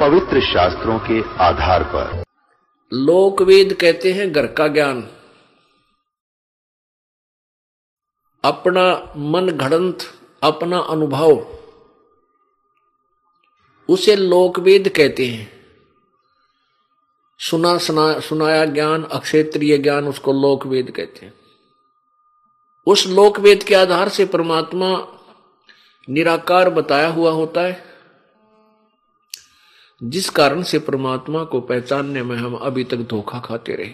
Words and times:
पवित्र 0.00 0.40
शास्त्रों 0.40 0.98
के 0.98 1.20
आधार 1.20 1.84
पर। 1.84 2.24
लोकवेद 2.92 3.74
कहते 3.80 4.12
हैं 4.12 4.32
घर 4.32 4.46
का 4.46 4.68
ज्ञान 4.68 5.08
अपना 8.44 9.12
मन 9.16 9.50
घड़ंत, 9.50 9.98
अपना 10.42 10.78
अनुभव, 10.78 11.58
उसे 13.88 14.16
लोकवेद 14.16 14.88
कहते 14.88 15.26
हैं। 15.26 15.52
सुना 17.38 17.78
सुना, 17.78 18.20
सुनाया 18.20 18.64
ज्ञान, 18.64 19.04
अक्षेत्रीय 19.04 19.78
ज्ञान, 19.78 20.08
उसको 20.08 20.32
लोकवेद 20.32 20.90
कहते 20.90 21.26
हैं। 21.26 21.34
उस 22.86 23.06
लोकवेद 23.06 23.62
के 23.62 23.74
आधार 23.74 24.08
से 24.08 24.26
परमात्मा 24.26 25.06
निराकार 26.10 26.70
बताया 26.70 27.08
हुआ 27.08 27.30
होता 27.30 27.60
है। 27.60 27.93
जिस 30.02 30.28
कारण 30.30 30.62
से 30.62 30.78
परमात्मा 30.78 31.44
को 31.44 31.60
पहचानने 31.60 32.22
में 32.22 32.36
हम 32.36 32.54
अभी 32.56 32.84
तक 32.84 32.96
धोखा 32.96 33.38
खाते 33.40 33.74
रहे। 33.74 33.92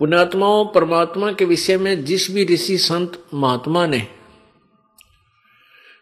पुण्यात्माओं, 0.00 0.64
परमात्मा 0.66 1.32
के 1.32 1.44
विषय 1.44 1.78
में 1.78 2.04
जिस 2.04 2.30
भी 2.30 2.44
ऋषि 2.44 2.78
संत 2.78 3.22
महात्मा 3.34 3.86
ने 3.86 4.06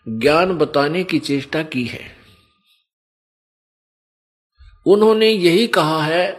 ज्ञान 0.06 0.52
बताने 0.52 1.04
की 1.04 1.18
चेष्टा 1.18 1.62
की 1.62 1.84
है, 1.84 2.04
उन्होंने 4.86 5.28
यही 5.28 5.66
कहा 5.66 6.02
है 6.02 6.30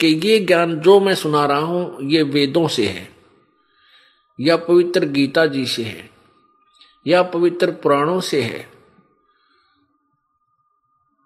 कि 0.00 0.06
ये 0.24 0.38
ज्ञान 0.38 0.78
जो 0.80 0.98
मैं 1.00 1.14
सुना 1.14 1.44
रहा 1.46 1.58
हूँ, 1.58 2.10
ये 2.10 2.22
वेदों 2.22 2.66
से 2.68 2.86
है, 2.86 3.08
या 4.38 4.56
पवित्र 4.56 5.06
गीता 5.06 5.46
जी 5.46 5.66
से 5.66 5.84
है, 5.84 6.10
या 7.06 7.22
पवित्र 7.22 7.70
पुराणों 7.72 8.20
से 8.20 8.42
है। 8.42 8.75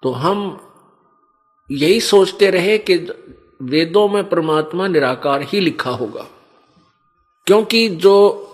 तो 0.02 0.10
हम 0.10 0.60
यही 1.70 2.00
सोचते 2.00 2.50
रहे 2.50 2.78
कि 2.78 2.96
वेदों 3.62 4.08
में 4.08 4.28
परमात्मा 4.28 4.88
निराकार 4.88 5.42
ही 5.42 5.60
लिखा 5.60 5.90
होगा। 5.90 6.28
क्योंकि 7.46 7.88
जो 7.88 8.46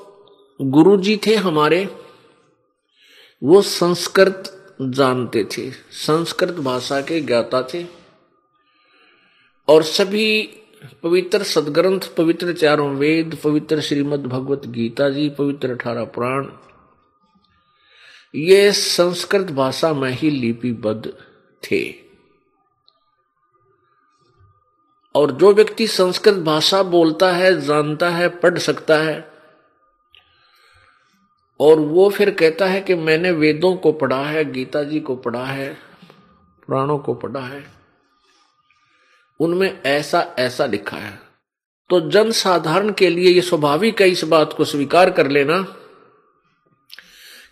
गुरु 0.62 0.96
जी 0.96 1.20
थे 1.26 1.34
हमारे, 1.34 1.96
वो 3.42 3.62
संस्कृत 3.62 4.66
जानते 4.82 5.44
थे, 5.44 5.70
संस्कृत 5.90 6.54
भाषा 6.54 7.00
के 7.00 7.20
ज्ञाता 7.20 7.62
थे। 7.62 7.86
और 9.68 9.82
सभी 9.82 10.42
पवित्र 11.02 11.42
सदग्रंथ, 11.42 12.00
पवित्र 12.00 12.52
चारों 12.52 12.90
वेद, 12.90 13.38
पवित्र 13.44 13.80
श्रीमद् 13.80 14.26
भगवत 14.26 14.66
गीता 14.66 15.10
जी, 15.10 15.30
पवित्र 15.30 15.70
अठारह 15.70 16.04
पुराण, 16.04 16.46
ये 18.34 18.72
संस्कृत 18.72 19.46
भाषा 19.46 19.94
में 19.94 20.10
ही 20.10 20.30
लिपिबद्ध 20.30 21.25
थे। 21.66 22.06
और 25.14 25.30
जो 25.30 25.52
व्यक्ति 25.52 25.86
संस्कृत 25.86 26.34
भाषा 26.34 26.82
बोलता 26.82 27.30
है, 27.32 27.60
जानता 27.60 28.10
है, 28.10 28.28
पढ़ 28.28 28.58
सकता 28.58 28.96
है, 28.98 29.28
और 31.60 31.78
वो 31.78 32.08
फिर 32.10 32.30
कहता 32.30 32.66
है 32.66 32.80
कि 32.80 32.94
मैंने 32.94 33.30
वेदों 33.30 33.74
को 33.76 33.92
पढ़ा 33.92 34.22
है, 34.22 34.44
गीता 34.44 34.82
जी 34.82 35.00
को 35.00 35.16
पढ़ा 35.16 35.44
है, 35.44 35.72
पुराणों 36.66 36.98
को 36.98 37.14
पढ़ा 37.14 37.40
है, 37.40 37.64
उनमें 39.40 39.82
ऐसा 39.82 40.20
ऐसा 40.38 40.66
लिखा 40.66 40.96
है। 40.96 41.18
तो 41.90 42.00
जन 42.10 42.30
साधारण 42.30 42.92
के 42.92 43.10
लिए 43.10 43.30
यह 43.30 43.42
स्वाभाविक 43.42 44.02
है, 44.02 44.08
इस 44.08 44.24
बात 44.24 44.52
को 44.52 44.64
स्वीकार 44.64 45.10
कर 45.10 45.30
लेना 45.30 45.60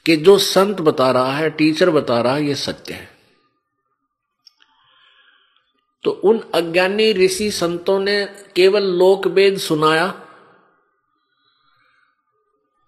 कि 0.06 0.16
जो 0.16 0.38
संत 0.38 0.80
बता 0.80 1.10
रहा 1.10 1.32
है, 1.32 1.50
टीचर 1.50 1.90
बता 1.90 2.20
रहा 2.20 2.34
है, 2.34 2.44
ये 2.44 2.54
सत्य 2.54 2.94
है। 2.94 3.13
तो 6.04 6.10
उन 6.10 6.40
अज्ञानी 6.54 7.12
ऋषि 7.12 7.50
संतों 7.50 7.98
ने 8.00 8.26
केवल 8.56 8.82
लोक 8.82 9.26
वेद 9.26 9.58
सुनाया। 9.58 10.22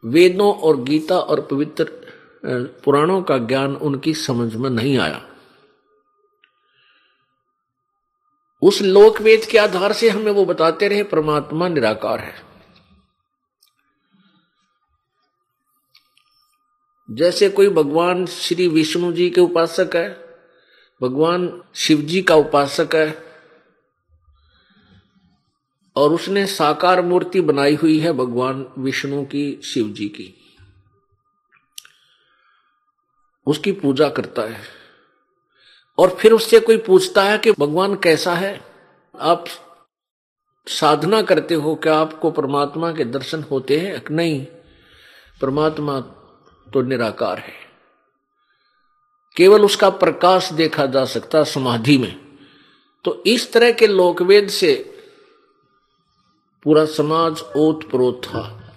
वेदों 0.05 0.55
और 0.55 0.81
गीता 0.81 1.19
और 1.19 1.41
पवित्र 1.41 1.85
पुराणों 2.85 3.23
का 3.23 3.39
ज्ञान 3.39 3.77
उनकी 3.77 4.15
समझ 4.15 4.55
में 4.55 4.71
नहीं 4.71 4.99
आया। 4.99 5.29
उस 8.63 8.83
लोक 8.83 9.21
वेद 9.21 9.45
के 9.45 9.59
आधार 9.59 9.93
से 9.93 10.09
हमें 10.09 10.33
वो 10.33 10.45
बताते 10.45 10.89
रहे, 10.89 11.03
परमात्मा 11.03 11.69
निराकार 11.69 12.19
है। 12.19 12.35
जैसे 17.11 17.49
कोई 17.49 17.69
भगवान 17.69 18.27
श्री 18.27 18.69
विष्णु 18.69 19.13
जी 19.13 19.31
के 19.31 19.41
उपासक 19.41 19.91
है 19.95 20.26
भगवान 21.03 21.63
शिव 21.75 21.99
जी 21.99 22.23
का 22.23 22.35
उपासक 22.35 22.95
है 22.95 23.27
और 25.97 26.13
उसने 26.13 26.47
साकार 26.47 27.03
मूर्ति 27.03 27.41
बनाई 27.41 27.75
हुई 27.75 27.99
है 27.99 28.13
भगवान 28.13 28.73
विष्णु 28.79 29.25
की 29.25 29.61
शिव 29.65 29.89
जी 29.89 30.09
की। 30.09 30.43
उसकी 33.47 33.73
पूजा 33.73 34.09
करता 34.09 34.43
है। 34.43 34.61
और 35.99 36.11
फिर 36.11 36.33
उससे 36.33 36.61
कोई 36.61 36.79
पूछता 36.79 37.23
है 37.23 37.39
कि 37.39 37.53
भगवान 37.53 37.95
कैसा 37.95 38.35
है? 38.35 38.61
आप 39.21 39.45
साधना 40.67 41.23
करते 41.23 41.55
हो 41.55 41.75
क्या? 41.75 41.99
आपको 41.99 42.31
परमात्मा 42.31 42.93
के 42.93 43.05
दर्शन 43.05 43.43
होते 43.43 43.81
हैं? 43.81 44.05
नहीं, 44.11 44.47
परमात्मा 45.41 46.01
तो 46.73 46.83
निराकार 46.83 47.39
है। 47.39 47.66
केवल 49.37 49.65
उसका 49.65 49.91
प्रकाश 49.91 50.53
देखा 50.53 50.87
जा 50.87 51.05
सकता 51.05 51.45
समाधि 51.45 51.99
में। 51.99 52.15
तो 53.05 53.23
इस 53.27 53.53
तरह 53.53 53.73
के 53.73 53.87
लोकवेद 53.87 54.49
से 54.49 54.75
पूरा 56.65 56.85
समाज 56.85 57.43
ओत 57.57 57.91
प्रोत 57.91 58.21
था। 58.25 58.73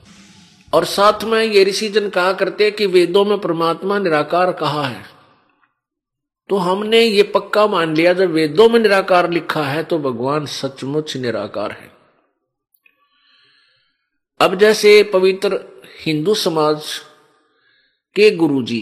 और 0.74 0.86
साथ 0.86 1.24
में 1.24 1.44
ये 1.44 1.64
ऋषिजन 1.64 2.10
कहा 2.10 2.34
करते 2.34 2.72
कि 2.72 2.86
वेदों 2.86 3.26
में 3.26 3.40
परमात्मा 3.40 4.00
निराकार 4.00 4.52
कहा 4.52 4.84
है? 4.84 5.06
तो 6.50 6.56
हमने 6.56 7.02
ये 7.02 7.24
पक्का 7.24 7.68
मान 7.68 7.96
लिया, 7.96 8.14
जब 8.14 8.32
वेदों 8.32 8.70
में 8.70 8.80
निराकार 8.80 9.30
लिखा 9.30 9.64
है 9.64 9.84
तो 9.84 10.00
भगवान 10.00 10.46
सचमुच 10.46 11.18
निराकार 11.18 11.72
है। 11.72 11.92
अब 14.40 14.56
जैसे 14.56 15.04
पवित्र 15.04 15.60
हिंदू 16.06 16.34
समाज 16.34 16.84
के 18.16 18.32
गुरुजी 18.32 18.82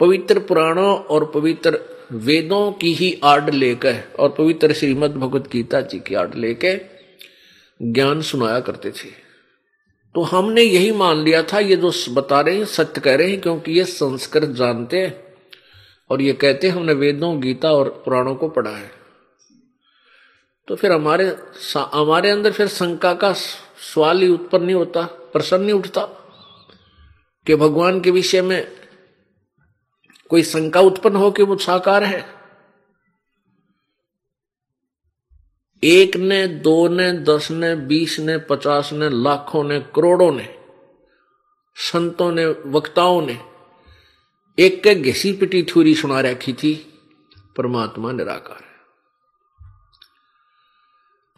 पवित्र 0.00 0.38
पुराणों 0.38 0.96
और 0.96 1.24
पवित्र 1.24 1.78
वेदों 2.12 2.72
की 2.72 2.92
ही 2.94 3.20
आड़ 3.24 3.50
लेकर 3.50 4.02
और 4.18 4.28
पवित्र 4.28 4.72
श्रीमद 4.72 5.10
भगवत 5.10 5.48
गीता 5.52 5.80
जी 5.80 5.98
की 5.98 6.14
आड़ 6.14 6.34
लेकर 6.34 6.80
ज्ञान 7.80 8.20
सुनाया 8.22 8.60
करते 8.60 8.90
थे। 8.90 9.08
तो 10.14 10.22
हमने 10.22 10.62
यही 10.62 10.92
मान 10.92 11.18
लिया 11.18 11.42
था, 11.42 11.58
ये 11.58 11.76
जो 11.76 11.92
बता 12.14 12.40
रहे 12.40 12.56
हैं, 12.56 12.64
सत्य 12.64 13.00
कह 13.00 13.16
रहे 13.16 13.30
हैं, 13.30 13.40
क्योंकि 13.40 13.72
ये 13.72 13.84
संस्कृत 13.84 14.50
जानते 14.50 15.00
हैं 15.00 15.34
और 16.10 16.22
ये 16.22 16.32
कहते 16.32 16.68
हैं, 16.68 16.74
हमने 16.74 16.92
वेदों, 16.92 17.40
गीता 17.42 17.72
और 17.72 17.88
पुराणों 18.04 18.34
को 18.34 18.48
पढ़ा 18.48 18.70
है। 18.70 18.90
तो 20.68 20.76
फिर 20.76 20.92
हमारे 20.92 21.36
हमारे 21.94 22.30
अंदर 22.30 22.52
फिर 22.52 22.66
शंका 22.68 23.14
का 23.14 23.32
सवाल 23.32 24.22
ही 24.22 24.28
उत्पन्न 24.28 24.64
नहीं 24.64 24.74
होता, 24.74 25.02
प्रश्न 25.32 25.60
नहीं 25.60 25.72
उठता 25.72 26.02
कि 27.46 27.56
भगवान 27.56 28.00
के 28.00 28.10
विषय 28.10 28.42
में 28.42 28.85
कोई 30.30 30.42
शंका 30.42 30.80
उत्पन्न 30.80 31.16
हो 31.16 31.30
कि 31.30 31.42
वो 31.42 31.56
साकार 31.56 32.04
है? 32.04 32.36
एक 35.84 36.16
ने, 36.16 36.46
दो 36.46 36.88
ने, 36.88 37.12
दस 37.12 37.50
ने, 37.50 37.74
बीस 37.74 38.18
ने, 38.18 38.38
पचास 38.38 38.92
ने, 38.92 39.08
लाखों 39.08 39.64
ने, 39.64 39.80
करोड़ों 39.80 40.32
ने, 40.32 40.58
संतों 41.74 42.32
ने, 42.32 42.46
वक्ताओं 42.46 43.22
ने, 43.22 43.40
एक 44.58 44.82
के 44.82 44.94
घिसी 44.94 45.32
पिटी 45.32 45.62
थ्योरी 45.62 45.94
सुना 45.94 46.20
रखी 46.20 46.52
थी, 46.52 47.00
परमात्मा 47.56 48.12
निराकार 48.12 48.56
है। 48.56 48.66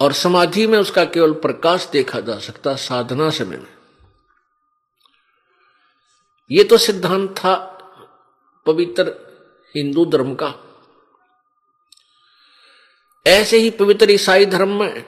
और 0.01 0.13
समाधि 0.13 0.67
में 0.67 0.79
उसका 0.79 1.05
केवल 1.05 1.33
प्रकाश 1.33 1.91
देखा 1.91 2.21
जा 2.21 2.39
सकता, 2.39 2.75
साधना 2.75 3.31
समय 3.31 3.57
में 3.57 3.79
यह 6.51 6.65
तो 6.65 6.77
सिद्धांत 6.79 7.31
था 7.31 7.75
पवित्र 8.69 9.13
हिंदू 9.75 10.05
धर्म 10.05 10.35
का। 10.35 10.55
ऐसे 13.27 13.59
ही 13.59 13.71
पवित्र 13.71 14.11
ईसाई 14.11 14.47
धर्म 14.47 14.81
में 14.81 15.05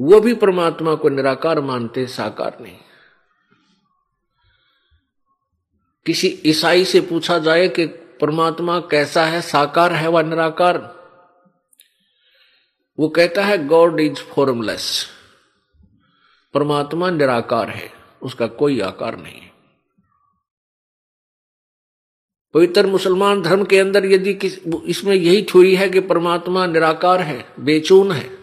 वो 0.00 0.20
भी 0.20 0.34
परमात्मा 0.34 0.94
को 0.94 1.08
निराकार 1.08 1.60
मानते, 1.60 2.06
साकार 2.06 2.58
नहीं। 2.60 2.78
किसी 6.06 6.28
ईसाई 6.46 6.84
से 6.84 7.00
पूछा 7.00 7.38
जाए 7.38 7.68
कि 7.68 7.86
परमात्मा 8.20 8.78
कैसा 8.80 9.24
है, 9.24 9.40
साकार 9.42 9.92
है 9.92 10.08
व 10.08 10.18
निराकार, 10.20 10.78
वो 12.98 13.08
कहता 13.08 13.44
है 13.44 13.66
गॉड 13.66 14.00
इज़ 14.00 14.20
फॉर्मलेस 14.20 15.06
परमात्मा 16.54 17.10
निराकार 17.10 17.70
है, 17.70 17.92
उसका 18.22 18.46
कोई 18.46 18.80
आकार 18.80 19.16
नहीं। 19.16 19.40
है 19.40 19.49
पवित्र 22.54 22.86
मुसलमान 22.86 23.42
धर्म 23.42 23.64
के 23.64 23.78
अंदर 23.78 24.04
यदि 24.04 24.30
इसमें 24.84 25.14
यही 25.14 25.42
थ्योरी 25.42 25.76
है 25.76 25.88
कि 25.88 26.00
परमात्मा 26.00 26.66
निराकार 26.66 27.20
है, 27.20 27.54
बेचून 27.60 28.12
है। 28.12 28.40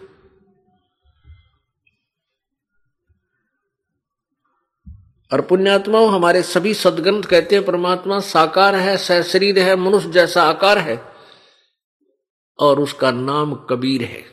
और 5.34 5.42
पुण्यात्मा 5.42 6.00
हमारे 6.00 6.44
सभी 6.44 6.74
सदग्रंथ 6.74 7.24
कहते 7.24 7.56
हैं, 7.56 7.66
परमात्मा 7.66 8.20
साकार 8.20 8.76
है 8.76 8.98
सशरीर 8.98 9.60
है, 9.60 9.76
मनुष्य 9.76 10.10
जैसा 10.10 10.44
आकार 10.44 10.78
है, 10.78 11.04
और 12.60 12.80
उसका 12.80 13.12
नाम 13.12 13.56
कबीर 13.56 14.04
है। 14.04 14.24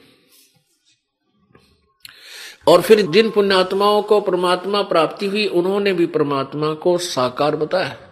और 2.69 2.83
फिर 2.83 3.01
जिन 3.01 3.31
पुण्यात्माओं 3.31 4.03
को 4.03 4.21
परमात्मा 4.21 4.83
प्राप्ति 4.83 5.27
हुई, 5.27 5.47
उन्होंने 5.47 5.93
भी 5.93 6.07
परमात्मा 6.07 6.75
को 6.75 6.99
साकार 6.99 7.57
बताया। 7.57 8.04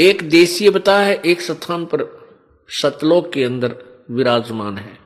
एक 0.00 0.30
देशीय 0.30 0.70
बता 0.70 0.98
है, 0.98 1.22
एक 1.26 1.40
स्थान 1.40 1.84
पर 1.84 2.28
सतलोक 2.68 3.32
के 3.32 3.44
अंदर 3.44 3.76
विराजमान 4.10 4.78
है। 4.78 4.98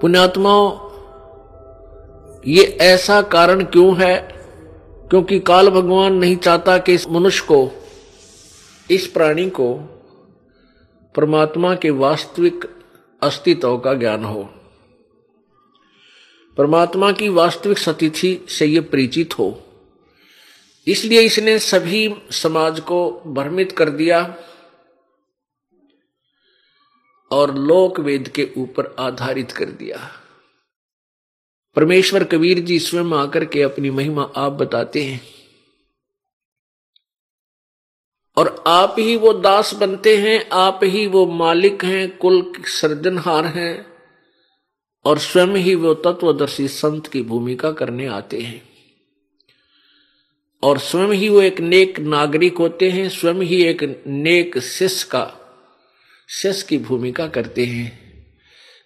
पुण्यात्माओं, 0.00 0.88
ये 2.46 2.64
ऐसा 2.64 3.22
कारण 3.22 3.64
क्यों 3.64 3.96
है? 3.96 4.28
क्योंकि 5.10 5.40
काल 5.40 5.68
भगवान 5.68 6.14
नहीं 6.14 6.36
चाहता 6.36 6.78
कि 6.78 6.94
इस 6.94 7.08
मनुष्य 7.08 7.46
को, 7.46 7.70
इस 8.90 9.06
प्राणी 9.06 9.50
को 9.50 9.74
परमात्मा 11.16 11.74
के 11.74 11.90
वास्तविक 11.90 12.70
अस्तित्व 13.22 13.78
का 13.78 13.94
ज्ञान 13.94 14.24
हो। 14.24 14.50
परमात्मा 16.56 17.12
की 17.12 17.28
वास्तविक 17.28 17.78
सतिथि 17.78 18.46
से 18.48 18.66
ये 18.66 18.80
परिचित 18.80 19.38
हो। 19.38 19.62
इसलिए 20.88 21.20
इसने 21.20 21.58
सभी 21.58 22.14
समाज 22.30 22.80
को 22.80 23.22
भ्रमित 23.26 23.72
कर 23.72 23.90
दिया 23.90 24.36
और 27.30 27.54
लोक 27.54 28.00
वेद 28.00 28.28
के 28.28 28.50
ऊपर 28.56 28.96
आधारित 28.98 29.52
कर 29.52 29.64
दिया। 29.64 30.10
परमेश्वर 31.76 32.24
कबीर 32.24 32.60
जी 32.60 32.78
स्वयं 32.78 33.12
आकर 33.12 33.44
के 33.44 33.62
अपनी 33.62 33.90
महिमा 33.90 34.32
आप 34.36 34.52
बताते 34.52 35.04
हैं। 35.04 35.20
और 38.36 38.64
आप 38.66 38.96
ही 38.98 39.16
वो 39.16 39.32
दास 39.32 39.74
बनते 39.74 40.16
हैं, 40.16 40.48
आप 40.52 40.80
ही 40.84 41.06
वो 41.06 41.26
मालिक 41.26 41.84
हैं, 41.84 42.16
कुल 42.18 42.52
सर्जनहार 42.58 43.46
हैं 43.46 43.86
और 45.04 45.18
स्वयं 45.18 45.56
ही 45.56 45.74
वो 45.74 45.94
तत्वदर्शी 45.94 46.68
संत 46.68 47.06
की 47.06 47.22
भूमिका 47.22 47.72
करने 47.72 48.06
आते 48.06 48.40
हैं। 48.40 48.67
और 50.62 50.78
स्वयं 50.78 51.12
ही 51.12 51.28
वो 51.28 51.42
एक 51.42 51.60
नेक 51.60 51.98
नागरिक 52.00 52.58
होते 52.58 52.90
हैं, 52.90 53.08
स्वयं 53.08 53.34
ही 53.34 53.62
एक 53.62 54.04
नेक 54.06 54.58
शिष्य 54.58 55.08
का, 55.10 55.32
शिष्य 56.28 56.66
की 56.68 56.78
भूमिका 56.78 57.26
करते 57.26 57.64
हैं 57.64 57.86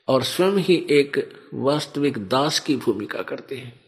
और 0.09 0.23
स्वयं 0.23 0.57
ही 0.57 0.87
एक 0.91 1.33
वास्तविक 1.55 2.19
दास 2.29 2.61
की 2.61 2.77
भूमिका 2.77 3.23
करते 3.23 3.57
हैं। 3.57 3.81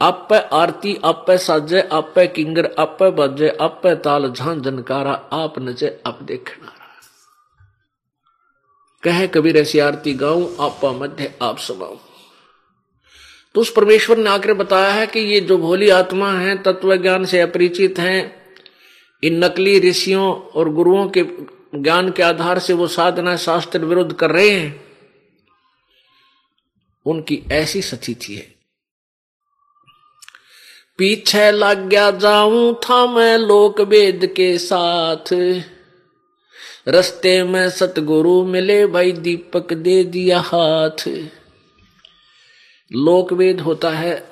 आप 0.00 0.32
आरती, 0.32 0.98
आप 1.04 1.24
पे 1.26 1.38
साजे, 1.38 1.80
आप 1.80 2.14
किंगर, 2.18 2.74
आप 2.78 2.98
बजे, 3.02 3.48
आप 3.60 3.86
ताल 3.86 4.32
झां 4.32 4.60
जनकारा, 4.62 5.12
आप 5.32 5.58
नचे 5.58 6.00
आप 6.06 6.22
देखना 6.22 6.72
कहे 9.02 9.26
कबीर 9.28 9.56
ऐसी 9.56 9.78
आरती 9.78 10.14
गाऊं, 10.14 10.56
आप 10.60 10.84
मध्य 10.84 11.34
आप 11.42 11.58
सुनाऊ 11.58 11.96
तो 13.54 13.60
उस 13.60 13.72
परमेश्वर 13.72 14.16
ने 14.16 14.30
आकर 14.30 14.54
बताया 14.54 14.92
है 14.92 15.06
कि 15.06 15.20
ये 15.20 15.40
जो 15.40 15.58
भोली 15.58 15.88
आत्मा 15.88 16.32
है 16.32 16.62
तत्व 16.62 16.96
ज्ञान 16.96 17.24
से 17.24 17.40
अपरिचित 17.40 17.98
हैं। 17.98 18.40
इन 19.24 19.44
नकली 19.44 19.80
ऋषियों 19.80 20.34
और 20.34 20.68
गुरुओं 20.68 21.08
के 21.08 21.24
ज्ञान 21.74 22.10
के 22.10 22.22
आधार 22.22 22.58
से 22.58 22.72
वो 22.72 22.86
साधना 22.86 23.36
शास्त्र 23.36 23.78
विरुद्ध 23.78 24.12
कर 24.12 24.30
रहे 24.30 24.50
हैं। 24.50 24.84
उनकी 27.06 27.42
ऐसी 27.52 27.82
स्थिति 27.82 28.34
है। 28.34 28.54
पीछे 30.98 31.50
लग 31.50 31.88
गया 31.88 32.10
जाऊँ 32.10 32.74
था 32.74 33.06
मैं 33.06 33.38
लोक 33.38 33.80
वेद 33.80 34.32
के 34.36 34.58
साथ। 34.58 35.54
रस्ते 36.88 37.44
में 37.44 37.70
सतगुरु 37.70 38.44
मिले, 38.44 38.86
भाई 38.86 39.12
दीपक 39.12 39.72
दे 39.72 40.04
दिया 40.04 40.40
हाथ। 40.40 41.30
लोक 42.92 43.32
वेद 43.32 43.60
होता 43.60 43.90
है, 43.90 44.30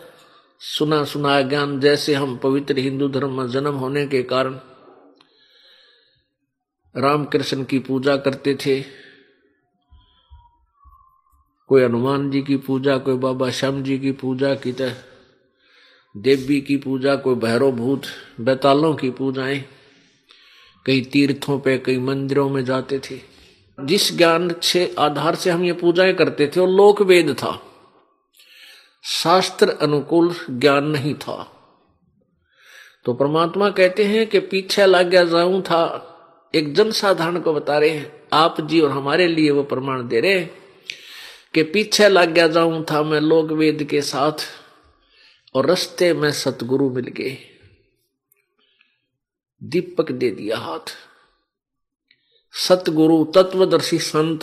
सुना 0.60 1.04
सुना 1.04 1.42
ज्ञान, 1.42 1.80
जैसे 1.80 2.14
हम 2.14 2.36
पवित्र 2.36 2.78
हिंदू 2.78 3.08
धर्म 3.08 3.40
में 3.40 3.48
जन्म 3.48 3.74
होने 3.74 4.06
के 4.06 4.22
कारण 4.22 4.60
रामकृष्ण 6.96 7.64
की 7.64 7.78
पूजा 7.78 8.16
करते 8.16 8.54
थे, 8.54 8.84
कोई 11.66 11.84
हनुमान 11.84 12.30
जी 12.30 12.42
की 12.42 12.56
पूजा, 12.56 12.98
कोई 12.98 13.14
बाबा 13.14 13.50
श्याम 13.50 13.82
जी 13.82 13.98
की 13.98 14.12
पूजा 14.12 14.54
की 14.54 14.72
तरह, 14.72 14.96
देवी 16.16 16.60
की 16.60 16.76
पूजा, 16.76 17.16
कोई 17.16 17.34
भैरव 17.34 17.72
भूत, 17.72 18.02
बैतालों 18.40 18.94
की 18.94 19.10
पूजाएँ, 19.10 19.64
कई 20.86 21.00
तीर्थों 21.00 21.60
पे, 21.60 21.78
कई 21.78 21.98
मंदिरों 21.98 22.50
में 22.50 22.64
जाते 22.64 22.98
थे। 22.98 23.20
जिस 23.80 24.16
ज्ञान 24.16 24.54
से, 24.62 24.94
आधार 24.98 25.34
से 25.34 25.50
हम 25.50 25.64
ये 25.64 25.72
पूजाएँ 25.72 26.14
करते 26.14 26.46
थे, 26.46 26.60
वो 26.60 26.66
लोक 26.66 27.02
वेद 27.02 27.34
था। 27.34 27.64
शास्त्र 29.08 29.68
अनुकूल 29.70 30.34
ज्ञान 30.50 30.84
नहीं 30.84 31.14
था। 31.14 31.54
तो 33.04 33.14
परमात्मा 33.14 33.70
कहते 33.70 34.04
हैं 34.04 34.26
कि 34.26 34.40
पीछे 34.40 34.86
लग 34.86 35.08
गया 35.08 35.24
जाऊँ 35.24 35.62
था। 35.62 36.14
एक 36.54 36.74
जन 36.74 36.90
साधारण 36.90 37.40
को 37.40 37.52
बता 37.52 37.78
रहे 37.78 37.90
हैं, 37.90 38.28
आप 38.32 38.60
जी 38.60 38.80
और 38.80 38.90
हमारे 38.90 39.26
लिए 39.26 39.50
वो 39.50 39.62
प्रमाण 39.62 40.08
दे 40.08 40.20
रहे 40.20 40.40
कि 41.54 41.62
पीछे 41.62 42.08
लग 42.08 42.32
गया 42.32 42.48
जाऊँ 42.48 42.84
था 42.90 43.02
मैं 43.02 43.20
लोग 43.20 43.52
वेद 43.52 43.84
के 43.84 44.02
साथ 44.02 44.32
और 45.54 45.70
रस्ते 45.70 46.14
में 46.14 46.32
सतगुरु 46.32 46.90
मिल 46.90 47.04
गए। 47.04 47.38
दीपक 49.62 50.12
दे 50.12 50.30
दिया 50.30 50.58
हाथ। 50.58 50.96
सतगुरु, 52.52 53.24
तत्वदर्शी 53.24 53.98
संत, 53.98 54.40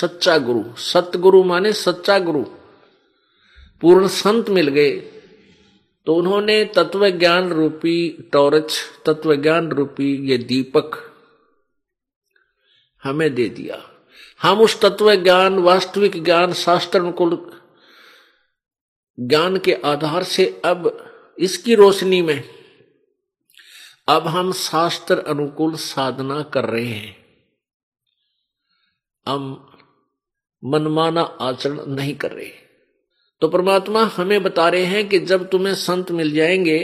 सच्चा 0.00 0.38
गुरु। 0.38 0.76
सतगुरु 0.76 1.44
माने 1.44 1.72
सच्चा 1.72 2.18
गुरु। 2.18 2.44
पूर्ण 3.82 4.08
संत 4.08 4.48
मिल 4.48 4.68
गए। 4.68 5.00
तो 6.06 6.14
उन्होंने 6.14 6.64
तत्व 6.64 7.08
ज्ञान 7.10 7.52
रूपी 7.52 8.30
टॉर्च 8.32 8.82
तत्व 9.06 9.34
ज्ञान 9.34 9.68
रूपी 9.68 10.30
ये 10.30 10.38
दीपक 10.38 11.12
हमें 13.02 13.34
दे 13.34 13.48
दिया। 13.48 13.90
हम 14.42 14.60
उस 14.60 14.80
तत्व 14.80 15.14
ज्ञान 15.14 15.58
वास्तविक 15.58 16.24
ज्ञान 16.24 16.52
शास्त्र 16.52 16.98
अनुकूल 16.98 17.60
ज्ञान 19.20 19.56
के 19.56 19.72
आधार 19.72 20.22
से 20.22 20.62
अब 20.64 21.08
इसकी 21.38 21.74
रोशनी 21.74 22.22
में 22.22 22.48
अब 24.08 24.26
हम 24.26 24.52
शास्त्र 24.52 25.18
अनुकूल 25.18 25.74
साधना 25.74 26.42
कर 26.42 26.64
रहे 26.64 26.84
हैं। 26.84 27.16
हम 29.28 29.70
मनमाना 30.64 31.20
आचरण 31.20 31.86
नहीं 31.86 32.16
कर 32.16 32.32
रहे। 32.32 32.61
तो 33.42 33.48
परमात्मा 33.48 34.04
हमें 34.04 34.42
बता 34.42 34.68
रहे 34.68 34.84
हैं 34.84 35.08
कि 35.08 35.18
जब 35.18 35.50
तुम्हें 35.50 35.74
संत 35.74 36.10
मिल 36.10 36.34
जाएँगे, 36.34 36.78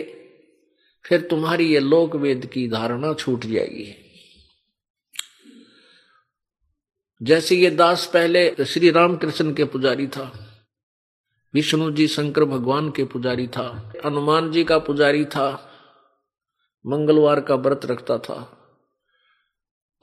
फिर 1.05 1.21
तुम्हारी 1.21 1.73
ये 1.73 1.81
लोक 1.81 2.17
वेद 2.17 2.47
की 2.47 2.69
धारणा 2.69 3.15
छूट 3.15 3.47
जाएगी। 3.47 3.95
जैसे 7.23 7.57
ये 7.57 7.71
दास 7.71 8.11
पहले 8.15 8.65
श्री 8.65 8.91
रामकृष्ण 8.91 9.55
के 9.55 9.65
पुजारी 9.65 10.07
था, 10.07 10.49
विष्णु 11.55 11.91
जी 11.91 12.09
शंकर 12.09 12.45
भगवान 12.45 12.91
के 12.91 13.05
पुजारी 13.05 13.49
था, 13.49 13.93
हनुमान 14.05 14.53
जी 14.53 14.65
का 14.65 14.79
पुजारी 14.79 15.25
था, 15.25 15.73
मंगलवार 16.87 17.41
का 17.41 17.55
व्रत 17.55 17.81
रखता 17.87 18.19
था, 18.19 18.69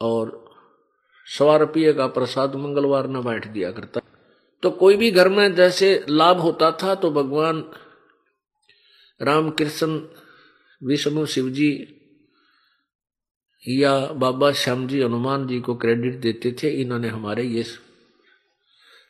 और 0.02 0.52
सवा 1.26 1.58
रुपये 1.58 1.94
का 1.94 2.08
प्रसाद 2.08 2.56
मंगलवार 2.56 3.08
न 3.08 3.22
बैठ 3.22 3.48
दिया 3.48 3.72
करता। 3.72 4.02
तो 4.64 4.70
कोई 4.72 4.96
भी 4.96 5.12
घर 5.12 5.30
में 5.30 5.56
जैसे 5.56 6.06
लाभ 6.10 6.40
होता 6.40 6.72
था 6.84 6.96
तो 6.96 7.12
भगवान 7.12 7.64
रामकृष्ण, 9.22 10.00
विष्णु 10.82 11.26
शिव 11.26 11.50
जी 11.50 11.72
या 13.64 14.00
बाबा 14.14 14.52
श्याम 14.54 14.88
जी 14.88 15.02
हनुमान 15.02 15.48
जी 15.48 15.60
को 15.60 15.76
क्रेडिट 15.76 16.20
देते 16.22 16.52
थे, 16.64 16.70
इन्होंने 16.82 17.08
हमारे 17.08 17.44
ये 17.44 17.66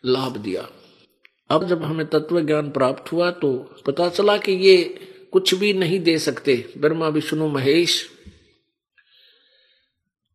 लाभ 0.03 0.37
दिया। 0.37 0.67
अब 1.49 1.67
जब 1.67 1.83
हमें 1.83 2.05
तत्व 2.07 2.39
ज्ञान 2.41 2.69
प्राप्त 2.71 3.11
हुआ 3.11 3.29
तो 3.31 3.53
पता 3.87 4.09
चला 4.09 4.37
कि 4.37 4.51
ये 4.51 4.77
कुछ 5.33 5.53
भी 5.53 5.73
नहीं 5.73 5.99
दे 5.99 6.17
सकते। 6.19 6.55
ब्रह्मा, 6.77 7.07
विष्णु, 7.07 7.47
महेश 7.47 8.09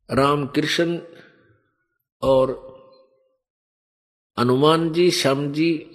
राम 0.08 0.46
कृष्ण 0.46 0.98
और 2.22 2.69
हनुमान 4.40 4.92
जी, 4.92 5.11
श्याम 5.11 5.52
जी, 5.52 5.87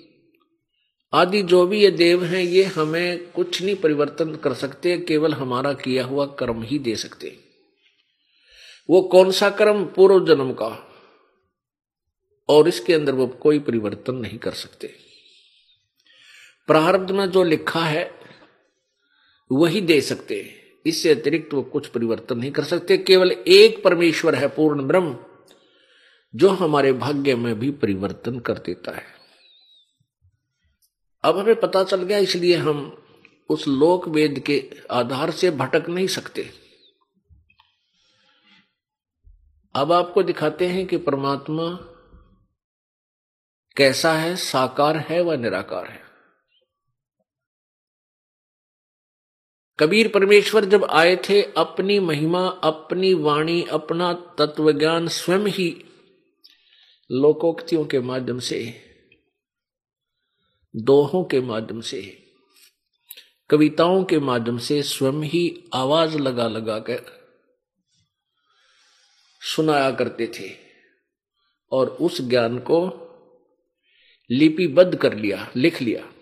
आदि 1.14 1.42
जो 1.42 1.68
भी 1.68 1.82
ये 1.82 1.92
देव 1.92 2.24
हैं, 2.24 2.44
ये 2.44 2.64
हमें 2.64 3.32
कुछ 3.32 3.62
नहीं 3.62 3.76
परिवर्तन 3.76 4.36
कर 4.36 4.54
सकते, 4.54 4.98
केवल 4.98 5.34
हमारा 5.34 5.74
किया 5.74 6.06
हुआ 6.06 6.26
कर्म 6.26 6.64
ही 6.64 6.80
दे 6.80 6.96
सकते 6.96 7.40
वो 8.90 9.02
कौन 9.02 9.32
सा 9.32 9.50
कर्म? 9.50 9.86
पूर्व 9.86 10.26
जन्म 10.26 10.54
का। 10.54 10.92
और 12.50 12.68
इसके 12.68 12.94
अंदर 12.94 13.12
वो 13.12 13.28
कोई 13.28 13.60
परिवर्तन 13.60 14.16
नहीं 14.16 14.38
कर 14.38 14.52
सकते। 14.52 14.88
प्रारब्ध 16.68 17.12
में 17.12 17.32
जो 17.32 17.44
लिखा 17.44 17.86
है, 17.86 18.12
वही 19.52 19.82
दे 19.82 20.02
सकते 20.02 20.54
इससे 20.86 21.10
अतिरिक्त 21.10 21.54
वो 21.54 21.62
कुछ 21.62 21.88
परिवर्तन 21.88 22.38
नहीं 22.38 22.52
कर 22.52 22.64
सकते। 22.64 22.98
केवल 22.98 23.32
एक 23.32 23.84
परमेश्वर 23.84 24.36
है, 24.36 24.48
पूर्ण 24.48 24.84
ब्रह्म। 24.84 25.20
जो 26.36 26.50
हमारे 26.50 26.94
भाग्य 26.94 27.36
में 27.36 27.60
भी 27.60 27.72
परिवर्तन 27.72 28.40
कर 28.40 28.54
देता 28.54 28.96
है। 28.96 29.04
अब 31.24 31.38
हमें 31.38 31.60
पता 31.60 31.84
चल 31.84 32.04
गया, 32.04 32.18
इसलिए 32.18 32.56
हम 32.56 33.04
उस 33.50 33.68
लोक 33.68 34.08
वेद 34.08 34.40
के 34.40 34.72
आधार 34.92 35.32
से 35.32 35.52
भटक 35.52 35.90
नहीं 35.90 36.08
सकते। 36.08 36.50
अब 39.76 39.92
आपको 39.92 40.24
दिखाते 40.24 40.68
हैं 40.68 40.88
कि 40.88 40.98
परमात्मा 40.98 41.70
कैसा 43.78 44.14
है, 44.14 44.36
साकार 44.36 44.98
है 44.98 45.22
व 45.22 45.34
निराकार 45.34 45.86
है। 45.86 46.02
कबीर 49.80 50.12
परमेश्वर 50.14 50.66
जब 50.66 50.84
आए 50.84 51.16
थे, 51.16 51.42
अपनी 51.42 52.00
महिमा, 52.00 52.48
अपनी 52.48 53.14
वाणी, 53.14 53.64
अपना 53.64 54.14
तत्व 54.14 54.72
ज्ञान 54.72 55.08
स्वयं 55.08 55.40
ही 55.40 55.86
लोकोक्तियों 57.12 57.86
के 57.86 58.00
माध्यम 58.00 58.40
से, 58.40 58.82
दोहों 60.76 61.24
के 61.24 61.42
माध्यम 61.42 61.82
से, 61.82 62.24
कविताओं 63.50 64.04
के 64.04 64.20
माध्यम 64.20 64.58
से 64.58 64.84
स्वयं 64.84 65.22
ही 65.22 65.64
आवाज़ 65.74 66.18
लगा 66.18 66.48
लगा 66.48 66.80
कर 66.80 67.26
सुनाया 69.42 69.92
करते 69.92 70.28
थे 70.28 70.52
और 71.72 71.90
उस 71.90 72.22
ज्ञान 72.22 72.60
को 72.60 73.02
लिपिबद्ध 74.32 74.96
कर 74.96 75.18
लिया, 75.18 75.52
लिख 75.56 75.82
लिया। 75.82 76.14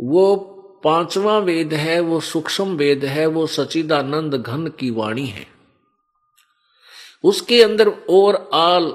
वो 0.00 0.36
पांचवा 0.84 1.38
वेद 1.38 1.74
है, 1.74 2.00
वो 2.00 2.20
सूक्ष्म 2.20 2.76
वेद 2.76 3.04
है, 3.04 3.26
वो 3.26 3.46
सचिदानंद 3.46 4.34
घन 4.34 4.68
की 4.68 4.90
वाणी 4.90 5.26
है। 5.26 5.51
उसके 7.24 7.62
अंदर 7.62 7.88
आल 8.54 8.92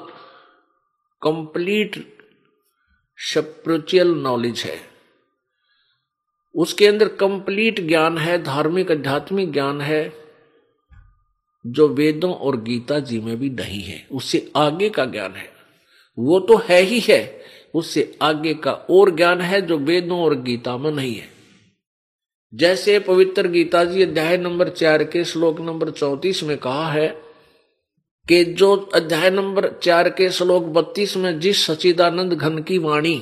कंप्लीट 1.22 2.18
स्पिरिचुअल 3.18 4.08
नॉलेज 4.08 4.62
है। 4.62 4.78
उसके 6.56 6.88
अंदर 6.88 7.08
कंप्लीट 7.08 7.88
ज्ञान 7.88 8.18
है, 8.18 8.44
धार्मिक, 8.44 8.92
आध्यात्मिक 8.92 9.54
ज्ञान 9.54 9.82
है, 9.82 10.14
जो 11.68 11.88
वेदों 11.88 12.34
और 12.34 12.62
गीता 12.62 13.00
जी 13.00 13.20
में 13.20 13.40
भी 13.40 13.50
नहीं 13.50 13.82
है। 13.82 14.08
उससे 14.12 14.52
आगे 14.56 14.90
का 14.90 15.06
ज्ञान 15.06 15.32
है। 15.32 15.54
वो 16.20 16.40
तो 16.40 16.58
है 16.58 16.82
ही 16.82 17.00
है। 17.00 17.42
उससे 17.76 18.18
आगे 18.22 18.54
का 18.54 18.72
और 18.72 19.10
ज्ञान 19.10 19.42
है 19.42 19.62
जो 19.62 19.78
वेदों 19.78 20.20
और 20.20 20.36
गीता 20.36 20.78
में 20.78 20.92
नहीं 20.92 21.16
है। 21.16 21.30
जैसे 22.54 23.00
पवित्र 23.00 23.48
गीता 23.48 23.84
जी 23.84 24.04
अध्याय 24.04 24.38
नंबर 24.38 24.70
चार 24.70 25.04
के 25.04 25.26
श्लोक 25.26 25.60
नंबर 25.60 25.90
चौतीस 25.90 26.44
में 26.44 26.58
कहा 26.58 26.92
है 26.92 27.27
कि 28.30 28.44
जो 28.46 28.76
अध्याय 28.76 29.30
नंबर 29.30 29.70
चार 29.84 30.10
के 30.10 30.30
श्लोक 30.32 30.64
बत्तीस 30.64 31.16
में 31.18 31.40
जिस 31.40 31.66
सचिदानंद 31.66 32.34
घन 32.34 32.62
की 32.64 32.78
वाणी, 32.78 33.22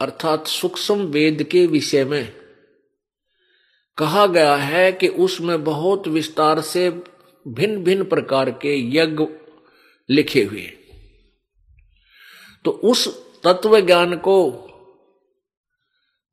अर्थात 0.00 0.46
सूक्ष्म 0.46 1.00
वेद 1.06 1.42
के 1.42 1.66
विषय 1.66 2.04
में 2.04 2.32
कहा 3.98 4.26
गया 4.26 4.54
है 4.56 4.92
कि 4.92 5.08
उसमें 5.08 5.64
बहुत 5.64 6.08
विस्तार 6.08 6.60
से 6.60 6.88
भिन्न 7.46 7.82
भिन्न 7.84 8.04
प्रकार 8.04 8.50
के 8.50 8.76
यज्ञ 8.96 9.26
लिखे 10.08 10.44
हुए 10.44 10.70
तो 12.64 12.70
उस 12.70 13.08
तत्व 13.44 13.80
ज्ञान 13.80 14.16
को, 14.16 14.68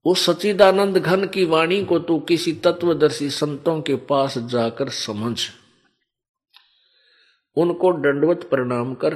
उस 0.06 0.26
सचिदानंद 0.26 0.98
घन 0.98 1.28
की 1.28 1.46
वाणी 1.46 1.84
को 1.86 2.00
तू 2.00 2.20
किसी 2.20 2.54
तत्वदर्शी 2.54 3.30
संतों 3.30 3.82
के 3.82 3.96
पास 3.96 4.38
जाकर 4.38 4.90
समझ। 4.90 5.40
उनको 7.58 7.94
दंडवत 7.94 8.48
प्रणाम 8.50 8.94
कर, 8.94 9.16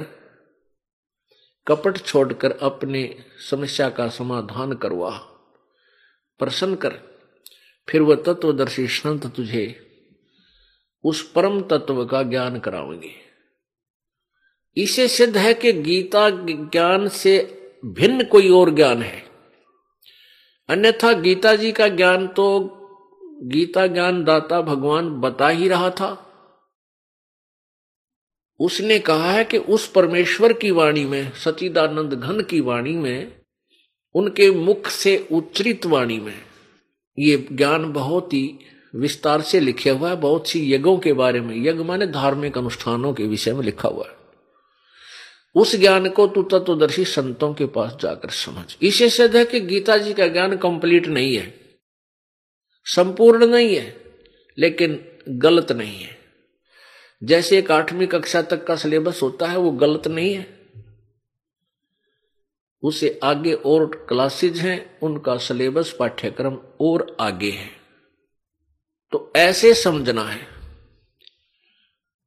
कपट 1.66 1.96
छोड़कर 1.96 2.52
अपने 2.52 3.24
समस्या 3.50 3.88
का 3.88 4.08
समाधान 4.08 4.72
करवा, 4.72 5.10
प्रसन्न 6.38 6.74
कर। 6.74 6.98
फिर 7.88 8.02
वह 8.02 8.16
तत्वदर्शी 8.16 8.86
संत 8.86 9.26
तुझे 9.26 9.80
उस 11.04 11.32
परम 11.32 11.60
तत्व 11.60 12.04
का 12.04 12.22
ज्ञान 12.22 12.58
करावेंगे 12.58 13.10
इसे 14.76 15.08
सिद्ध 15.08 15.36
है 15.36 15.54
कि 15.54 15.72
गीता 15.72 16.28
ज्ञान 16.30 17.08
से 17.08 17.38
भिन्न 17.84 18.24
कोई 18.24 18.50
और 18.50 18.70
ज्ञान 18.70 19.02
है। 19.02 19.22
अन्यथा 20.68 21.12
गीता 21.12 21.54
जी 21.56 21.72
का 21.72 21.88
ज्ञान 21.88 22.26
तो 22.26 22.60
गीता 23.42 23.86
ज्ञान 23.86 24.24
दाता 24.24 24.60
भगवान 24.60 25.08
बता 25.20 25.48
ही 25.48 25.68
रहा 25.68 25.90
था। 25.90 26.23
उसने 28.60 28.98
कहा 28.98 29.32
है 29.32 29.44
कि 29.44 29.58
उस 29.58 29.88
परमेश्वर 29.88 30.52
की 30.52 30.70
वाणी 30.70 31.04
में 31.04 31.32
सचिदानंद 31.32 32.14
घन 32.14 32.40
की 32.40 32.60
वाणी 32.60 32.92
में, 32.92 33.32
उनके 34.14 34.50
मुख 34.50 34.88
से 34.88 35.28
उच्चरित 35.32 35.86
वाणी 35.86 36.20
में, 36.20 36.38
ये 37.18 37.48
ज्ञान 37.52 37.92
बहुत 37.92 38.32
ही 38.32 38.58
विस्तार 38.94 39.42
से 39.42 39.60
लिखा 39.60 39.90
हुआ 39.90 40.10
है, 40.10 40.16
बहुत 40.16 40.48
सी 40.48 40.74
यज्ञों 40.74 40.98
के 40.98 41.12
बारे 41.12 41.40
में, 41.40 41.56
यज्ञ 41.56 41.82
माने 41.84 42.06
धार्मिक 42.06 42.58
अनुष्ठानों 42.58 43.14
के 43.14 43.26
विषय 43.26 43.52
में 43.52 43.62
लिखा 43.62 43.88
हुआ 43.88 44.06
है। 44.06 44.24
उस 45.54 45.76
ज्ञान 45.76 46.08
को 46.08 46.26
तू 46.26 46.42
तत्वदर्शी 46.42 47.04
संतों 47.04 47.54
के 47.54 47.66
पास 47.66 47.98
जाकर 48.02 48.28
समझ। 48.30 48.76
इसे 48.82 49.10
सिद्ध 49.10 49.36
है 49.36 49.44
कि 49.44 49.60
गीता 49.60 49.96
जी 49.96 50.14
का 50.14 50.28
ज्ञान 50.28 50.56
कंप्लीट 50.56 51.06
नहीं 51.06 51.36
है। 51.36 51.60
संपूर्ण 52.84 53.46
नहीं 53.46 53.76
है, 53.76 53.96
लेकिन 54.58 55.04
गलत 55.28 55.72
नहीं 55.72 55.98
है। 55.98 56.13
जैसे 57.24 57.58
एक 57.58 57.70
आठवीं 57.70 58.06
कक्षा 58.06 58.42
तक 58.42 58.66
का 58.66 58.76
सिलेबस 58.76 59.22
होता 59.22 59.46
है, 59.46 59.56
वो 59.56 59.70
गलत 59.70 60.08
नहीं 60.08 60.34
है। 60.34 60.60
उसे 62.82 63.20
आगे 63.22 63.52
और 63.52 64.06
क्लासेज 64.08 64.58
हैं, 64.58 64.98
उनका 65.02 65.36
सिलेबस 65.36 65.96
पाठ्यक्रम 65.98 66.58
और 66.80 67.16
आगे 67.20 67.50
है। 67.50 67.70
तो 69.12 69.32
ऐसे 69.36 69.74
समझना 69.74 70.22
है। 70.22 70.54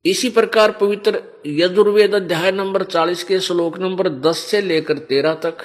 इसी 0.06 0.30
प्रकार 0.30 0.72
पवित्र 0.72 1.24
यजुर्वेद 1.46 2.16
अध्याय 2.16 2.51
नंबर 2.51 2.84
40 2.84 3.24
के 3.24 3.39
श्लोक 3.39 3.80
नंबर 3.80 4.10
10 4.10 4.38
से 4.38 4.62
लेकर 4.62 4.98
13 4.98 5.34
तक 5.34 5.58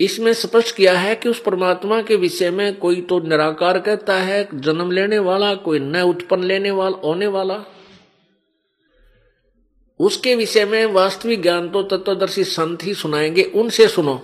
इसमें 0.00 0.32
स्पष्ट 0.32 0.76
किया 0.76 0.98
है 0.98 1.14
कि 1.14 1.28
उस 1.28 1.42
परमात्मा 1.42 2.02
के 2.02 2.16
विषय 2.16 2.50
में 2.50 2.76
कोई 2.76 3.00
तो 3.00 3.20
निराकार 3.20 3.80
कहता 3.80 4.16
है, 4.16 4.60
जन्म 4.60 4.90
लेने 4.90 5.18
वाला, 5.18 5.54
कोई 5.54 5.78
न 5.78 6.00
उत्पन्न 6.00 6.44
लेने 6.44 6.70
वाला, 6.70 6.96
होने 6.96 7.26
वाला। 7.26 7.64
उसके 10.00 10.36
विषय 10.36 10.64
में 10.64 10.86
वास्तविक 10.86 11.42
ज्ञान 11.42 11.70
तो 11.70 11.82
तत्वदर्शी 11.82 12.44
संत 12.44 12.84
ही 12.84 12.94
सुनाएँगे, 12.94 13.42
उनसे 13.42 13.88
सुनो। 13.88 14.14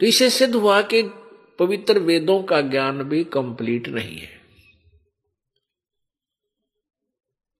तो 0.00 0.06
इसे 0.06 0.30
सिद्ध 0.30 0.54
हुआ 0.54 0.82
कि 0.82 1.02
पवित्र 1.58 1.98
वेदों 1.98 2.42
का 2.42 2.60
ज्ञान 2.60 3.02
भी 3.02 3.24
कंप्लीट 3.24 3.88
नहीं 3.88 4.18
है। 4.18 4.40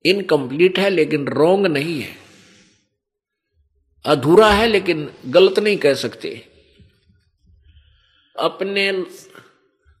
इनकम्प्लीट 0.05 0.79
है, 0.79 0.89
लेकिन 0.89 1.27
रोंग 1.27 1.65
नहीं 1.65 2.01
है। 2.01 2.15
अधूरा 4.05 4.51
है, 4.51 4.67
लेकिन 4.67 5.13
गलत 5.25 5.59
नहीं 5.59 5.77
कह 5.77 5.93
सकते। 5.93 6.48
अपने 8.39 8.91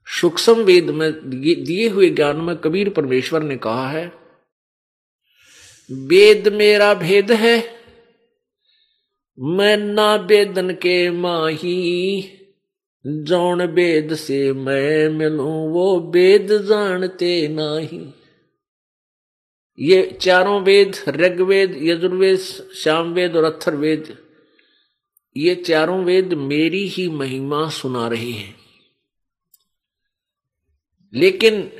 सूक्ष्म 0.07 0.63
वेद 0.63 0.89
में 0.89 1.11
दिए 1.29 1.87
हुए 1.89 2.09
ज्ञान 2.09 2.37
में 2.37 2.55
कबीर 2.55 2.89
परमेश्वर 2.89 3.43
ने 3.43 3.57
कहा 3.57 3.87
है, 3.89 4.05
वेद 5.89 6.47
मेरा 6.53 6.93
भेद 6.93 7.31
है, 7.31 7.57
मैं 9.37 9.77
ना 9.77 10.13
वेदन 10.15 10.71
के 10.75 11.09
माही, 11.11 12.21
जौन 13.05 13.61
वेद 13.65 14.13
से 14.15 14.51
मैं 14.53 15.09
मिलू, 15.09 15.49
वो 15.69 15.99
वेद 16.13 16.51
जानते 16.61 17.47
नहीं। 17.47 18.01
ये 19.79 20.01
चारों 20.21 20.61
वेद, 20.61 20.95
ऋग्वेद, 21.09 21.77
यजुर्वेद, 21.81 22.39
श्यामवेद 22.75 23.35
और 23.35 23.43
अथर्वेद 23.43 24.17
ये 25.37 25.55
चारों 25.55 26.03
वेद 26.03 26.33
मेरी 26.33 26.87
ही 26.87 27.09
महिमा 27.09 27.69
सुना 27.69 28.07
रहे 28.07 28.31
हैं। 28.31 28.55
लेकिन 31.13 31.71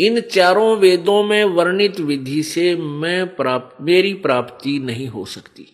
इन 0.00 0.20
चारों 0.20 0.76
वेदों 0.76 1.24
में 1.24 1.44
वर्णित 1.44 2.00
विधि 2.00 2.42
से 2.42 2.76
मैं 2.76 3.36
प्राप्त 3.36 3.80
मेरी 3.80 4.14
प्राप्ति 4.14 4.78
नहीं 4.78 5.08
हो 5.08 5.24
सकती। 5.24 5.66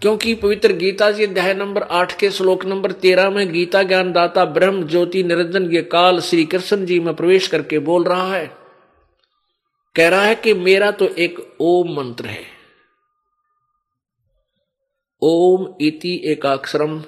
क्योंकि 0.00 0.34
पवित्र 0.34 0.72
गीता 0.72 1.10
जी 1.10 1.24
अध्याय 1.24 1.54
नंबर 1.54 1.82
आठ 1.82 2.18
के 2.18 2.30
श्लोक 2.30 2.64
नंबर 2.64 2.92
तेरह 2.92 3.30
में 3.30 3.52
गीता 3.52 3.82
ज्ञान 3.82 4.12
दाता 4.12 4.44
ब्रह्म, 4.44 4.86
ज्योति 4.88 5.22
निरंजन, 5.22 5.72
ये 5.72 5.82
काल 5.82 6.20
श्री 6.20 6.44
कृष्ण 6.44 6.86
जी 6.86 7.00
में 7.00 7.14
प्रवेश 7.14 7.48
करके 7.48 7.78
बोल 7.78 8.04
रहा 8.04 8.36
है, 8.36 8.56
कह 9.94 10.08
रहा 10.08 10.22
है 10.22 10.34
कि 10.34 10.54
मेरा 10.54 10.90
तो 10.90 11.06
एक 11.08 11.56
ओम 11.60 11.96
मंत्र 11.96 12.26
है। 12.26 12.55
ओम 15.26 15.66
इति 15.80 16.14
एकाक्षरम। 16.24 17.02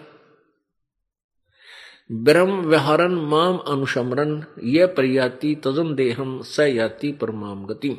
ब्रह्म 2.13 2.61
व्यहारन, 2.61 3.13
माम 3.13 3.57
अनुशमरन 3.59 4.45
यह 4.65 4.87
प्रयाति 4.87 5.55
तजन 5.55 5.95
देहम 5.95 6.41
स 6.43 6.61
याति 6.61 7.13
परमाम 7.13 7.65
गति 7.67 7.97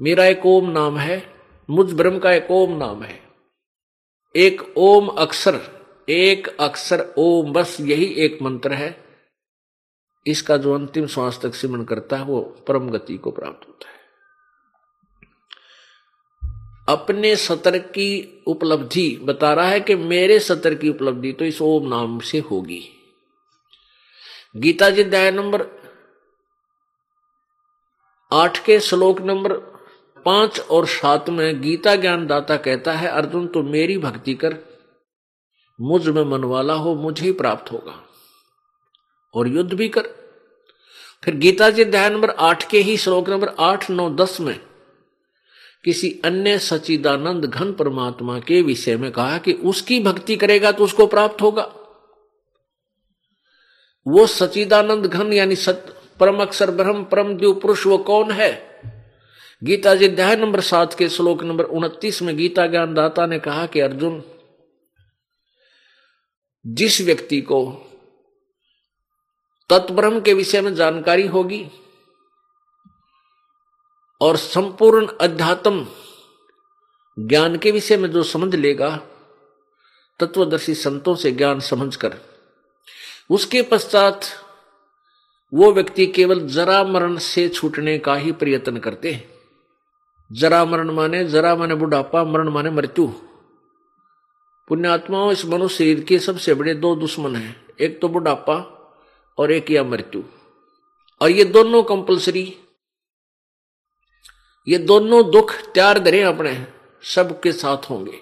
मेरा 0.00 0.24
एक 0.24 0.46
ओम 0.46 0.70
नाम 0.70 0.96
है, 0.98 1.22
मुझ 1.70 1.92
ब्रह्म 1.92 2.18
का 2.18 2.32
एक 2.32 2.50
ओम 2.50 2.76
नाम 2.76 3.02
है। 3.02 3.18
एक 4.34 4.62
ओम 4.76 5.08
अक्षर, 5.08 5.60
एक 6.08 6.48
अक्षर 6.60 7.14
ओम, 7.18 7.52
बस 7.52 7.76
यही 7.80 8.06
एक 8.24 8.38
मंत्र 8.42 8.72
है। 8.72 9.04
इसका 10.26 10.56
जो 10.56 10.74
अंतिम 10.74 11.06
श्वास 11.06 11.38
तक 11.42 11.54
सिमरण 11.54 11.84
करता 11.84 12.16
है, 12.16 12.24
वो 12.24 12.40
परम 12.68 12.90
गति 12.90 13.16
को 13.16 13.30
प्राप्त 13.30 13.68
होता 13.68 13.88
है। 13.88 13.93
अपने 16.88 17.36
सतर 17.36 17.78
की 17.78 18.42
उपलब्धि 18.46 19.20
बता 19.22 19.54
रहा 19.54 19.66
है 19.66 19.80
कि 19.80 19.94
मेरे 19.94 20.38
सतर 20.38 20.74
की 20.74 20.88
उपलब्धि 20.88 21.32
तो 21.32 21.44
इस 21.44 21.62
ओम 21.62 21.88
नाम 21.88 22.20
से 22.20 22.38
होगी। 22.38 22.88
गीता 24.56 24.90
जी 24.90 25.02
अध्याय 25.02 25.30
नंबर 25.30 25.66
आठ 28.32 28.64
के 28.64 28.80
श्लोक 28.80 29.20
नंबर 29.20 29.52
पाँच 30.24 30.60
और 30.60 30.86
सात 30.86 31.30
में 31.30 31.62
गीता 31.62 31.96
ज्ञान 31.96 32.26
दाता 32.26 32.56
कहता 32.56 32.92
है, 32.92 33.08
अर्जुन 33.08 33.46
तो 33.46 33.62
मेरी 33.62 33.98
भक्ति 33.98 34.34
कर। 34.34 34.58
मुझमें 35.80 36.24
मनवाला 36.24 36.74
हो, 36.74 36.94
मुझे 36.94 37.26
ही 37.26 37.32
प्राप्त 37.32 37.72
होगा। 37.72 38.08
और 39.34 39.48
युद्ध 39.48 39.74
भी 39.74 39.88
कर। 39.88 40.08
फिर 41.24 41.34
गीता 41.34 41.70
जी 41.70 41.82
अध्याय 41.82 42.10
नंबर 42.10 42.30
आठ 42.30 42.70
के 42.70 42.78
ही 42.78 42.96
श्लोक 42.96 43.28
नंबर 43.28 43.48
आठ, 43.48 43.90
नौ, 43.90 44.10
दस 44.10 44.40
में 44.40 44.73
किसी 45.84 46.10
अन्य 46.24 46.58
सचिदानंद 46.58 47.44
घन 47.44 47.72
परमात्मा 47.72 48.38
के 48.38 48.60
विषय 48.62 48.96
में 48.96 49.10
कहा 49.12 49.38
कि 49.38 49.52
उसकी 49.52 50.00
भक्ति 50.00 50.36
करेगा 50.36 50.72
तो 50.72 50.84
उसको 50.84 51.06
प्राप्त 51.06 51.42
होगा। 51.42 51.62
वो 54.06 54.26
सचिदानंद 54.26 55.06
घन 55.06 55.32
यानी 55.32 55.56
सत, 55.56 55.94
परम 56.20 56.42
अक्षर, 56.42 56.70
ब्रह्म, 56.70 57.04
परम 57.04 57.36
द्यू 57.36 57.52
पुरुष, 57.52 57.86
वो 57.86 57.98
कौन 57.98 58.30
है? 58.30 58.52
गीता 59.64 59.94
जी 59.94 60.08
अध्याय 60.08 60.36
नंबर 60.36 60.60
सात 60.60 60.94
के 60.94 61.08
श्लोक 61.08 61.42
नंबर 61.42 61.64
उनतीस 61.64 62.22
में 62.22 62.36
गीता 62.36 62.66
ज्ञान 62.66 62.94
दाता 62.94 63.26
ने 63.26 63.38
कहा 63.38 63.66
कि 63.66 63.80
अर्जुन, 63.80 64.22
जिस 66.66 67.00
व्यक्ति 67.00 67.40
को 67.40 67.64
तत्ब्रह्म 69.70 70.20
के 70.20 70.34
विषय 70.34 70.60
में 70.60 70.74
जानकारी 70.74 71.26
होगी 71.26 71.66
और 74.24 74.36
संपूर्ण 74.36 75.06
अध्यात्म 75.20 75.86
ज्ञान 77.18 77.56
के 77.56 77.70
विषय 77.70 77.96
में 77.96 78.10
जो 78.10 78.22
समझ 78.22 78.54
लेगा, 78.54 79.00
तत्वदर्शी 80.20 80.74
संतों 80.74 81.14
से 81.14 81.32
ज्ञान 81.32 81.60
समझकर, 81.60 82.14
उसके 83.30 83.62
पश्चात 83.62 84.20
वो 85.54 85.72
व्यक्ति 85.72 86.06
केवल 86.06 86.40
जरा 86.40 86.84
मरण 86.84 87.18
से 87.18 87.48
छूटने 87.48 87.98
का 87.98 88.14
ही 88.14 88.32
प्रयत्न 88.32 88.78
करते 88.78 89.12
हैं। 89.12 89.28
जरा 90.32 90.64
मरण 90.64 90.90
माने, 90.90 91.24
जरा 91.24 91.54
माने 91.56 91.74
बुढ़ापा, 91.74 92.24
मरण 92.24 92.48
माने 92.48 92.70
मृत्यु। 92.70 93.06
पुण्यात्माओं, 94.68 95.32
इस 95.32 95.46
मनुष्य 95.46 95.76
शरीर 95.76 96.00
के 96.00 96.18
सबसे 96.18 96.54
बड़े 96.54 96.74
दो 96.74 96.94
दुश्मन 96.96 97.36
हैं, 97.36 97.66
एक 97.80 98.00
तो 98.00 98.08
बुढ़ापा 98.08 98.56
और 99.38 99.52
एक 99.52 99.70
या 99.70 99.84
मृत्यु। 99.84 100.22
और 101.22 101.30
ये 101.30 101.44
दोनों 101.44 101.82
कंपलसरी 101.82 102.56
ये 104.68 104.78
दोनों 104.78 105.30
दुख 105.30 105.54
त्यार 105.74 105.98
धरे 105.98 106.22
अपने 106.22 106.66
सबके 107.02 107.52
साथ 107.52 107.90
होंगे। 107.90 108.18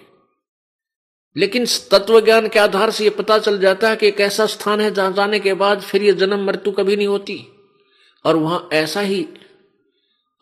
लेकिन 1.37 1.65
तत्व 1.91 2.21
ज्ञान 2.21 2.47
के 2.47 2.59
आधार 2.59 2.91
से 2.91 3.03
यह 3.05 3.15
पता 3.17 3.39
चल 3.39 3.59
जाता 3.59 3.89
है 3.89 3.95
कि 3.95 4.07
एक 4.07 4.19
ऐसा 4.21 4.45
स्थान 4.45 4.81
है 4.81 4.91
जहाँ 4.91 5.11
जाने 5.11 5.39
के 5.39 5.53
बाद 5.53 5.81
फिर 5.81 6.03
यह 6.03 6.13
जन्म 6.13 6.45
मृत्यु 6.45 6.73
कभी 6.73 6.95
नहीं 6.95 7.07
होती। 7.07 7.47
और 8.25 8.35
वहाँ 8.35 8.69
ऐसा 8.73 9.01
ही, 9.01 9.27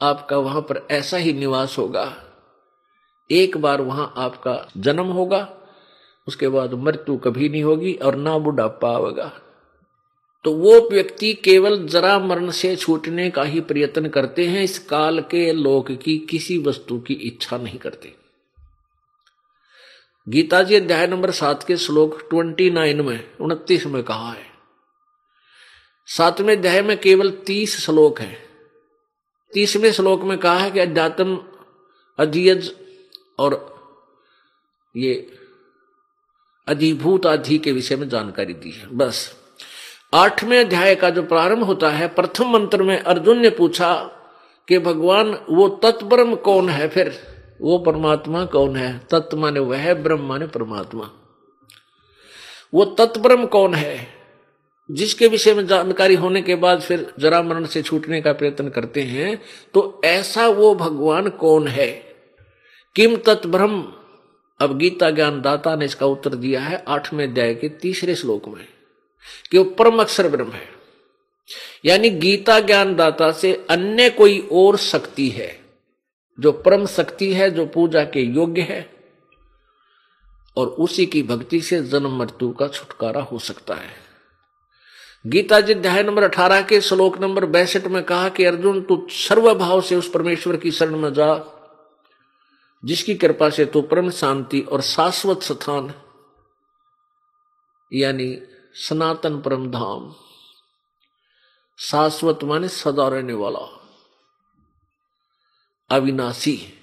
आपका 0.02 0.38
वहाँ 0.38 0.62
पर 0.62 0.88
ऐसा 0.92 1.18
ही 1.18 1.34
निवास 1.34 1.78
होगा। 1.78 2.16
एक 3.32 3.58
बार 3.58 3.82
वहाँ 3.82 4.14
आपका 4.18 4.70
जन्म 4.78 5.06
होगा, 5.06 5.58
उसके 6.28 6.48
बाद 6.48 6.74
मृत्यु 6.74 7.18
कभी 7.18 7.50
नहीं 7.50 7.64
होगी 7.64 7.94
और 7.94 8.16
ना 8.16 8.38
बुढ़ापा 8.38 8.96
आवेगा 8.96 9.32
तो 10.44 10.54
वो 10.54 10.90
व्यक्ति 10.92 11.34
केवल 11.34 11.88
जरा 11.88 12.20
मरण 12.20 12.52
से 12.52 12.76
छूटने 12.76 13.30
का 13.30 13.44
ही 13.44 13.62
प्रयत्न 13.62 14.10
करते 14.10 14.46
हैं, 14.46 14.64
इस 14.64 14.80
काल 14.80 15.20
के 15.20 15.54
लोक 15.54 15.92
की 15.92 16.18
किसी 16.18 16.58
वस्तु 16.58 17.00
की 17.00 17.14
इच्छा 17.14 17.58
नहीं 17.58 17.80
करते। 17.80 18.16
गीता 20.30 20.64
जी 20.64 20.76
अध्याय 20.76 21.08
नंबर 21.08 21.32
सात 21.32 21.64
के 21.64 21.78
श्लोक 21.78 22.30
ट्वेंटी 22.30 22.72
नाइन 22.72 23.02
में, 23.02 23.38
उनतीस 23.38 23.86
में 23.86 24.04
कहा 24.04 24.32
है। 24.32 24.46
सातवें 26.06 26.58
अध्याय 26.58 26.82
में 26.82 26.98
केवल 26.98 27.32
तीस 27.32 27.80
श्लोक 27.80 28.20
है। 28.20 28.38
तीसवें 29.54 29.92
श्लोक 29.92 30.22
में 30.22 30.38
कहा 30.38 30.58
है 30.58 30.72
कि 30.72 30.80
अध्यात्म 30.80 31.44
अधियज 32.20 32.76
और 33.40 33.72
ये 34.98 35.34
अधिभूत 36.68 37.26
आधि 37.26 37.58
के 37.58 37.72
विषय 37.72 37.96
में 37.96 38.10
जानकारी 38.10 38.54
दी 38.54 38.72
है। 38.72 38.88
बस। 38.98 39.41
आठवें 40.14 40.60
अध्याय 40.60 40.96
का 40.96 41.10
जो 41.10 41.24
प्रारंभ 41.24 41.64
होता 41.64 41.90
है, 41.90 42.08
प्रथम 42.08 42.50
मंत्र 42.50 42.84
में 42.84 43.00
अर्जुन 43.00 43.40
ने 43.40 43.50
पूछा 43.50 43.94
कि 44.68 44.80
भगवान, 44.80 45.38
वो 45.50 45.68
तत्ब्रह्म 45.70 46.36
कौन 46.36 46.70
है 46.70 46.88
फिर? 46.88 47.12
वो 47.62 47.78
परमात्मा 47.78 48.46
कौन 48.46 48.76
है? 48.76 49.02
तत्व 49.12 49.38
माने 49.38 49.60
वह 49.60 49.94
ब्रह्म 49.94 50.22
माने 50.22 50.48
परमात्मा। 50.48 51.10
वो 52.74 52.86
तत्ब्रह्म 52.86 53.46
कौन 53.46 53.76
है? 53.76 54.08
जिसके 54.92 55.28
विषय 55.28 55.54
में 55.54 55.68
जानकारी 55.68 56.16
होने 56.16 56.42
के 56.42 56.56
बाद 56.56 56.82
फिर 56.82 57.14
जरा 57.20 57.42
मरण 57.42 57.66
से 57.66 57.82
छूटने 57.82 58.22
का 58.22 58.34
प्रयत्न 58.34 58.70
करते 58.70 59.02
हैं 59.02 59.42
तो 59.74 60.02
ऐसा 60.06 60.48
वो 60.48 60.76
भगवान 60.76 61.30
कौन 61.30 61.68
है? 61.68 61.88
किम 62.96 63.16
तत्ब्रह्म 63.16 63.94
अब 64.60 64.78
गीता 64.78 65.10
ज्ञान 65.10 65.42
दाता 65.42 65.76
ने 65.76 65.86
इसका 65.86 66.06
उत्तर 66.06 66.36
दिया 66.36 66.62
है 66.62 66.84
आठवें 66.88 67.28
अध्याय 67.28 67.54
के 67.56 67.70
तीसरे 67.70 68.16
श्लोक 68.16 68.48
में। 68.48 68.68
कि 69.52 69.58
वो 69.58 69.64
परम 69.64 70.02
अक्षर 70.02 70.28
ब्रह्म 70.28 70.52
है। 70.52 70.70
यानी 71.86 72.10
गीता 72.10 72.60
ज्ञान 72.60 72.96
दाता 72.96 73.32
से 73.32 73.66
अन्य 73.70 74.10
कोई 74.10 74.50
और 74.52 74.78
शक्ति 74.78 75.30
है, 75.30 75.66
जो 76.40 76.52
परम 76.52 76.86
शक्ति 76.86 77.34
है, 77.34 77.52
जो 77.52 77.66
पूजा 77.66 78.04
के 78.04 78.22
योग्य 78.22 78.62
है, 78.62 78.94
और 80.58 80.68
उसी 80.68 81.06
की 81.06 81.24
भक्ति 81.24 81.62
से 81.62 81.84
जन्म 81.84 82.20
मृत्यु 82.20 82.52
का 82.52 82.68
छुटकारा 82.68 83.22
हो 83.22 83.40
सकता 83.40 83.76
है। 83.76 84.12
गीता 85.28 85.62
जी 85.62 85.74
अध्याय 85.74 86.04
नंबर 86.04 86.24
अठारह 86.24 86.62
के 86.62 86.82
श्लोक 86.82 87.18
नंबर 87.18 87.46
बैसठ 87.46 87.88
में 87.88 88.04
कहा 88.04 88.30
कि 88.30 88.46
अर्जुन, 88.46 88.82
तू 88.82 89.08
सर्वभाव 89.10 89.82
से 89.82 89.96
उस 89.96 90.10
परमेश्वर 90.10 90.58
की 90.58 90.72
शरण 90.72 90.96
में 90.96 91.14
जा, 91.14 91.58
जिसकी 92.86 93.16
कृपा 93.16 93.50
से 93.50 93.66
तू 93.66 93.82
परम 93.82 94.10
शांति 94.10 94.62
और 94.62 94.82
शाश्वत 94.82 95.42
स्थान 95.42 95.94
यानी 97.94 98.42
सनातन 98.76 99.42
परम 99.42 99.72
धाम, 99.72 100.16
शाश्वत 101.78 102.40
माने 102.44 102.68
सदा 102.68 103.08
रहने 103.08 103.34
वाला, 103.34 103.60
अविनाशी, 105.90 106.74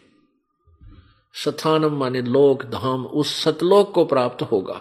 स्थानम 1.34 1.96
माने 1.96 2.22
लोक 2.22 2.64
धाम, 2.64 3.06
उस 3.06 3.44
सतलोक 3.44 3.94
को 3.94 4.04
प्राप्त 4.04 4.42
होगा। 4.42 4.80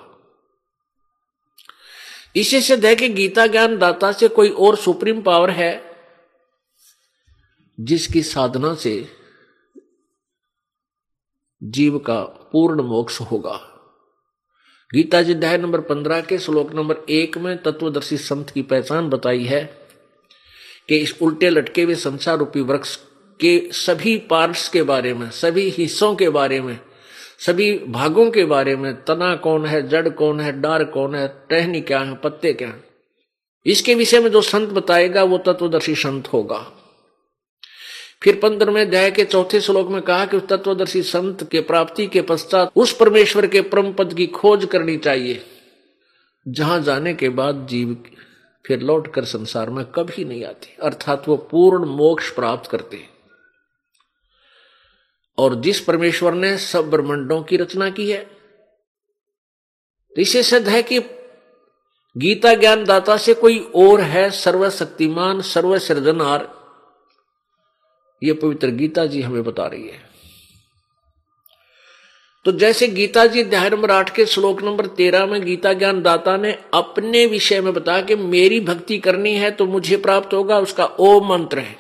इसे 2.35 2.61
सिद्ध 2.61 2.85
है 2.85 2.95
कि 2.95 3.09
गीता 3.09 3.47
ज्ञान 3.47 3.77
दाता 3.77 4.11
से 4.11 4.27
कोई 4.27 4.49
और 4.49 4.75
सुप्रीम 4.75 5.21
पावर 5.21 5.49
है, 5.49 5.97
जिसकी 7.79 8.23
साधना 8.23 8.75
से 8.75 9.17
जीव 11.63 11.99
का 11.99 12.23
पूर्ण 12.23 12.81
मोक्ष 12.81 13.21
होगा। 13.21 13.76
गीता 14.93 15.21
जी 15.21 15.33
अध्याय 15.33 15.57
नंबर 15.57 15.79
पंद्रह 15.79 16.21
के 16.21 16.37
श्लोक 16.37 16.73
नंबर 16.73 16.95
एक 17.09 17.37
में 17.37 17.57
तत्वदर्शी 17.57 18.17
संत 18.17 18.49
की 18.49 18.61
पहचान 18.61 19.09
बताई 19.09 19.43
है 19.43 19.63
कि 20.89 20.97
इस 20.97 21.21
उल्टे 21.21 21.49
लटके 21.49 21.83
हुए 21.83 21.95
संसार 21.95 22.37
रूपी 22.37 22.61
वृक्ष 22.61 22.95
के 23.39 23.69
सभी 23.71 24.17
पार्ट्स 24.17 24.69
के 24.69 24.83
बारे 24.83 25.13
में, 25.13 25.29
सभी 25.29 25.69
हिस्सों 25.69 26.15
के 26.15 26.29
बारे 26.29 26.61
में, 26.61 26.79
सभी 27.39 27.79
भागों 27.79 28.31
के 28.31 28.45
बारे 28.45 28.75
में 28.75 28.95
तना 28.95 29.35
कौन 29.35 29.65
है, 29.65 29.89
जड़ 29.89 30.09
कौन 30.09 30.39
है, 30.39 30.61
डार 30.61 30.83
कौन 30.83 31.15
है, 31.15 31.27
टहनी 31.27 31.81
क्या 31.81 31.99
है, 31.99 32.15
पत्ते 32.15 32.53
क्या 32.53 32.67
है। 32.67 32.83
इसके 33.65 33.95
विषय 33.95 34.19
में 34.19 34.31
जो 34.31 34.41
संत 34.41 34.69
बताएगा, 34.69 35.23
वो 35.23 35.37
तत्वदर्शी 35.37 35.95
संत 35.95 36.27
होगा। 36.33 36.76
फिर 38.21 38.39
पंद्रहवें 38.39 38.81
अध्याय 38.81 39.09
के 39.11 39.23
चौथे 39.25 39.59
श्लोक 39.61 39.89
में 39.89 40.01
कहा 40.01 40.25
कि 40.25 40.37
उस 40.37 40.47
तत्वदर्शी 40.47 41.01
संत 41.03 41.43
के 41.51 41.59
प्राप्ति 41.61 42.07
के 42.07 42.21
पश्चात 42.21 42.71
उस 42.75 42.95
परमेश्वर 42.97 43.47
के 43.47 43.61
परम 43.61 43.91
पद 43.93 44.13
की 44.13 44.27
खोज 44.27 44.65
करनी 44.65 44.97
चाहिए। 44.97 45.41
जहाँ 46.45 46.79
जाने 46.81 47.13
के 47.13 47.29
बाद 47.29 47.65
जीव 47.69 47.95
फिर 48.65 48.79
लौट 48.79 49.13
कर 49.13 49.25
संसार 49.25 49.69
में 49.69 49.83
कभी 49.85 50.23
नहीं 50.25 50.43
आते, 50.45 50.75
अर्थात 50.83 51.27
वो 51.27 51.37
पूर्ण 51.51 51.85
मोक्ष 51.87 52.29
प्राप्त 52.29 52.69
करते 52.71 53.03
और 55.37 55.55
जिस 55.61 55.79
परमेश्वर 55.79 56.33
ने 56.33 56.57
सब 56.57 56.89
ब्रह्मंडों 56.89 57.41
की 57.43 57.57
रचना 57.57 57.89
की 57.89 58.09
है, 58.11 58.25
इसे 60.15 60.43
सिद्ध 60.43 60.67
है 60.67 60.83
कि 60.83 60.99
गीता 62.15 62.53
ज्ञान 62.55 62.83
दाता 62.85 63.17
से 63.17 63.33
कोई 63.33 63.59
और 63.75 64.01
है, 64.01 64.29
सर्वशक्तिमान 64.31 65.41
सर्व 65.41 65.77
सृजनहार 65.79 66.56
ये 68.23 68.33
पवित्र 68.33 68.67
गीता 68.67 69.05
जी 69.05 69.21
हमें 69.21 69.43
बता 69.43 69.67
रही 69.67 69.87
है। 69.87 70.07
तो 72.45 72.51
जैसे 72.51 72.87
गीता 72.87 73.25
जी 73.25 73.43
अध्याय 73.43 73.69
नंबर 73.69 73.91
आठ 73.91 74.15
के 74.15 74.25
श्लोक 74.25 74.61
नंबर 74.63 74.85
तेरह 74.85 75.25
में 75.25 75.45
गीता 75.45 75.73
ज्ञान 75.73 76.01
दाता 76.01 76.37
ने 76.37 76.59
अपने 76.73 77.25
विषय 77.25 77.61
में 77.61 77.73
बताया 77.73 78.01
कि 78.01 78.15
मेरी 78.15 78.59
भक्ति 78.59 78.97
करनी 78.97 79.33
है 79.33 79.51
तो 79.51 79.65
मुझे 79.65 79.97
प्राप्त 79.97 80.33
होगा, 80.33 80.59
उसका 80.59 80.85
ओ 80.85 81.19
मंत्र 81.21 81.59
है। 81.59 81.75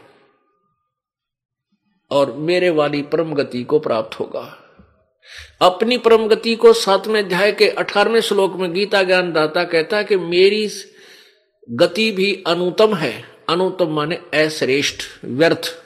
और 2.11 2.31
मेरे 2.31 2.69
वाली 2.69 3.01
परम 3.01 3.33
गति 3.33 3.63
को 3.63 3.79
प्राप्त 3.79 4.19
होगा। 4.19 4.63
अपनी 5.61 5.97
परम 5.97 6.27
गति 6.27 6.55
को 6.55 6.73
सातवें 6.73 7.23
अध्याय 7.23 7.51
के 7.51 7.69
अठारहवें 7.69 8.21
श्लोक 8.21 8.55
में 8.55 8.73
गीता 8.73 9.03
ज्ञान 9.03 9.31
दाता 9.33 9.63
कहता 9.63 9.97
है 9.97 10.03
कि 10.03 10.15
मेरी 10.15 10.69
गति 11.69 12.11
भी 12.11 12.43
अनुतम 12.47 12.95
है। 12.95 13.23
अनुतम 13.49 13.87
माने 13.87 14.15
अश्रेष्ठ, 14.15 15.25
व्यर्थ। 15.25 15.83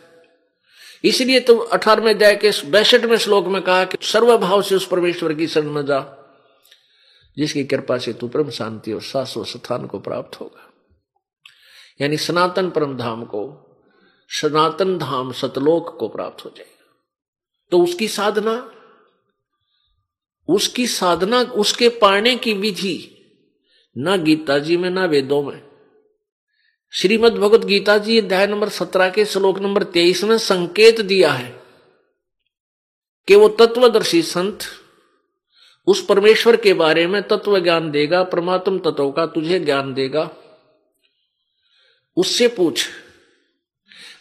इसलिए 1.03 1.39
तो 1.39 1.57
अठारहवें 1.57 2.13
अध्याय 2.13 2.35
के 2.35 2.51
बैसठवें 2.65 3.17
श्लोक 3.17 3.47
में 3.47 3.61
कहा 3.61 3.85
कि 3.85 3.97
सर्वभाव 4.01 4.61
से 4.61 4.75
उस 4.75 4.87
परमेश्वर 4.87 5.33
की 5.33 5.47
शरण 5.47 5.69
में 5.69 5.85
जा 5.85 6.17
जिसकी 7.37 7.63
कृपा 7.63 7.97
से 7.97 8.13
तू 8.13 8.27
परम 8.27 8.49
शांति 8.49 8.93
और 8.93 9.01
शाश्वत 9.01 9.47
स्थान 9.47 9.87
को 9.87 9.99
प्राप्त 9.99 10.39
होगा। 10.39 10.73
यानी 12.01 12.17
सनातन 12.17 12.69
परम 12.69 12.97
धाम 12.97 13.23
को, 13.23 13.67
सनातन 14.29 14.97
धाम 14.97 15.31
सतलोक 15.31 15.97
को 15.99 16.07
प्राप्त 16.07 16.45
हो 16.45 16.51
जाएगा। 16.57 17.03
तो 17.71 17.83
उसकी 17.83 18.07
साधना 18.07 18.77
उसकी 20.49 20.87
साधना, 20.87 21.41
उसके 21.41 21.89
पाने 21.89 22.35
की 22.35 22.53
विधि, 22.53 23.17
ना 23.97 24.17
गीता 24.17 24.59
जी 24.59 24.77
में, 24.77 24.89
ना 24.89 25.05
वेदों 25.05 25.43
में 25.43 25.70
श्रीमद 26.93 27.33
भगवत 27.33 27.65
गीता 27.65 27.97
जी 27.97 28.17
अध्याय 28.19 28.45
नंबर 28.47 28.69
सत्रह 28.69 29.09
के 29.09 29.23
श्लोक 29.25 29.59
नंबर 29.59 29.83
तेईस 29.83 30.23
में 30.23 30.37
संकेत 30.37 30.99
दिया 31.01 31.31
है 31.31 31.49
कि 33.27 33.35
वो 33.35 33.47
तत्वदर्शी 33.49 34.21
संत 34.21 34.63
उस 35.87 36.05
परमेश्वर 36.05 36.57
के 36.57 36.73
बारे 36.73 37.07
में 37.07 37.21
तत्व 37.23 37.59
ज्ञान 37.59 37.89
देगा, 37.91 38.23
परमात्म 38.23 38.79
तत्व 38.79 39.11
का 39.11 39.25
तुझे 39.25 39.59
ज्ञान 39.59 39.93
देगा। 39.93 40.29
उससे 42.17 42.47
पूछ, 42.47 42.87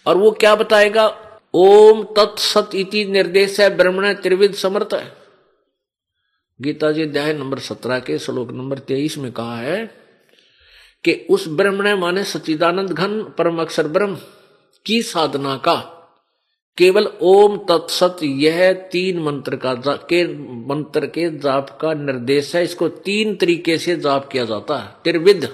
और 0.07 0.17
वो 0.17 0.31
क्या 0.31 0.55
बताएगा? 0.55 1.07
ओम 1.55 2.03
तत्सत 2.17 2.75
इति 2.75 3.05
निर्देश 3.05 3.61
है 3.61 3.77
ब्रह्मण 3.77 4.13
त्रिविद 4.15 4.55
समर्थ 4.55 4.95
है। 4.95 5.17
गीता 6.61 6.93
जी, 6.93 7.03
अध्याय 7.03 7.33
नंबर 7.33 7.59
सत्रह 7.59 7.99
के 8.01 8.19
श्लोक 8.19 8.53
नंबर 8.53 8.79
तेईस 8.79 9.19
में 9.19 9.33
कहा 9.33 9.57
है 9.57 10.00
कि 11.05 11.27
उस 11.31 11.49
ब्रह्मण 11.49 11.99
माने 11.99 12.25
सचिदानंद 12.25 12.91
घन 12.91 13.23
परम 13.39 13.61
अक्षर 13.61 13.89
ब्रह्म 13.89 14.19
की 14.87 15.03
साधना 15.03 15.57
का। 15.57 15.97
केवल 16.79 17.07
ओम 17.21 17.57
तत्सत 17.59 18.17
यह 18.23 18.73
तीन 18.73 19.23
मंत्र 19.23 19.57
का 19.57 19.75
के 19.97 20.25
मंत्र 20.67 21.07
के 21.07 21.39
जाप 21.39 21.79
का 21.81 21.95
निर्देश 21.95 22.57
है। 22.57 22.65
इसको 22.65 22.89
तीन 22.89 23.37
तरीके 23.37 23.79
से 23.79 23.97
जाप 23.97 24.29
किया 24.29 24.45
जाता 24.45 24.79
है। 24.79 24.93
त्रिविध। 25.05 25.45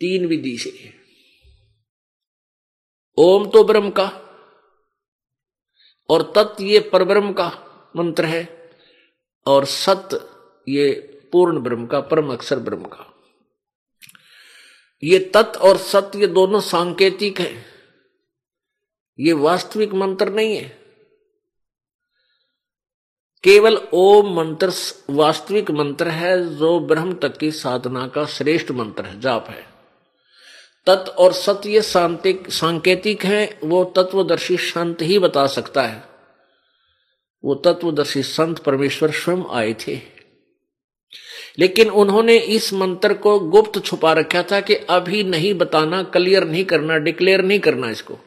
तीन 0.00 0.26
विधि 0.26 0.56
से। 0.58 0.72
ओम 3.18 3.48
तो 3.48 3.64
ब्रह्म 3.64 3.90
का 3.90 4.12
और 6.10 6.32
तत् 6.36 6.60
ये 6.60 6.80
परब्रह्म 6.80 7.32
का 7.32 7.52
मंत्र 7.96 8.24
है 8.24 8.70
और 9.46 9.64
सत 9.64 10.08
ये 10.68 10.90
पूर्ण 11.32 11.60
ब्रह्म 11.60 11.86
का 11.86 12.00
परम 12.00 12.32
अक्षर 12.32 12.58
ब्रह्म 12.58 12.84
का। 12.84 13.13
ये 15.04 15.18
तत् 15.18 15.56
और 15.56 15.76
सत्य 15.76 16.26
दोनों 16.26 16.60
सांकेतिक 16.60 17.40
है। 17.40 17.64
ये 19.20 19.32
वास्तविक 19.32 19.92
मंत्र 19.92 20.28
नहीं 20.28 20.56
है। 20.56 20.78
केवल 23.44 23.88
ओम 23.92 24.36
मंत्र 24.36 24.72
वास्तविक 25.10 25.70
मंत्र 25.70 26.08
है, 26.08 26.56
जो 26.56 26.80
ब्रह्म 26.80 27.14
तक 27.14 27.36
की 27.36 27.50
साधना 27.50 28.08
का 28.08 28.26
श्रेष्ठ 28.26 28.70
मंत्र 28.70 29.04
है, 29.04 29.20
जाप 29.20 29.46
है। 29.48 29.66
तत् 30.86 31.08
और 31.08 31.32
सत्य 31.32 31.82
सांतिक, 31.82 32.50
सांकेतिक 32.50 33.24
है, 33.24 33.58
वो 33.64 33.84
तत्वदर्शी 33.84 34.56
संत 34.56 35.02
ही 35.02 35.18
बता 35.18 35.46
सकता 35.46 35.82
है। 35.82 36.08
वो 37.44 37.54
तत्वदर्शी 37.54 38.22
संत 38.22 38.58
परमेश्वर 38.58 39.10
स्वयं 39.10 39.44
आए 39.50 39.74
थे। 39.74 40.13
लेकिन 41.58 41.90
उन्होंने 41.90 42.36
इस 42.36 42.72
मंत्र 42.72 43.14
को 43.14 43.38
गुप्त 43.40 43.84
छुपा 43.84 44.12
रखा 44.12 44.42
था 44.42 44.60
कि 44.60 44.74
अभी 44.74 45.22
नहीं 45.24 45.54
बताना 45.54 46.02
क्लियर 46.02 46.44
नहीं 46.44 46.64
करना 46.64 46.96
डिक्लेयर 46.98 47.42
नहीं 47.42 47.60
करना 47.60 47.90
इसको। 47.90 48.18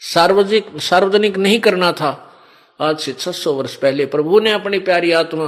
सार्वजनिक 0.00 0.66
सार्वजनिक 0.80 1.36
नहीं 1.36 1.60
करना 1.60 1.92
था। 1.92 2.10
आज 2.80 2.98
से 2.98 3.12
600 3.12 3.52
वर्ष 3.52 3.74
पहले 3.74 4.06
प्रभु 4.06 4.40
ने 4.40 4.52
अपनी 4.52 4.78
प्यारी 4.78 5.12
आत्मा 5.12 5.46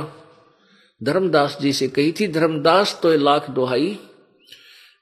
धर्मदास 1.01 1.57
जी 1.61 1.73
से 1.73 1.89
कही 1.89 2.13
थी, 2.13 2.27
धर्मदास 2.29 2.99
तो 3.03 3.17
लाख 3.17 3.51
दोहाई 3.51 3.99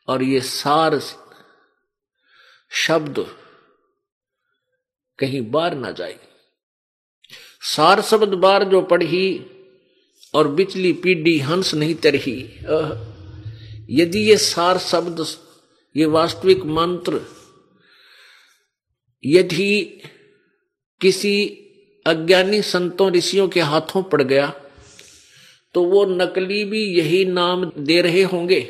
और 0.08 0.22
ये 0.22 0.40
सार 0.40 1.00
शब्द 2.70 3.24
कहीं 5.18 5.50
बार 5.50 5.74
ना 5.74 5.90
जाए। 5.90 6.16
सार 7.60 8.00
शब्द 8.02 8.34
बार 8.34 8.64
जो 8.64 8.80
पढ़ी 8.82 9.52
और 10.36 10.48
बिचली 10.48 10.92
पीढ़ी 10.92 11.38
हंस 11.40 11.74
नहीं 11.74 11.94
तरही। 11.96 12.38
यदि 13.92 14.20
ये 14.20 14.36
सार 14.36 14.78
शब्द, 14.80 15.24
ये 15.94 16.06
वास्तविक 16.06 16.64
मंत्र, 16.76 17.20
यदि 19.24 19.82
किसी 21.00 21.34
अज्ञानी 22.06 22.60
संतों 22.64 23.10
ऋषियों 23.12 23.48
के 23.48 23.60
हाथों 23.62 24.02
पड़ 24.02 24.22
गया 24.22 24.52
तो 25.74 25.82
वो 25.84 26.04
नकली 26.06 26.64
भी 26.64 26.82
यही 26.98 27.24
नाम 27.24 27.64
दे 27.78 28.00
रहे 28.02 28.22
होंगे। 28.24 28.60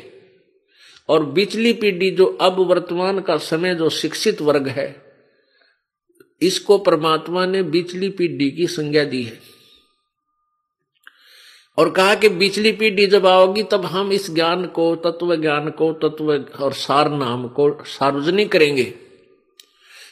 और 1.09 1.25
बिचली 1.25 1.73
पीढ़ी 1.73 2.09
जो 2.11 2.25
अब 2.41 2.59
वर्तमान 2.61 3.19
का 3.19 3.37
समय, 3.39 3.75
जो 3.75 3.89
शिक्षित 3.89 4.41
वर्ग 4.41 4.67
है, 4.69 4.87
इसको 6.41 6.77
परमात्मा 6.77 7.45
ने 7.45 7.61
बिचली 7.65 8.09
पीढ़ी 8.09 8.49
की 8.51 8.67
संज्ञा 8.67 9.03
दी 9.03 9.21
है। 9.23 9.39
और 11.77 11.89
कहा 11.89 12.15
कि 12.15 12.29
बिचली 12.29 12.71
पीढ़ी 12.71 13.07
जब 13.07 13.27
आओगी, 13.27 13.63
तब 13.63 13.85
हम 13.85 14.11
इस 14.11 14.31
ज्ञान 14.31 14.65
को, 14.65 14.95
तत्व 14.95 15.35
ज्ञान 15.35 15.69
को, 15.69 15.93
तत्व 15.93 16.45
और 16.63 16.73
सार 16.73 17.09
नाम 17.09 17.47
को 17.47 17.83
सार्वजनिक 17.83 18.51
करेंगे। 18.51 18.83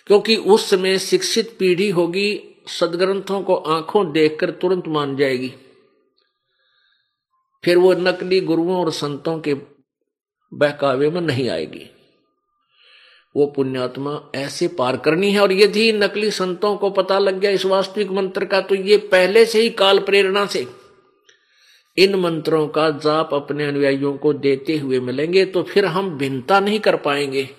क्योंकि 0.08 0.36
उस 0.36 0.70
समय 0.70 0.98
शिक्षित 0.98 1.56
पीढ़ी 1.60 1.90
होगी, 1.90 2.56
सदग्रंथों 2.68 3.42
को 3.42 3.56
आँखों 3.56 4.12
देखकर 4.12 4.50
तुरंत 4.50 4.88
मान 4.88 5.16
जाएगी। 5.16 5.54
फिर 7.64 7.78
वो 7.78 7.94
नकली 7.94 8.42
गुरुओं 8.42 8.86
और 8.86 8.92
संतों 8.92 9.40
के 9.40 9.54
बहकावे 10.54 11.10
में 11.10 11.22
नहीं 11.22 11.50
आएगी। 11.50 11.90
वो 13.36 13.46
पुण्यात्मा 13.46 14.32
ऐसे 14.36 14.68
पार 14.68 14.98
करनी 14.98 15.32
है, 15.32 15.40
और 15.40 15.52
यदि 15.52 15.94
नकली 15.94 16.32
संतों 16.32 16.78
को 16.78 16.90
पता 16.90 17.20
लग 17.20 17.40
गया 17.40 17.52
इस 17.52 17.66
वास्तविक 17.66 18.12
मंत्र 18.12 18.46
का 18.46 18.62
तो 18.62 18.76
ये 18.76 18.98
पहले 18.98 19.46
से 19.46 19.62
ही 19.62 19.70
काल 19.70 20.00
प्रेरणा 20.00 20.46
से 20.46 20.85
इन 21.98 22.16
मंत्रों 22.16 22.68
का 22.68 22.90
जाप 22.90 23.34
अपने 23.34 23.66
अनुयायियों 23.66 24.18
को 24.18 24.34
देते 24.34 24.78
हुए 24.78 25.00
मिलेंगे 25.00 25.46
तो 25.46 25.64
फिर 25.64 25.86
हम 25.86 26.18
भिन्नता 26.18 26.60
नहीं 26.60 26.80
कर 26.80 26.96
पाएँगे। 26.96 27.50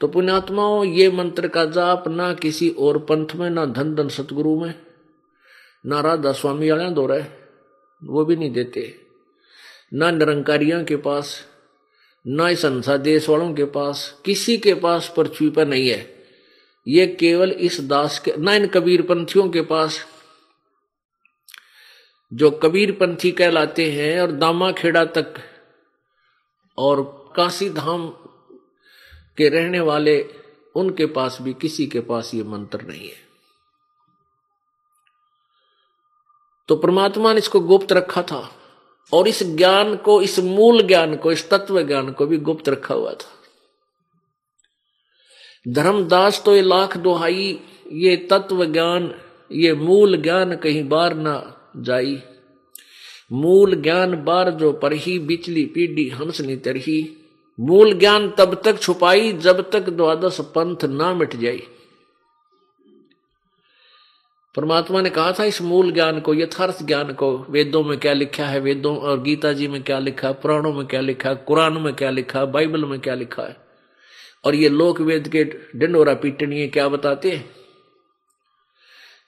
तो 0.00 0.08
पुण्यात्माओं, 0.08 0.84
ये 0.84 1.10
मंत्र 1.10 1.48
का 1.48 1.64
जाप 1.64 2.08
ना 2.08 2.34
किसी 2.34 2.68
और 2.70 2.98
पंथ 2.98 3.26
में, 3.34 3.50
ना 3.50 3.66
धन 3.66 3.94
धन 3.94 4.08
सतगुरु 4.08 4.60
में, 4.60 4.74
ना 5.86 6.00
राधा 6.00 6.32
स्वामी 6.32 6.70
वाले 6.70 6.90
दो 6.90 7.06
रहे, 7.06 7.22
वो 8.04 8.24
भी 8.24 8.36
नहीं 8.36 8.50
देते। 8.50 8.94
ना 9.94 10.10
निरंकारियों 10.10 10.84
के 10.84 10.96
पास, 10.96 11.44
ना 12.26 12.48
इस 12.48 12.62
संसार 12.62 12.98
देश 12.98 13.28
वालों 13.28 13.54
के 13.54 13.64
पास, 13.64 14.22
किसी 14.24 14.58
के 14.58 14.74
पास 14.74 15.12
पृथ्वी 15.16 15.50
पर 15.50 15.66
नहीं 15.66 15.88
है। 15.88 16.14
ये 16.88 17.06
केवल 17.06 17.50
इस 17.50 17.80
दास 17.80 18.18
के, 18.18 18.32
ना 18.38 18.54
इन 18.54 18.66
कबीर 18.66 19.02
पंथियों 19.02 19.48
के 19.48 19.60
पास 19.60 20.06
जो 22.32 22.50
कबीर 22.50 22.92
पंथी 22.92 23.30
कहलाते 23.32 23.90
हैं 23.90 24.20
और 24.20 24.32
दामा 24.32 24.72
खेड़ा 24.72 25.04
तक 25.04 25.34
और 26.78 27.02
काशी 27.36 27.70
धाम 27.70 28.08
के 29.38 29.48
रहने 29.48 29.80
वाले, 29.80 30.34
उनके 30.74 31.06
पास 31.06 31.38
भी 31.42 31.54
किसी 31.54 31.86
के 31.86 32.00
पास 32.00 32.34
ये 32.34 32.42
मंत्र 32.42 32.82
नहीं 32.82 33.08
है। 33.08 33.20
तो 36.68 36.76
परमात्मा 36.76 37.32
ने 37.32 37.38
इसको 37.38 37.60
गुप्त 37.60 37.92
रखा 37.92 38.22
था 38.22 38.50
और 39.12 39.28
इस 39.28 39.42
ज्ञान 39.42 39.96
को, 39.96 40.22
इस 40.22 40.38
मूल 40.38 40.82
ज्ञान 40.82 41.16
को, 41.16 41.32
इस 41.32 41.50
तत्व 41.50 41.82
ज्ञान 41.82 42.12
को 42.12 42.26
भी 42.26 42.36
गुप्त 42.36 42.68
रखा 42.68 42.94
हुआ 42.94 43.14
था। 43.14 43.30
धर्मदास 45.68 46.42
तो 46.44 46.56
ये 46.56 46.62
लाख 46.62 46.96
दोहाई, 46.96 47.60
ये 47.92 48.16
तत्व 48.16 48.64
ज्ञान, 48.64 49.14
ये 49.52 49.74
मूल 49.74 50.22
ज्ञान 50.22 50.56
कहीं 50.56 50.88
बार 50.88 51.14
ना 51.14 51.61
जाई। 51.76 52.22
मूल 53.32 53.74
ज्ञान 53.74 54.24
बार 54.24 54.50
जो 54.50 54.72
पर 54.72 54.92
ही 54.92 55.18
बिचली 55.18 55.66
पीढ़ी 55.66 56.08
हंस 56.08 56.40
नी 56.40 56.56
तरही। 56.56 57.16
मूल 57.60 57.92
ज्ञान 57.92 58.34
तब 58.38 58.62
तक 58.64 58.78
छुपाई 58.78 59.32
जब 59.32 59.70
तक 59.70 59.90
द्वादश 59.90 60.40
पंथ 60.40 60.84
ना 60.84 61.14
मिट 61.14 61.36
जाई। 61.36 61.62
परमात्मा 64.56 65.00
ने 65.00 65.10
कहा 65.10 65.32
था, 65.32 65.44
इस 65.44 65.62
मूल 65.62 65.92
ज्ञान 65.92 66.20
को, 66.20 66.34
यथार्थ 66.34 66.82
ज्ञान 66.82 67.12
को, 67.12 67.46
वेदों 67.50 67.84
में 67.84 67.98
क्या 67.98 68.12
लिखा 68.12 68.46
है, 68.46 68.60
वेदों 68.60 68.96
और 68.96 69.22
गीता 69.22 69.52
जी 69.52 69.68
में 69.68 69.82
क्या 69.82 69.98
लिखा, 69.98 70.32
पुराणों 70.32 70.72
में 70.72 70.86
क्या 70.86 71.00
लिखा, 71.00 71.34
कुरान 71.34 71.72
में 71.72 71.94
क्या 71.94 72.10
लिखा, 72.10 72.44
बाइबल 72.44 72.84
में 72.84 73.00
क्या 73.00 73.14
लिखा 73.14 73.42
है? 73.42 73.56
और 74.44 74.54
ये 74.54 74.68
लोक 74.68 75.00
वेद 75.00 75.28
के 75.28 75.44
डंडोरा 75.76 76.14
पीटनी 76.14 76.68
क्या 76.68 76.88
बताते 76.88 77.30
हैं? 77.30 77.61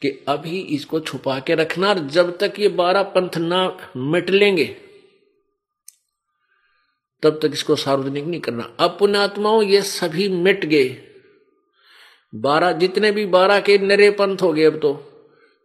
कि 0.04 0.24
अभी 0.28 0.60
इसको 0.60 1.00
छुपा 1.00 1.38
के 1.40 1.54
रखना 1.54 1.88
और 1.88 1.98
जब 1.98 2.38
तक 2.38 2.54
ये 2.58 2.68
बारह 2.68 3.02
पंथ 3.02 3.36
ना 3.36 3.90
मिट 3.96 4.30
लेंगे, 4.30 4.64
तब 7.22 7.38
तक 7.42 7.50
इसको 7.52 7.76
सार्वजनिक 7.76 8.24
नहीं 8.24 8.40
करना। 8.40 8.76
अब 8.80 8.96
पुण्यात्माओं 8.98 9.62
ये 9.62 9.82
सभी 9.82 10.28
मिट 10.28 10.64
गए। 10.64 10.96
बारह, 12.34 12.72
जितने 12.72 13.12
भी 13.12 13.26
बारह 13.26 13.60
के 13.60 13.78
नरे 13.78 14.10
पंथ 14.10 14.36
हो 14.42 14.52
गए 14.52 14.64
अब 14.64 14.78
तो। 14.78 14.92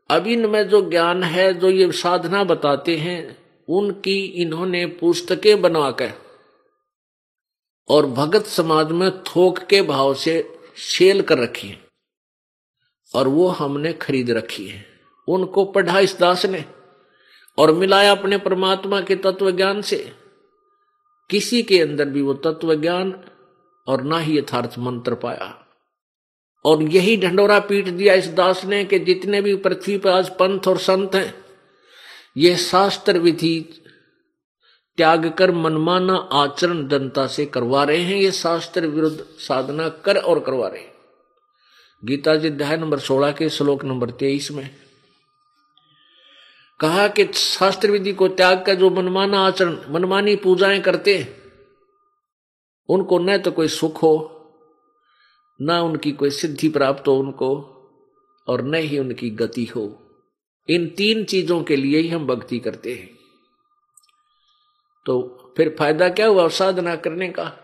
अब 0.09 0.27
इनमें 0.27 0.69
जो 0.69 0.89
ज्ञान 0.89 1.23
है, 1.23 1.53
जो 1.53 1.69
ये 1.69 1.91
साधना 1.91 2.43
बताते 2.43 2.97
हैं, 2.97 3.37
उनकी 3.67 4.25
इन्होंने 4.25 4.85
पुस्तकें 4.85 5.61
बनाकर 5.61 6.11
और 7.89 8.05
भगत 8.05 8.45
समाज 8.45 8.91
में 8.91 9.11
थोक 9.23 9.59
के 9.59 9.81
भाव 9.81 10.13
से 10.13 10.53
सेल 10.77 11.21
कर 11.21 11.37
रखी 11.37 11.67
है। 11.67 11.88
और 13.15 13.27
वो 13.27 13.47
हमने 13.47 13.93
खरीद 13.93 14.31
रखी 14.31 14.67
है। 14.67 14.85
उनको 15.27 15.65
पढ़ा 15.65 15.99
इस 15.99 16.19
दास 16.19 16.45
ने 16.45 16.65
और 17.57 17.71
मिलाया 17.71 18.11
अपने 18.11 18.37
परमात्मा 18.37 19.01
के 19.01 19.15
तत्व 19.15 19.51
ज्ञान 19.51 19.81
से। 19.81 20.11
किसी 21.29 21.63
के 21.63 21.81
अंदर 21.81 22.05
भी 22.05 22.21
वो 22.21 22.33
तत्व 22.33 22.75
ज्ञान 22.75 23.23
और 23.87 24.01
ना 24.01 24.19
ही 24.19 24.37
यथार्थ 24.37 24.79
मंत्र 24.79 25.15
पाया। 25.15 25.65
और 26.65 26.83
यही 26.83 27.17
ढंडोरा 27.17 27.59
पीट 27.59 27.87
दिया 27.87 28.13
इस 28.13 28.27
दास 28.27 28.65
ने 28.65 28.85
कि 28.85 28.99
जितने 28.99 29.41
भी 29.41 29.55
पृथ्वी 29.55 29.97
पर 29.97 30.09
आज 30.09 30.29
पंथ 30.29 30.67
और 30.67 30.77
संत 30.77 31.15
हैं, 31.15 31.45
ये 32.37 32.55
शास्त्र 32.55 33.17
विधि 33.17 33.83
त्याग 34.97 35.29
कर 35.29 35.51
मनमाना 35.51 36.15
आचरण 36.15 36.87
जनता 36.87 37.27
से 37.27 37.45
करवा 37.45 37.83
रहे 37.83 37.97
हैं, 37.97 38.17
ये 38.17 38.31
शास्त्र 38.31 38.87
विरुद्ध 38.87 39.19
साधना 39.19 39.89
कर 39.89 40.17
और 40.17 40.39
करवा 40.39 40.67
रहे 40.67 40.81
हैं। 40.81 40.88
गीता 42.05 42.35
जी 42.35 42.47
अध्याय 42.47 42.77
नंबर 42.77 42.99
सोलह 42.99 43.31
के 43.31 43.49
श्लोक 43.49 43.85
नंबर 43.85 44.09
तेईस 44.09 44.51
में 44.51 44.75
कहा 46.79 47.07
कि 47.07 47.25
शास्त्र 47.25 47.91
विधि 47.91 48.13
को 48.13 48.27
त्याग 48.27 48.65
कर 48.65 48.75
जो 48.75 48.89
मनमाना 48.89 49.39
आचरण, 49.39 49.77
मनमानी 49.89 50.35
पूजाएँ 50.35 50.81
करते 50.81 51.35
उनको 52.89 53.19
न 53.19 53.37
तो 53.37 53.51
कोई 53.51 53.67
सुख 53.67 54.03
हो, 54.03 54.35
न 55.61 55.71
उनकी 55.71 56.11
कोई 56.11 56.29
सिद्धि 56.29 56.69
प्राप्त 56.69 57.07
हो 57.07 57.15
उनको, 57.15 57.65
और 58.47 58.61
न 58.61 58.73
ही 58.73 58.99
उनकी 58.99 59.29
गति 59.29 59.65
हो। 59.65 60.11
इन 60.69 60.87
तीन 60.87 61.23
चीज़ों 61.23 61.63
के 61.63 61.75
लिए 61.75 61.99
ही 61.99 62.07
हम 62.07 62.27
भक्ति 62.27 62.59
करते 62.59 62.93
हैं। 62.93 63.19
तो 65.05 65.37
फिर 65.57 65.75
फ़ायदा 65.79 66.09
क्या 66.09 66.27
हुआ 66.27 66.47
साधना 66.47 66.95
करने 66.95 67.29
का? 67.29 67.57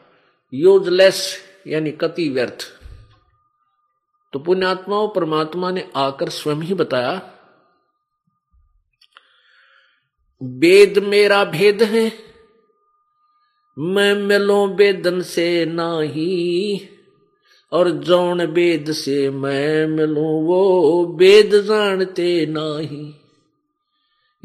यूजलेस, 0.54 1.38
यानी 1.68 1.92
कति 1.92 2.30
व्यर्थ। 2.30 2.75
तो 4.36 4.40
पुण्यात्माओं 4.40 5.08
परमात्मा 5.08 5.72
ने 5.72 5.92
आकर 5.96 6.30
स्वयं 6.30 6.56
ही 6.56 6.74
बताया 6.74 7.12
वेद 10.42 10.98
मेरा 11.00 11.44
भेद 11.46 11.84
है, 11.84 12.12
मैं 13.80 14.14
मिलो 14.14 14.68
वेदन 14.68 15.22
से 15.22 15.66
नाही, 15.66 16.90
और 17.72 17.90
जौन 17.90 18.42
वेद 18.42 18.92
से 18.92 19.30
मैं 19.30 19.88
मिलूं, 19.88 20.44
वो 20.46 21.06
वेद 21.06 21.56
जानते 21.56 22.46
नाही. 22.46 23.16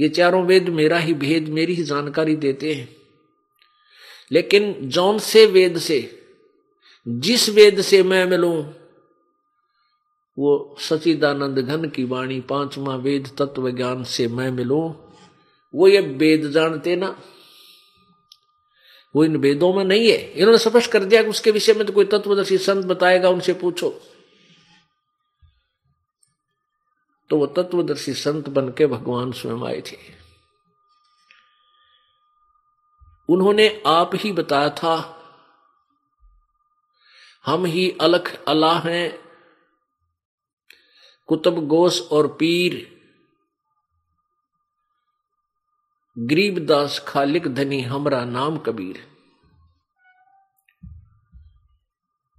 ये 0.00 0.08
चारों 0.08 0.44
वेद 0.44 0.68
मेरा 0.68 0.98
ही 0.98 1.14
भेद, 1.14 1.48
मेरी 1.48 1.74
ही 1.74 1.82
जानकारी 1.82 2.36
देते 2.36 2.74
हैं। 2.74 2.96
लेकिन 4.32 4.88
जौन 4.88 5.18
से 5.18 5.46
वेद 5.46 5.78
से, 5.78 6.22
जिस 7.08 7.48
वेद 7.48 7.80
से 7.80 8.02
मैं 8.02 8.26
मिलूं 8.26 8.64
वो 10.40 10.76
सचिदानंद 10.80 11.58
घन 11.58 11.88
की 11.88 12.04
वाणी 12.04 12.40
पांचवा 12.40 12.94
वेद 12.96 13.28
तत्व 13.38 13.70
ज्ञान 13.70 14.04
से 14.04 14.28
मैं 14.28 14.50
मिलूं। 14.50 14.92
वो 15.74 15.88
ये 15.88 16.00
वेद 16.00 16.50
जानते 16.50 16.96
ना। 16.96 17.20
वो 19.14 19.24
इन 19.24 19.36
वेदों 19.36 19.72
में 19.74 19.84
नहीं 19.84 20.10
है। 20.10 20.18
इन्होंने 20.32 20.58
स्पष्ट 20.58 20.90
कर 20.90 21.04
दिया 21.04 21.22
कि 21.22 21.28
उसके 21.28 21.50
विषय 21.50 21.74
में 21.74 21.86
तो 21.86 21.92
कोई 21.92 22.04
तत्वदर्शी 22.04 22.58
संत 22.58 22.86
बताएगा, 22.86 23.28
उनसे 23.28 23.52
पूछो। 23.54 23.90
तो 27.30 27.36
वो 27.36 27.46
तत्वदर्शी 27.46 28.14
संत 28.14 28.48
बन 28.48 28.68
के 28.68 28.86
भगवान 28.86 29.32
स्वयं 29.32 29.66
आए 29.66 29.80
थे। 29.80 29.96
उन्होंने 33.28 33.82
आप 33.86 34.10
ही 34.14 34.32
बताया 34.32 34.70
था, 34.70 34.94
हम 37.46 37.64
ही 37.64 37.90
अलख 38.00 38.44
अल्लाह 38.48 38.78
हैं 38.78 39.29
कुतुब 41.30 41.66
गोश 41.66 42.00
और 42.12 42.26
पीर। 42.28 42.74
गरीबदास 46.16 46.98
खालिक 47.08 47.46
धनी 47.54 47.80
हमरा 47.82 48.24
नाम 48.24 48.58
कबीर। 48.58 48.98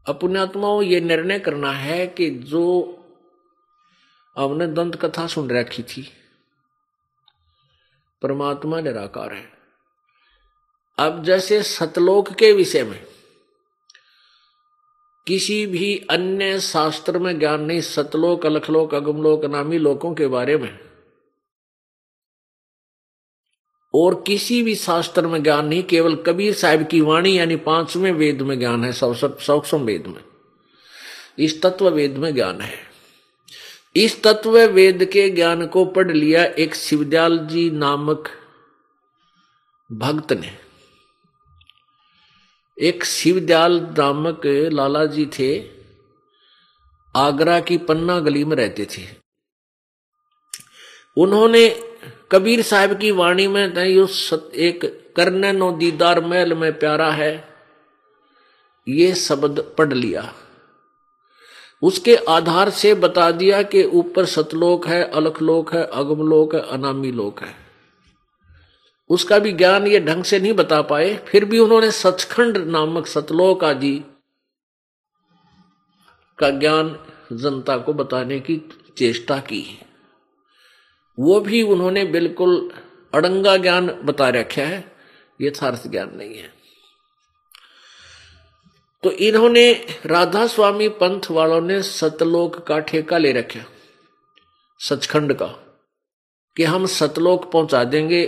अपुण्यात्माओं 0.05 0.81
ये 0.83 0.99
निर्णय 1.01 1.39
करना 1.39 1.71
है 1.71 2.07
कि 2.07 2.29
जो 2.29 2.63
हमने 4.37 4.67
दंत 4.67 4.95
कथा 4.95 5.27
सुन 5.27 5.49
रखी 5.49 5.83
थी, 5.83 6.01
परमात्मा 8.21 8.81
निराकार 8.81 9.33
है। 9.33 9.49
अब 10.97 11.23
जैसे 11.23 11.63
सतलोक 11.63 12.33
के 12.33 12.51
विषय 12.53 12.83
में 12.83 13.10
किसी 15.27 15.65
भी 15.65 16.07
अन्य 16.09 16.59
शास्त्र 16.59 17.19
में 17.19 17.39
ज्ञान 17.39 17.61
नहीं, 17.61 17.81
सतलोक, 17.81 18.45
अलखलोक, 18.45 18.95
अगमलोक 18.95 19.45
नामी 19.45 19.77
लोकों 19.77 20.13
के 20.13 20.27
बारे 20.27 20.57
में। 20.57 20.79
और 23.93 24.23
किसी 24.27 24.63
भी 24.63 24.75
शास्त्र 24.75 25.27
में 25.27 25.43
ज्ञान 25.43 25.65
नहीं, 25.65 25.83
केवल 25.83 26.15
कबीर 26.15 26.53
साहब 26.53 26.87
की 26.87 27.01
वाणी, 27.01 27.39
यानी 27.39 27.55
पाँचवें 27.55 28.11
वेद 28.11 28.41
में 28.41 28.59
ज्ञान 28.59 28.83
है 28.83 28.91
सौक्षम 28.93 29.79
वेद 29.79 30.07
में। 30.07 30.23
इस 31.39 31.61
तत्व 31.61 31.89
वेद 31.89 32.17
में 32.17 32.33
ज्ञान 32.33 32.61
है। 32.61 32.91
इस 33.95 34.23
तत्व 34.23 34.59
वेद 34.59 35.05
के 35.05 35.29
ज्ञान 35.29 35.67
को 35.67 35.85
पढ़ 35.85 36.11
लिया 36.11 36.43
एक 36.45 36.75
शिवदयाल 36.75 37.37
जी 37.37 37.69
नामक 37.69 38.29
भक्त 39.91 40.33
ने। 40.33 40.60
एक 42.81 43.03
शिवदयाल 43.05 43.79
नामक 43.97 44.41
लाला 44.71 45.05
जी 45.05 45.25
थे, 45.33 45.49
आगरा 47.15 47.59
की 47.59 47.77
पन्ना 47.77 48.19
गली 48.19 48.43
में 48.45 48.55
रहते 48.57 48.85
थे। 48.85 49.03
उन्होंने 51.17 51.67
कबीर 52.31 52.61
साहब 52.61 52.97
की 52.99 53.11
वाणी 53.11 53.47
में 53.47 53.63
एक 53.63 54.85
करने 55.15 55.51
नो 55.53 55.71
दीदार 55.71 56.25
महल 56.25 56.53
में 56.53 56.71
प्यारा 56.79 57.11
है, 57.11 57.33
ये 58.87 59.13
शब्द 59.15 59.59
पढ़ 59.77 59.93
लिया। 59.93 60.33
उसके 61.83 62.15
आधार 62.29 62.69
से 62.69 62.93
बता 62.95 63.31
दिया 63.31 63.61
कि 63.63 63.83
ऊपर 63.83 64.25
सतलोक 64.25 64.87
है, 64.87 65.03
अलखलोक 65.03 65.73
है, 65.73 65.83
अगमलोक 65.83 66.55
है 66.55 66.61
अनामी 66.69 67.11
लोक 67.11 67.41
है। 67.41 67.60
उसका 69.11 69.37
भी 69.39 69.51
ज्ञान 69.51 69.87
ये 69.87 69.99
ढंग 69.99 70.23
से 70.23 70.39
नहीं 70.39 70.53
बता 70.53 70.81
पाए, 70.81 71.15
फिर 71.17 71.45
भी 71.45 71.59
उन्होंने 71.59 71.91
सचखंड 71.91 72.57
नामक 72.67 73.07
सतलोक 73.07 73.63
आदि 73.63 73.97
का 76.39 76.49
ज्ञान 76.49 76.97
जनता 77.31 77.77
को 77.77 77.93
बताने 77.93 78.39
की 78.39 78.57
चेष्टा 78.97 79.37
की 79.39 79.63
वो 81.17 81.39
भी 81.39 81.61
उन्होंने 81.63 82.03
बिल्कुल 82.05 82.71
अड़ंगा 83.13 83.55
ज्ञान 83.57 83.87
बता 84.03 84.29
रखा 84.29 84.61
है, 84.61 84.83
यथार्थ 85.39 85.87
ज्ञान 85.87 86.15
नहीं 86.15 86.37
है। 86.37 86.49
तो 89.03 89.11
इन्होंने 89.11 89.71
राधा 90.05 90.45
स्वामी 90.47 90.87
पंथ 90.97 91.29
वालों 91.31 91.61
ने 91.61 91.81
सतलोक 91.83 92.57
का 92.67 92.79
ठेका 92.79 93.17
ले 93.17 93.31
रखा, 93.31 93.63
सचखंड 94.79 95.33
का, 95.33 95.47
कि 96.57 96.63
हम 96.63 96.85
सतलोक 96.85 97.51
पहुँचा 97.51 97.83
देंगे 97.83 98.23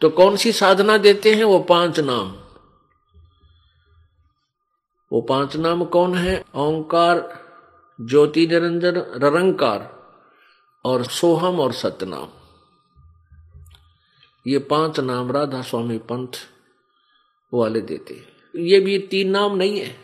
तो 0.00 0.10
कौन 0.10 0.36
सी 0.36 0.52
साधना 0.52 0.98
देते 0.98 1.34
हैं 1.34 1.44
वो 1.44 1.58
पाँच 1.58 2.00
नाम? 2.00 2.36
वो 5.12 5.20
पाँच 5.20 5.56
नाम 5.56 5.84
कौन 5.84 6.14
है? 6.14 6.44
ओंकार, 6.54 7.44
ज्योति 8.00 8.46
निरंजन 8.46 8.96
ररंकार 8.96 10.00
और 10.84 11.04
सोहम 11.04 11.60
और 11.60 11.72
सतनाम। 11.72 12.28
ये 14.46 14.58
पाँच 14.58 15.00
नाम 15.00 15.32
राधा 15.32 15.62
स्वामी 15.62 15.98
पंथ 15.98 16.28
वाले 17.54 17.80
देते 17.80 18.26
ये 18.56 18.80
भी 18.80 18.98
तीन 18.98 19.30
नाम 19.30 19.56
नहीं 19.56 19.80
है। 19.80 19.96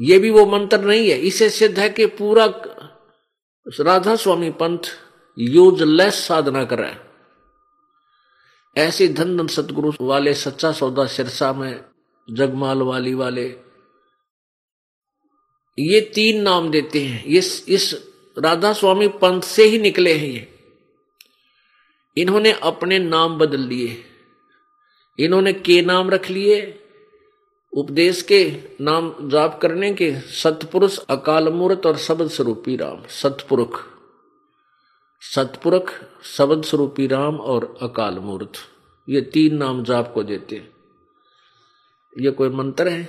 ये 0.00 0.18
भी 0.18 0.30
वो 0.30 0.46
मंत्र 0.46 0.80
नहीं 0.80 1.10
है। 1.10 1.18
इसे 1.18 1.50
सिद्ध 1.50 1.78
है 1.78 1.88
कि 1.88 2.06
पूरा 2.06 2.46
राधा 3.80 4.16
स्वामी 4.16 4.50
पंथ 4.50 4.78
यूजलेस 5.38 6.26
साधना 6.26 6.64
कर 6.64 6.78
रहा 6.78 6.90
है। 6.90 7.11
ऐसे 8.76 9.08
धन 9.08 9.36
धन 9.36 9.46
सतगुरु 9.46 9.92
वाले 10.00 10.34
सच्चा 10.34 10.72
सौदा 10.72 11.06
सिरसा 11.06 11.52
में 11.52 11.84
जगमाल 12.28 12.82
वाली 12.82 13.14
वाले, 13.14 13.44
ये 15.78 16.00
तीन 16.14 16.42
नाम 16.42 16.70
देते 16.70 17.00
हैं। 17.00 17.24
इस 17.24 17.64
इस 17.68 17.94
राधा 18.36 18.72
स्वामी 18.72 19.08
पंथ 19.08 19.42
से 19.42 19.64
ही 19.64 19.78
निकले 19.78 20.12
हैं 20.14 20.28
ये। 20.28 20.48
इन्होंने 22.16 22.52
अपने 22.52 22.98
नाम 22.98 23.38
बदल 23.38 23.60
लिए 23.60 24.04
इन्होंने 25.18 25.52
के 25.52 25.80
नाम 25.82 26.10
रख 26.10 26.30
लिए, 26.30 26.60
उपदेश 27.72 28.22
के 28.22 28.40
नाम 28.80 29.14
जाप 29.28 29.58
करने 29.62 29.92
के, 29.92 30.12
सतपुरुष 30.20 30.98
अकाल 31.10 31.48
मूर्त 31.48 31.86
और 31.86 31.96
शब्द 31.98 32.28
स्वरूपी 32.28 32.76
राम 32.76 33.02
सतपुरुष 33.08 33.91
सतपुरख 35.22 36.10
शब्द 36.24 36.64
स्वरूपी 36.64 37.06
राम 37.06 37.36
और 37.36 37.78
अकाल 37.82 38.14
मूर्त। 38.14 38.52
ये 39.08 39.20
तीन 39.20 39.56
नाम 39.56 39.84
जाप 39.84 40.12
को 40.14 40.22
देते 40.22 40.56
हैं। 40.56 40.72
ये 42.20 42.30
कोई 42.30 42.48
मंत्र 42.48 42.88
है? 42.88 43.08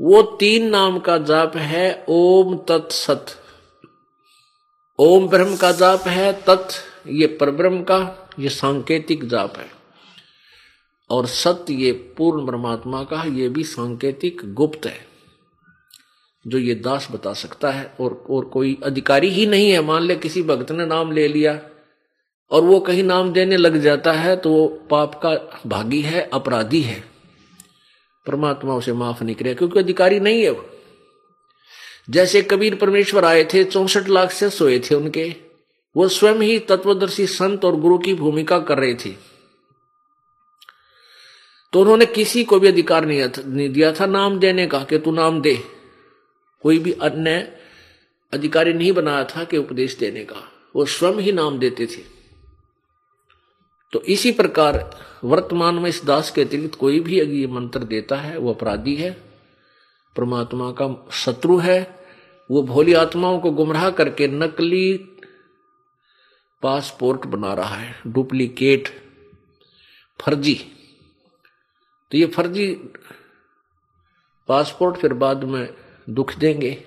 वो 0.00 0.22
तीन 0.22 0.68
नाम 0.68 0.98
का 0.98 1.18
जाप 1.18 1.56
है, 1.56 2.04
ओम 2.08 2.56
तत्सत 2.56 3.26
ओम 4.98 5.28
ब्रह्म 5.28 5.56
का 5.56 5.72
जाप 5.72 6.00
है, 6.00 6.32
तत्, 6.32 6.72
ये 7.08 7.26
परब्रह्म 7.26 7.82
का, 7.82 8.30
ये 8.38 8.48
सांकेतिक 8.48 9.28
जाप 9.28 9.56
है। 9.56 9.70
और 11.10 11.26
सत्य 11.26 11.74
ये 11.74 11.92
पूर्ण 11.92 12.46
परमात्मा 12.46 13.04
का, 13.04 13.22
ये 13.22 13.48
भी 13.48 13.64
सांकेतिक 13.64 14.54
गुप्त 14.54 14.86
है। 14.86 15.15
जो 16.46 16.58
ये 16.58 16.74
दास 16.74 17.08
बता 17.12 17.32
सकता 17.32 17.70
है 17.70 17.94
और 18.00 18.24
और 18.30 18.44
कोई 18.44 18.76
अधिकारी 18.84 19.28
ही 19.28 19.46
नहीं 19.46 19.70
है। 19.70 19.80
मान 19.82 20.02
ले 20.02 20.16
किसी 20.16 20.42
भक्त 20.42 20.70
ने 20.72 20.86
नाम 20.86 21.12
ले 21.12 21.26
लिया 21.28 21.60
और 22.50 22.62
वो 22.62 22.80
कहीं 22.80 23.02
नाम 23.02 23.32
देने 23.32 23.56
लग 23.56 23.76
जाता 23.76 24.12
है 24.12 24.36
तो 24.36 24.50
वो 24.50 24.66
पाप 24.90 25.14
का 25.14 25.30
भागी 25.66 26.00
है, 26.00 26.28
अपराधी 26.32 26.80
है। 26.80 27.00
परमात्मा 28.26 28.74
उसे 28.74 28.92
माफ़ 28.92 29.24
नहीं 29.24 29.34
करे, 29.36 29.54
क्योंकि 29.54 29.78
अधिकारी 29.78 30.20
नहीं 30.20 30.42
है 30.42 30.50
वो। 30.50 30.64
जैसे 32.10 32.42
कबीर 32.42 32.74
परमेश्वर 32.74 33.24
आए 33.24 33.44
थे, 33.44 33.64
चौसठ 33.64 34.08
लाख 34.08 34.30
से 34.30 34.50
सोए 34.50 34.78
थे 34.78 34.94
उनके। 34.94 35.34
वो 35.96 36.08
स्वयं 36.08 36.34
ही 36.34 36.58
तत्वदर्शी 36.58 37.26
संत 37.26 37.64
और 37.64 37.76
गुरु 37.76 37.98
की 37.98 38.14
भूमिका 38.14 38.58
कर 38.58 38.78
रहे 38.78 38.94
थे। 38.94 39.10
तो 41.72 41.80
उन्होंने 41.80 42.06
किसी 42.06 42.44
को 42.44 42.58
भी 42.60 42.68
अधिकार 42.68 43.06
नहीं 43.06 43.68
दिया 43.68 43.92
था। 43.92 44.06
नाम 44.06 44.38
देने 44.38 44.66
का 44.66 44.82
कि 44.84 44.98
तू 44.98 45.10
नाम 45.10 45.40
दे। 45.40 45.75
कोई 46.62 46.78
भी 46.78 46.92
अन्य 46.92 47.58
अधिकारी 48.32 48.72
नहीं 48.72 48.92
बनाया 48.92 49.24
था 49.24 49.44
कि 49.44 49.56
उपदेश 49.56 49.98
देने 49.98 50.24
का। 50.24 50.52
वो 50.76 50.84
स्वयं 50.84 51.14
ही 51.14 51.32
नाम 51.32 51.58
देते 51.58 51.86
थे। 51.86 52.16
तो 53.92 54.00
इसी 54.00 54.32
प्रकार 54.32 55.00
वर्तमान 55.24 55.74
में 55.74 55.88
इस 55.88 56.04
दास 56.04 56.30
के 56.30 56.42
अतिरिक्त 56.42 56.74
कोई 56.74 57.00
भी 57.00 57.20
अगर 57.20 57.30
ये 57.30 57.46
मंत्र 57.46 57.80
देता 57.80 58.16
है, 58.16 58.38
वो 58.38 58.54
अपराधी 58.54 58.96
है, 58.96 59.10
परमात्मा 60.16 60.72
का 60.72 61.08
शत्रु 61.12 61.58
है, 61.58 62.04
वो 62.50 62.62
भोली 62.62 62.92
आत्माओं 62.92 63.38
को 63.40 63.50
गुमराह 63.50 63.90
करके 63.90 64.28
नकली 64.28 64.96
पासपोर्ट 66.62 67.26
बना 67.26 67.54
रहा 67.54 67.74
है, 67.74 68.00
डुप्लीकेट 68.06 68.88
फर्जी। 70.20 70.54
तो 72.10 72.18
ये 72.18 72.26
फर्जी 72.26 72.74
पासपोर्ट 74.48 74.96
फिर 74.96 75.12
बाद 75.12 75.44
में 75.44 75.68
दुख 76.10 76.34
देंगे। 76.34 76.84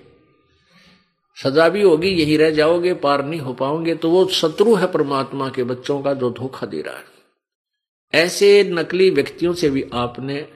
सजा 1.36 1.68
भी 1.68 1.82
होगी, 1.82 2.08
यही 2.08 2.36
रह 2.36 2.50
जाओगे, 2.50 2.94
पार 2.94 3.24
नहीं 3.24 3.40
हो 3.40 3.52
पाओगे 3.52 3.94
तो 3.94 4.10
वो 4.10 4.26
शत्रु 4.26 4.74
है 4.74 4.92
परमात्मा 4.92 5.48
के 5.48 5.64
बच्चों 5.64 6.02
का 6.02 6.14
जो 6.14 6.30
धोखा 6.30 6.66
दे 6.66 6.82
रहा 6.82 6.96
है। 6.96 7.04
ऐसे 8.14 8.64
नकली 8.64 9.10
व्यक्तियों 9.10 9.54
से 9.54 9.70
भी 9.70 9.90
आपने 9.94 10.52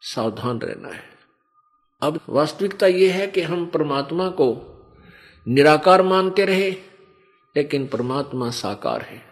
सावधान 0.00 0.58
रहना 0.58 0.88
है। 0.88 1.02
अब 2.02 2.20
वास्तविकता 2.28 2.86
यह 2.86 3.14
है 3.14 3.26
कि 3.26 3.40
हम 3.40 3.66
परमात्मा 3.66 4.28
को 4.28 4.62
निराकार 5.48 6.02
मानते 6.02 6.44
रहे, 6.44 6.70
लेकिन 7.56 7.86
परमात्मा 7.86 8.50
साकार 8.50 9.02
है। 9.02 9.22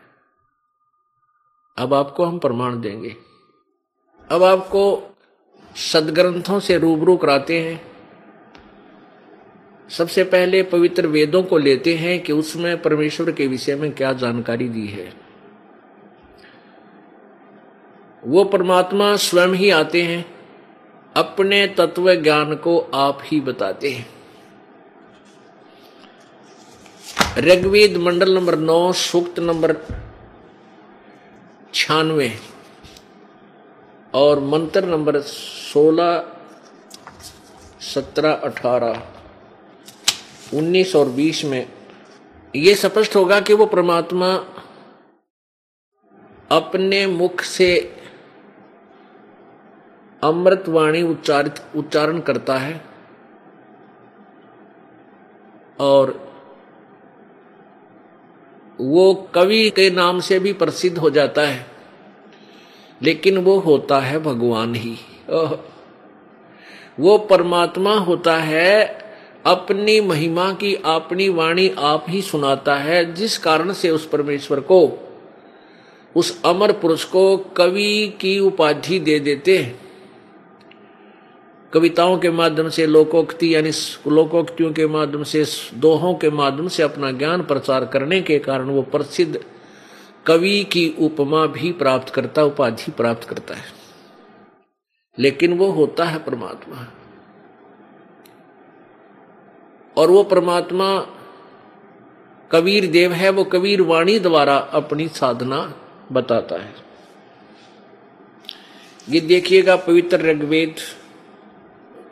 अब 1.78 1.94
आपको 1.94 2.24
हम 2.24 2.38
प्रमाण 2.38 2.80
देंगे। 2.80 3.16
अब 4.30 4.42
आपको 4.42 5.02
सदग्रंथों 5.76 6.60
से 6.60 6.78
रूबरू 6.78 7.16
कराते 7.16 7.60
हैं। 7.60 7.93
सबसे 9.90 10.24
पहले 10.24 10.62
पवित्र 10.62 11.06
वेदों 11.06 11.42
को 11.42 11.58
लेते 11.58 11.94
हैं 11.94 12.22
कि 12.22 12.32
उसमें 12.32 12.82
परमेश्वर 12.82 13.32
के 13.32 13.46
विषय 13.46 13.76
में 13.76 13.92
क्या 13.92 14.12
जानकारी 14.12 14.68
दी 14.68 14.86
है। 14.86 15.12
वो 18.24 18.44
परमात्मा 18.44 19.16
स्वयं 19.16 19.48
ही 19.48 19.70
आते 19.70 20.02
हैं, 20.02 20.24
अपने 21.16 21.66
तत्व 21.66 22.14
ज्ञान 22.14 22.54
को 22.54 22.78
आप 22.78 23.18
ही 23.22 23.40
बताते 23.40 23.90
हैं। 23.90 24.06
ऋग्वेद 27.38 27.96
मंडल 27.96 28.34
नंबर 28.34 28.58
नौ, 28.58 28.92
सूक्त 28.92 29.40
नंबर 29.40 29.76
छियानवे 31.74 32.32
और 34.14 34.40
मंत्र 34.40 34.84
नंबर 34.84 35.20
सोलह, 35.20 36.24
सत्रह, 37.80 38.32
अठारह। 38.32 39.13
उन्नीस 40.54 40.94
और 40.96 41.08
बीस 41.08 41.44
में 41.44 41.66
ये 42.54 42.74
स्पष्ट 42.74 43.16
होगा 43.16 43.40
कि 43.40 43.54
वो 43.54 43.66
परमात्मा 43.66 44.28
अपने 46.50 47.06
मुख 47.06 47.40
से 47.40 47.68
अमृत 50.22 50.64
वाणी 50.68 51.02
उच्चारित 51.02 51.60
उच्चारण 51.76 52.20
करता 52.20 52.56
है 52.56 52.80
और 55.80 56.12
वो 58.80 59.12
कवि 59.34 59.70
के 59.70 59.90
नाम 59.90 60.20
से 60.20 60.38
भी 60.38 60.52
प्रसिद्ध 60.52 60.96
हो 60.98 61.10
जाता 61.10 61.42
है, 61.42 61.66
लेकिन 63.02 63.38
वो 63.38 63.58
होता 63.58 63.98
है 64.00 64.18
भगवान 64.18 64.74
ही। 64.74 64.96
वो 67.00 67.16
परमात्मा 67.18 67.94
होता 67.98 68.36
है 68.36 69.03
अपनी 69.46 70.00
महिमा 70.00 70.52
की 70.52 70.74
अपनी 70.74 71.28
वाणी 71.28 71.68
आप 71.78 72.04
ही 72.08 72.22
सुनाता 72.22 72.76
है, 72.76 73.14
जिस 73.14 73.38
कारण 73.38 73.72
से 73.72 73.90
उस 73.90 74.08
परमेश्वर 74.08 74.60
को, 74.60 75.10
उस 76.16 76.42
अमर 76.44 76.72
पुरुष 76.72 77.04
को 77.04 77.36
कवि 77.36 78.14
की 78.20 78.38
उपाधि 78.38 78.98
दे 78.98 79.20
देते 79.20 79.58
हैं। 79.58 79.80
कविताओं 81.72 82.18
के 82.18 82.30
माध्यम 82.30 82.68
से, 82.68 82.86
लोकोक्ति, 82.86 83.54
यानी 83.54 83.70
लोकोक्तियों 84.10 84.72
के 84.72 84.86
माध्यम 84.86 85.22
से, 85.22 85.44
दोहों 85.74 86.14
के 86.14 86.30
माध्यम 86.30 86.68
से 86.68 86.82
अपना 86.82 87.10
ज्ञान 87.10 87.42
प्रचार 87.42 87.84
करने 87.84 88.22
के 88.22 88.38
कारण 88.38 88.64
वो 88.64 88.82
प्रसिद्ध 88.82 89.44
कवि 90.26 90.64
की 90.64 90.94
उपमा 90.98 91.46
भी 91.46 91.72
प्राप्त 91.72 92.14
करता 92.14 92.44
उपाधि 92.44 92.90
प्राप्त 92.90 93.28
करता 93.28 93.54
है। 93.54 93.64
लेकिन 95.18 95.58
वो 95.58 95.70
होता 95.70 96.04
है 96.04 96.18
परमात्मा। 96.18 96.92
और 99.96 100.10
वो 100.10 100.22
परमात्मा 100.22 101.06
कबीर 102.52 102.86
देव 102.86 103.12
है, 103.12 103.30
वो 103.30 103.44
कबीर 103.44 103.82
वाणी 103.82 104.18
द्वारा 104.18 104.56
अपनी 104.56 105.08
साधना 105.08 105.74
बताता 106.12 106.56
है। 106.56 106.74
ये 109.08 109.20
देखिएगा 109.20 109.76
पवित्र 109.76 110.20
ऋग्वेद, 110.20 110.74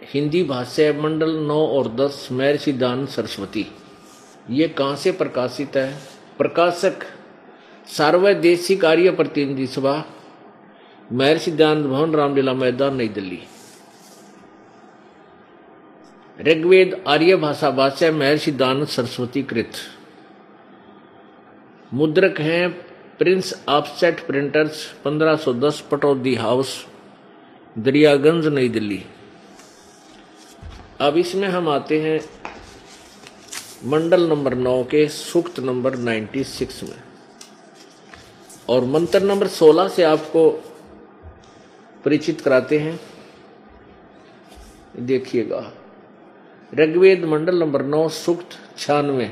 हिंदी 0.05 0.43
भाषा 0.43 0.93
मंडल 1.01 1.31
नौ 1.31 1.67
और 1.67 1.89
दस 1.89 2.29
महर्षि 2.33 2.73
दान 2.73 3.07
सरस्वती। 3.07 3.67
ये 4.51 4.69
कहाँ 4.69 4.97
से 4.97 5.13
प्रकाशित 5.13 5.77
है? 5.77 5.99
प्रकाशक 6.39 6.99
सार्वदेशिक 7.87 8.85
आर्य 8.85 9.11
प्रतिनिधि 9.11 9.67
सभा 9.67 10.05
महर्षि 11.13 11.51
दान 11.51 11.83
भवन, 11.83 12.15
रामलीला 12.15 12.53
मैदान, 12.53 12.97
नई 12.97 13.09
दिल्ली। 13.09 13.39
ऋग्वेद 16.41 17.05
आर्य 17.09 17.37
भाषा 17.37 17.71
भाष्य 17.71 18.11
महर्षि 18.11 18.53
दान 18.53 18.85
सरस्वती 18.85 19.43
कृत। 19.43 19.73
मुद्रक 21.95 22.41
हैं 22.41 22.73
prince 23.19 23.65
offset 23.69 24.27
printers 24.27 24.95
1510 25.07 25.81
Pataudi 25.81 26.35
house, 26.35 26.87
Daryaganj, 27.79 28.47
New 28.47 28.69
Delhi. 28.69 29.05
अब 31.01 31.17
इसमें 31.17 31.49
हम 31.49 31.69
आते 31.69 32.01
हैं 32.01 32.21
मंडल 33.85 34.29
नंबर 34.29 34.55
नौ 34.55 34.85
के 34.85 35.09
सूक्त 35.09 35.61
नंबर 35.61 35.97
96 35.97 36.83
में। 36.83 37.03
और 38.69 38.85
मंत्र 38.85 39.23
नंबर 39.23 39.47
16 39.47 39.89
से 39.89 40.03
आपको 40.03 40.51
परिचित 42.05 42.41
कराते 42.41 42.79
हैं। 42.79 43.01
देखिएगा। 44.99 45.73
ऋग्वेद 46.79 47.25
मंडल 47.25 47.59
नंबर 47.59 47.83
नौ 47.85 48.09
सूक्त 48.09 48.53
छियानवे 48.79 49.31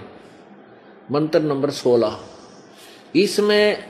मंत्र 1.11 1.41
नंबर 1.43 1.71
16 1.71 2.11
इसमें 3.17 3.85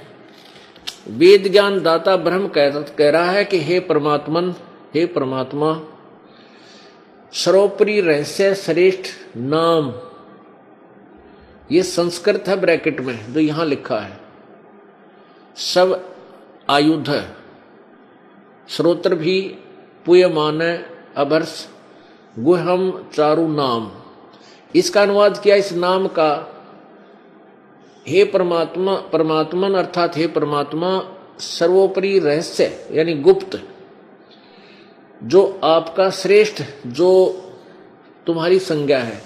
वेद 1.08 1.48
ज्ञान 1.52 1.80
दाता 1.82 2.16
ब्रह्म 2.16 2.48
कह, 2.48 2.80
कह 2.80 3.10
रहा 3.10 3.30
है 3.30 3.44
कि 3.44 3.58
हे 3.60 3.80
परमात्मन 3.80 4.54
हे 4.94 5.04
परमात्मा 5.06 5.72
सर्वोपरि 7.32 8.00
रहस्य 8.00 8.54
श्रेष्ठ 8.54 9.10
नाम 9.36 9.92
ये 11.72 11.82
संस्कृत 11.82 12.48
है 12.48 12.56
ब्रैकेट 12.60 13.00
में 13.00 13.32
जो 13.32 13.40
यहाँ 13.40 13.66
लिखा 13.66 13.98
है। 13.98 14.20
सब 15.56 15.98
आयुध 16.70 17.10
श्रोत्र 18.68 19.14
भी 19.14 19.40
पुयमान 20.06 20.60
अभर्ष 21.16 21.66
गुहम 22.44 23.10
चारु 23.14 23.48
नाम। 23.48 23.90
इसका 24.74 25.02
अनुवाद 25.02 25.38
किया 25.38 25.56
इस 25.56 25.72
नाम 25.72 26.06
का। 26.06 26.56
हे 28.08 28.24
परमात्मा, 28.24 28.94
परमात्मन 28.94 29.74
अर्थात 29.74 30.16
हे 30.16 30.26
परमात्मा, 30.26 31.02
सर्वोपरि 31.38 32.18
रहस्य, 32.18 32.88
यानी 32.92 33.14
गुप्त, 33.14 33.68
जो 35.22 35.60
आपका 35.64 36.10
श्रेष्ठ, 36.10 36.62
जो 36.86 37.42
तुम्हारी 38.26 38.58
संज्ञा 38.58 38.98
है। 38.98 39.22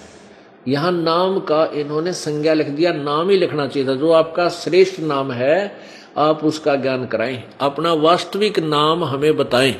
यहाँ 0.67 0.91
नाम 0.91 1.39
का 1.39 1.65
इन्होंने 1.65 2.13
संज्ञा 2.13 2.53
लिख 2.53 2.67
दिया, 2.67 2.93
नाम 2.93 3.29
ही 3.29 3.37
लिखना 3.37 3.67
चाहिए 3.67 3.89
था। 3.89 3.93
जो 3.93 4.11
आपका 4.11 4.49
श्रेष्ठ 4.49 4.99
नाम 4.99 5.31
है, 5.31 5.79
आप 6.17 6.43
उसका 6.43 6.75
ज्ञान 6.75 7.05
कराएँ। 7.05 7.43
अपना 7.61 7.93
वास्तविक 7.93 8.59
नाम 8.59 9.03
हमें 9.03 9.37
बताएँ। 9.37 9.75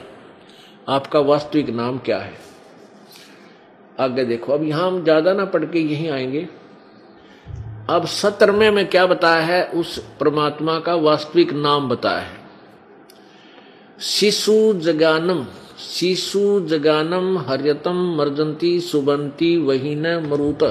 आपका 0.89 1.19
वास्तविक 1.19 1.69
नाम 1.69 1.97
क्या 1.97 2.17
है? 2.17 2.54
आगे 3.99 4.23
देखो 4.25 4.53
अब 4.53 4.63
यहाँ 4.63 4.87
हम 4.87 5.03
ज़्यादा 5.03 5.33
ना 5.33 5.45
पढ़ 5.45 5.65
के 5.65 5.79
यहीं 5.81 6.09
आएँगे। 6.09 6.47
अब 7.89 8.05
सत्रमे 8.05 8.69
में 8.71 8.85
क्या 8.87 9.05
बताया 9.05 9.41
है? 9.41 9.63
उस 9.65 9.97
परमात्मा 10.19 10.79
का 10.79 10.95
वास्तविक 10.95 11.53
नाम 11.53 11.89
बताया 11.89 12.19
है। 12.19 12.43
शिशु 13.99 14.73
जगानम 14.73 15.45
शिशु 15.79 16.59
जगानम 16.67 17.37
हर्यतम 17.39 17.97
मर्जंती 18.17 18.79
सुबंती 18.79 19.55
वहीन 19.57 20.05
मरुत, 20.27 20.63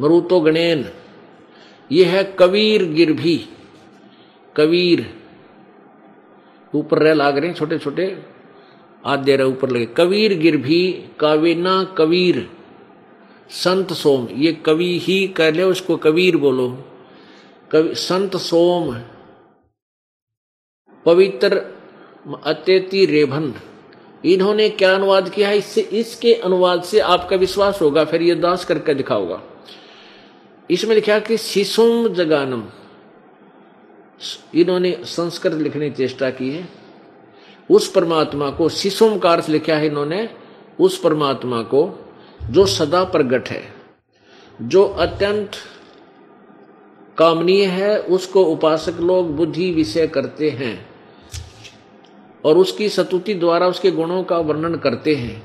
मरुतो 0.00 0.40
गणेन। 0.40 0.84
ये 1.90 2.04
है 2.04 2.22
कबीर 2.38 2.84
गिरभी, 2.92 3.36
कबीर। 4.56 5.06
ऊपर 6.72 6.98
रह 6.98 7.14
लाग 7.14 7.38
रहे 7.38 7.52
छोटे 7.52 7.78
छोटे 7.78 8.06
आद्य 9.04 9.36
रहे 9.36 9.46
ऊपर 9.46 9.70
लगे। 9.70 9.86
कबीर 9.86 10.38
गिरभी 10.38 11.08
कावेना 11.20 11.84
कबीर। 11.98 12.50
संत 13.50 13.92
सोम, 13.92 14.28
ये 14.32 14.52
कवि 14.52 14.98
ही 14.98 15.28
कह 15.28 15.50
ले, 15.50 15.62
उसको 15.62 15.96
कबीर 15.96 16.36
बोलो। 16.36 16.84
कवि, 17.70 17.94
संत 17.94 18.36
सोम। 18.36 18.98
पवित्र 21.06 21.62
अत्यति 22.44 23.06
रेभन। 23.06 23.54
इन्होंने 24.24 24.68
क्या 24.68 24.94
अनुवाद 24.94 25.28
किया 25.28 25.48
है? 25.48 25.58
इससे, 25.58 25.80
इसके 25.80 26.34
अनुवाद 26.34 26.82
से 26.82 27.00
आपका 27.00 27.36
विश्वास 27.36 27.82
होगा, 27.82 28.04
फिर 28.04 28.22
ये 28.22 28.34
दास 28.34 28.64
करके 28.64 28.94
दिखाओगा 28.94 29.42
इसमें 30.70 30.94
लिखा 30.94 31.18
कि 31.18 31.36
शिशुम 31.36 32.08
जगानम। 32.08 32.64
इन्होंने 34.54 34.98
संस्कृत 35.04 35.52
लिखने 35.52 35.90
की 35.90 35.96
चेष्टा 35.96 36.30
की 36.30 36.50
है। 36.50 36.83
उस 37.70 37.90
परमात्मा 37.90 38.50
को 38.50 38.68
शिशुम 38.68 39.18
का 39.18 39.32
अर्थ 39.32 39.48
लिखा 39.48 39.74
है 39.74 39.86
इन्होंने, 39.86 40.28
उस 40.80 40.98
परमात्मा 41.00 41.62
को 41.62 42.10
जो 42.50 42.66
सदा 42.66 43.04
प्रगट 43.04 43.48
है, 43.48 43.62
जो 44.62 44.84
अत्यंत 44.84 45.50
कामनीय 47.18 47.64
है, 47.64 47.98
उसको 47.98 48.44
उपासक 48.44 49.00
लोग 49.00 49.36
बुद्धि 49.36 49.70
विषय 49.70 50.06
करते 50.06 50.50
हैं 50.50 50.86
और 52.44 52.58
उसकी 52.58 52.88
सतुति 52.88 53.34
द्वारा 53.34 53.66
उसके 53.66 53.90
गुणों 53.90 54.22
का 54.24 54.38
वर्णन 54.38 54.74
करते 54.74 55.14
हैं 55.14 55.42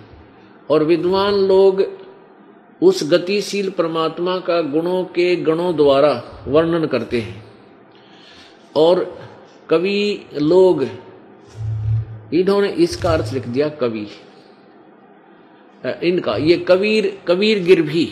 और 0.70 0.84
विद्वान 0.84 1.34
लोग 1.34 1.84
उस 2.82 3.12
गतिशील 3.12 3.70
परमात्मा 3.70 4.38
का 4.40 4.62
गुणों 4.62 5.04
के 5.04 5.36
गणों 5.36 5.76
द्वारा 5.76 6.44
वर्णन 6.48 6.86
करते 6.86 7.22
हैं। 7.22 7.44
और 8.76 9.20
कवि 9.70 10.26
लोग 10.42 10.86
इन्होंने 12.32 12.70
इसका 12.80 13.12
अर्थ 13.14 13.34
लिख 13.34 13.48
दिया 13.48 13.70
कवि। 13.80 14.08
इनका, 16.04 16.36
ये 16.36 16.58
कबीर 16.70 17.06
कबीर 17.28 17.64
गिरभी 17.64 18.08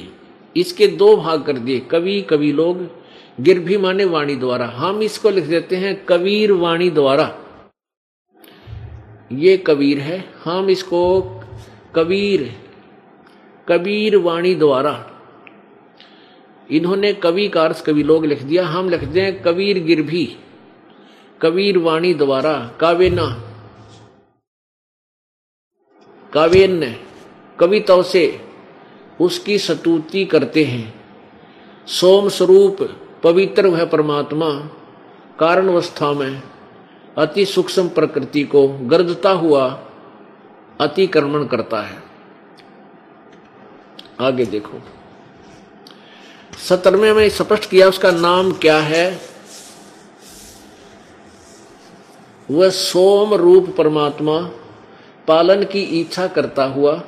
इसके 0.56 0.88
दो 0.88 1.16
भाग 1.18 1.44
कर 1.44 1.58
दिए, 1.58 1.80
कवि 1.82 2.22
कवि 2.22 2.52
लोग। 2.52 2.88
गिरभी 3.40 3.78
माने 3.78 4.06
वाणी 4.06 4.36
द्वारा। 4.36 4.66
हम 4.76 5.02
इसको 5.02 5.30
लिख 5.30 5.46
देते 5.46 5.76
हैं 5.76 5.96
कबीर 6.06 6.52
वाणी 6.54 6.90
द्वारा। 6.90 7.34
ये 9.32 9.58
कबीर 9.58 10.00
है, 10.00 10.24
हम 10.44 10.70
इसको 10.70 11.22
कबीर 11.96 12.50
कबीर 13.68 14.18
वाणी 14.18 14.54
द्वारा। 14.56 14.94
इन्होंने 16.70 17.12
कवि 17.16 17.48
का 17.48 17.64
अर्थ, 17.64 17.84
कवि 17.86 18.04
लोग 18.04 18.26
लिख 18.26 18.44
दिया। 18.44 18.66
हम 18.68 18.90
लिखते 18.90 19.22
हैं 19.22 19.42
कबीर 19.44 19.84
गिरभी 19.84 20.26
कबीर 21.42 21.78
वाणी 21.78 22.14
द्वारा 22.14 22.54
कावेना 22.80 23.26
काव्यन्य 26.34 27.00
कविताओं 27.60 28.04
से 28.04 28.42
उसकी 29.22 29.58
सतुति 29.58 30.26
करते 30.26 30.64
हैं। 30.64 31.06
सोम 31.88 32.30
स्वरूप 32.30 32.78
पवित्र 33.24 33.68
वह 33.68 33.86
परमात्मा 33.86 34.50
कारणवस्था 35.40 36.12
में 36.14 36.42
अति 37.18 37.46
सूक्ष्म 37.46 37.90
प्रकृति 37.90 38.44
को 38.44 38.68
गर्दता 38.68 39.32
हुआ 39.32 39.84
अतिक्रमण 40.82 41.46
करता 41.46 41.82
है। 41.82 42.04
आगे 44.22 44.46
देखो। 44.46 44.82
सत्रहवें 46.70 47.14
में 47.14 47.30
स्पष्ट 47.30 47.70
किया 47.70 47.90
उसका 47.90 48.12
नाम 48.12 48.52
क्या 48.52 48.80
है? 48.80 49.22
वह 52.52 52.70
सोम 52.70 53.34
रूप 53.34 53.76
परमात्मा 53.78 54.52
पालन 55.28 55.64
की 55.64 55.82
इच्छा 56.02 56.28
करता 56.28 56.64
हुआ, 56.64 57.02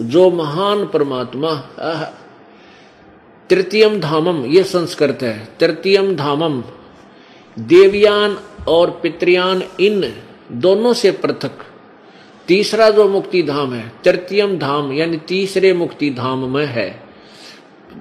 जो 0.00 0.30
महान 0.30 0.86
परमात्मा 0.86 1.54
तृतीयम 3.50 4.00
धामम 4.00 4.44
यह 4.46 4.62
संस्कृत 4.62 5.18
है, 5.22 5.48
तृतीयम 5.60 6.14
धामम, 6.16 6.62
देवयान 7.56 8.36
और 8.68 8.90
पितृयान, 9.02 9.62
इन 9.80 10.12
दोनों 10.52 10.92
से 10.92 11.10
पृथक। 11.10 11.64
तीसरा 12.48 12.90
जो 12.90 13.08
मुक्ति 13.08 13.42
धाम 13.42 13.72
है, 13.72 13.92
तृतीयम 14.04 14.58
धाम, 14.58 14.92
यानी 14.92 15.16
तीसरे 15.16 15.72
मुक्ति 15.72 16.10
धाम 16.10 16.44
में 16.54 16.66
है। 16.66 16.88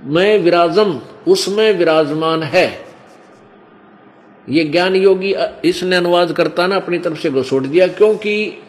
मैं 0.04 0.38
विराजम, 0.40 1.00
उसमें 1.28 1.74
विराजमान 1.74 2.44
है। 2.44 2.86
ये 4.50 4.64
ज्ञान 4.64 4.96
योगी 4.96 5.34
इसने 5.66 5.96
अनुवाद 5.96 6.32
करता 6.32 6.68
ना, 6.68 6.76
अपनी 6.76 6.98
तरफ़ 6.98 7.20
से 7.20 7.30
घोषोड़ 7.30 7.66
दिया, 7.68 7.88
क्योंकि 7.88 8.62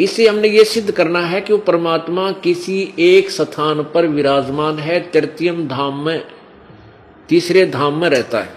इसे 0.00 0.28
हमने 0.28 0.48
ये 0.48 0.64
सिद्ध 0.64 0.90
करना 0.90 1.20
है 1.20 1.40
कि 1.40 1.52
वो 1.52 1.58
परमात्मा 1.58 2.32
किसी 2.32 2.94
एक 2.98 3.30
स्थान 3.30 3.82
पर 3.82 4.06
विराजमान 4.06 4.78
है, 4.78 5.10
तृतीयम 5.10 5.68
धाम 5.68 6.04
में, 6.06 6.26
तीसरे 7.28 7.66
धाम 7.66 8.00
में 8.00 8.08
रहता 8.08 8.40
है। 8.40 8.50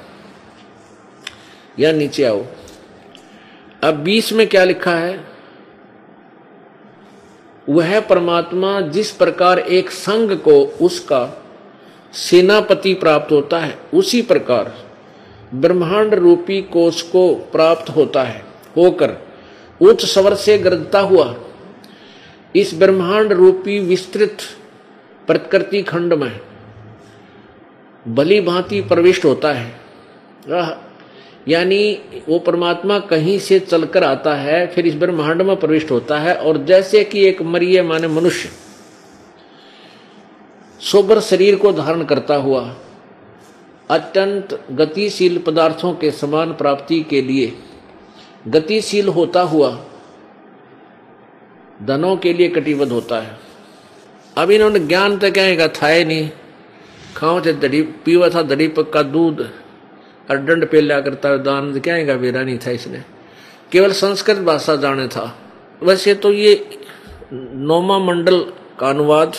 या 1.80 1.92
नीचे 1.92 2.24
आओ। 2.24 2.46
अब 3.84 3.94
बीस 3.94 4.34
में 4.34 4.48
क्या 4.48 4.64
लिखा 4.64 4.96
है? 4.96 5.28
वह 7.70 8.00
परमात्मा 8.00 8.82
जिस 8.82 9.12
प्रकार 9.12 9.60
एक 9.60 9.92
संघ 9.92 10.34
को 10.34 10.66
उसका 10.66 11.46
सेनापति 12.14 12.94
प्राप्त 12.94 13.32
होता 13.32 13.60
है, 13.60 13.80
उसी 13.94 14.22
प्रकार 14.22 14.86
ब्रह्मांड 15.54 16.14
रूपी 16.14 16.62
कोष 16.62 17.02
को 17.02 17.36
प्राप्त 17.36 17.90
होता 17.90 18.24
है, 18.24 18.46
होकर। 18.78 19.29
उच्च 19.82 20.06
स्वर 20.06 20.36
से 20.36 20.58
गरजता 20.58 21.00
हुआ। 21.02 21.36
इस 22.56 22.74
ब्रह्मांड 22.74 23.34
रूपी 23.34 23.80
विस्तृत 23.80 24.38
प्रकृति 25.28 25.82
खंड 25.82 26.14
में 26.14 26.40
भली 28.06 28.40
भांति 28.42 28.82
प्रविष्ट 28.82 29.26
होता 29.26 29.52
है। 29.54 30.78
यानी 31.48 32.00
वो 32.30 32.40
परमात्मा 32.40 32.98
कहीं 33.00 33.38
से 33.40 33.60
चलकर 33.60 34.04
आता 34.04 34.34
है, 34.36 34.66
फिर 34.68 34.88
इस 34.88 34.96
ब्रह्मांड 34.96 35.42
में 35.42 35.56
प्रविष्ट 35.56 35.92
होता 35.92 36.20
है, 36.20 36.36
और 36.36 36.64
जैसे 36.66 37.04
कि 37.04 37.26
एक 37.26 37.42
मरिय 37.42 37.82
माने 37.84 38.08
मनुष्य, 38.08 38.50
सोबर 40.82 41.20
शरीर 41.20 41.56
को 41.56 41.72
धारण 41.74 42.04
करता 42.04 42.36
हुआ, 42.36 42.62
अत्यंत 43.90 44.60
गतिशील 44.72 45.38
पदार्थों 45.38 45.94
के 45.94 46.12
समान 46.12 46.54
प्राप्ति 46.54 47.02
के 47.02 47.22
लिए 47.22 47.54
गतिशील 48.46 49.08
होता 49.08 49.42
हुआ 49.44 49.70
धनों 51.82 52.16
के 52.18 52.34
लिए 52.34 52.48
कटिबद्ध 52.50 52.92
होता 52.92 53.20
है। 53.20 53.38
अब 54.38 54.52
इन्होंने 54.52 54.80
ज्ञान 54.80 55.18
तो 55.18 55.32
क्या 55.32 55.68
था 55.68 55.88
ही 55.88 56.06
नहीं। 56.06 56.30
खाओ 57.16 57.40
थे 57.42 57.54
दड़ी 57.54 57.82
पीवा 58.06 58.30
था 58.30 58.42
दड़ी 58.42 58.68
पक्का 58.68 59.02
दूध 59.04 59.42
और 60.32 60.38
दंड 60.38 60.66
पे 60.70 60.82
लिया 60.82 61.00
करता 61.02 61.30
है 61.30 61.44
दान 61.44 61.80
क्या 61.80 62.16
बेरा 62.18 62.44
नहीं 62.44 62.58
था 62.58 62.72
इसने। 62.72 63.04
केवल 63.72 63.92
संस्कृत 63.92 64.38
भाषा 64.40 64.76
जाने 64.76 65.08
था। 65.08 65.26
वैसे 65.82 66.14
तो 66.16 66.32
ये 66.32 66.54
नोमा 67.34 67.98
मंडल 68.00 68.40
का 68.80 68.90
अनुवाद 68.90 69.36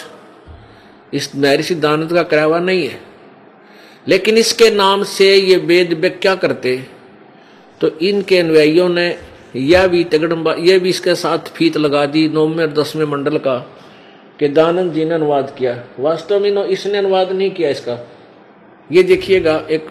इस 1.15 1.35
महर्षि 1.37 1.75
दानत 1.77 2.13
का 2.13 2.23
करावा 2.23 2.59
नहीं 2.61 2.89
है। 2.89 3.01
लेकिन 4.09 4.39
इसके 4.39 4.71
नाम 4.71 5.03
से 5.03 5.35
ये 5.35 5.57
वेद 5.57 5.93
व्याख्या 5.93 6.35
करते 6.35 6.77
तो 7.81 7.89
इनके 7.99 8.39
अनुयायियों 8.39 8.89
ने 8.89 9.07
यह 9.57 9.87
भी 9.87 10.03
तगड़म्बा 10.05 10.55
यह 10.55 10.79
भी 10.79 10.89
इसके 10.89 11.15
साथ 11.15 11.53
फीत 11.55 11.77
लगा 11.77 12.05
दी 12.07 12.29
नौवें 12.29 12.65
और 12.67 12.73
दसवें 12.73 13.05
मंडल 13.07 13.39
का, 13.39 13.57
कि 14.41 14.49
दानंद 14.49 14.93
जी 14.93 15.05
ने 15.05 15.15
अनुवाद 15.15 15.55
किया। 15.59 15.73
वास्तव 15.99 16.41
में 16.41 16.65
इसने 16.65 16.99
अनुवाद 16.99 17.33
नहीं 17.33 17.51
किया 17.51 17.71
इसका। 17.71 17.99
ये 18.91 19.03
देखिएगा, 19.03 19.57
एक 19.71 19.89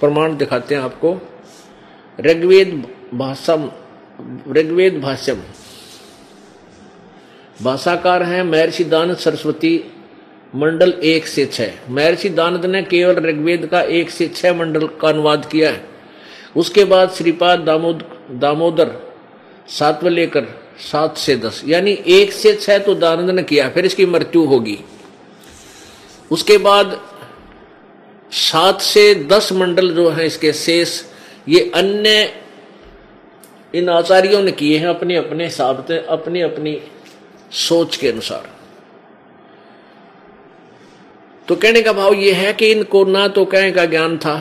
प्रमाण 0.00 0.36
दिखाते 0.36 0.74
हैं 0.74 0.82
आपको। 0.82 1.16
ऋग्वेद 2.18 2.82
भाषम, 3.14 3.70
ऋग्वेद 4.52 5.00
भाष्यम। 5.00 5.42
भाषाकार 7.62 8.22
हैं 8.22 8.42
महर्षि 8.42 8.84
दानंद 8.84 9.16
सरस्वती 9.16 9.78
मंडल 10.54 10.90
एक 11.04 11.26
से 11.26 11.46
छह। 11.46 11.90
महर्षि 11.90 12.28
दानंद 12.28 12.66
ने 12.66 12.82
केवल 12.82 13.16
ऋग्वेद 13.24 13.66
का 13.66 13.80
एक 13.82 14.10
से 14.10 14.28
छह 14.28 14.54
मंडल 14.54 14.86
का 15.00 15.08
अनुवाद 15.08 15.46
किया 15.46 15.70
है। 15.70 15.95
उसके 16.56 16.84
बाद 16.84 17.10
श्रीपाद 17.10 17.60
दामोद, 17.60 18.04
दामोदर 18.32 18.90
सातवें 19.68 20.10
लेकर 20.10 20.46
सात 20.82 21.16
से 21.16 21.36
दस, 21.36 21.62
यानी 21.66 21.92
एक 22.08 22.32
से 22.32 22.54
छह 22.54 22.78
तो 22.78 22.94
दानंद 22.96 23.30
ने 23.30 23.42
किया, 23.42 23.68
फिर 23.70 23.86
इसकी 23.86 24.06
मृत्यु 24.06 24.44
होगी। 24.44 24.78
उसके 26.30 26.56
बाद 26.58 26.98
सात 28.32 28.80
से 28.80 29.14
दस 29.26 29.52
मंडल 29.52 29.94
जो 29.94 30.08
है 30.10 30.26
इसके 30.26 30.52
शेष, 30.54 31.02
ये 31.48 31.70
अन्य 31.74 32.32
इन 33.74 33.88
आचार्यों 33.88 34.42
ने 34.42 34.52
किए 34.52 34.78
हैं 34.78 34.88
अपने 34.88 35.16
अपने 35.16 35.44
हिसाब 35.44 35.84
से, 35.84 35.98
अपनी 35.98 36.40
अपनी 36.40 36.78
सोच 37.52 37.96
के 37.96 38.08
अनुसार। 38.08 38.48
तो 41.48 41.56
कहने 41.56 41.82
का 41.82 41.92
भाव 41.92 42.14
यह 42.14 42.36
है 42.36 42.52
कि 42.52 42.70
इनको 42.70 43.04
ना 43.04 43.26
तो 43.28 43.44
कहने 43.44 43.70
का 43.72 43.84
ज्ञान 43.86 44.16
था 44.18 44.36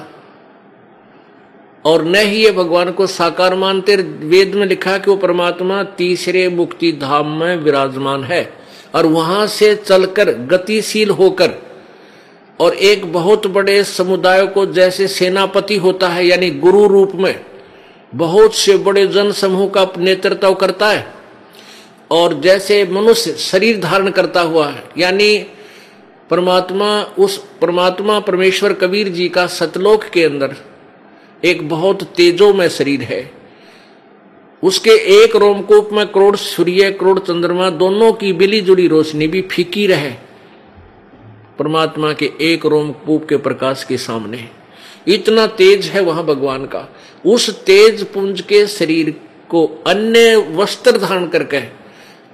और 1.85 2.03
न 2.05 2.15
ही 2.15 2.43
ये 2.43 2.51
भगवान 2.51 2.91
को 2.91 3.07
साकार 3.07 3.55
मानते, 3.55 3.95
वेद 3.95 4.55
में 4.55 4.65
लिखा 4.67 4.97
कि 4.97 5.09
वो 5.11 5.17
परमात्मा 5.17 5.83
तीसरे 5.83 6.47
मुक्ति 6.49 6.91
धाम 6.91 7.39
में 7.39 7.55
विराजमान 7.55 8.23
है। 8.23 8.53
और 8.95 9.05
वहाँ 9.05 9.45
से 9.47 9.75
चलकर 9.75 10.31
गतिशील 10.47 11.09
होकर 11.09 11.51
और 12.59 12.73
एक 12.73 13.11
बहुत 13.13 13.47
बड़े 13.47 13.83
समुदाय 13.83 14.45
को 14.47 14.65
जैसे 14.65 15.07
सेनापति 15.07 15.77
होता 15.77 16.09
है, 16.09 16.25
यानी 16.27 16.49
गुरु 16.51 16.85
रूप 16.87 17.11
में 17.15 17.45
बहुत 18.15 18.55
से 18.55 18.77
बड़े 18.77 19.07
जन 19.07 19.31
समूह 19.31 19.67
का 19.69 19.87
नेतृत्व 19.97 20.53
करता 20.53 20.89
है 20.89 21.07
और 22.11 22.39
जैसे 22.41 22.83
मनुष्य 22.91 23.31
शरीर 23.31 23.79
धारण 23.79 24.09
करता 24.09 24.41
हुआ 24.41 24.67
है, 24.67 24.83
यानी 24.97 25.37
परमात्मा, 26.29 27.01
उस 27.19 27.37
परमात्मा 27.61 28.19
परमेश्वर 28.19 28.73
कबीर 28.73 29.09
जी 29.09 29.29
का 29.29 29.45
सतलोक 29.47 30.03
के 30.03 30.23
अंदर 30.23 30.55
एक 31.43 31.69
बहुत 31.69 32.03
तेजो 32.03 32.53
में 32.53 32.69
शरीर 32.69 33.01
है। 33.01 33.31
उसके 34.63 34.89
एक 34.89 35.35
रोमकूप 35.35 35.89
में 35.93 36.07
करोड़ 36.07 36.35
सूर्य, 36.35 36.91
करोड़ 36.91 37.19
चंद्रमा, 37.19 37.69
दोनों 37.69 38.13
की 38.13 38.33
बिली 38.33 38.61
जुड़ी 38.61 38.87
रोशनी 38.87 39.27
भी 39.27 39.41
फीकी 39.41 39.87
रहे। 39.87 40.11
परमात्मा 41.59 42.13
के 42.13 42.31
एक 42.41 42.65
रोमकूप 42.65 43.27
के 43.29 43.37
प्रकाश 43.37 43.83
के 43.83 43.97
सामने। 43.97 44.49
इतना 45.07 45.47
तेज 45.47 45.85
है 45.85 46.01
वहाँ 46.01 46.23
भगवान 46.23 46.65
का। 46.65 46.87
उस 47.25 47.49
तेज 47.65 48.03
पुंज 48.03 48.41
के 48.41 48.67
शरीर 48.67 49.15
को 49.49 49.65
अन्य 49.87 50.35
वस्त्र 50.35 50.97
धारण 50.97 51.27
करके 51.27 51.57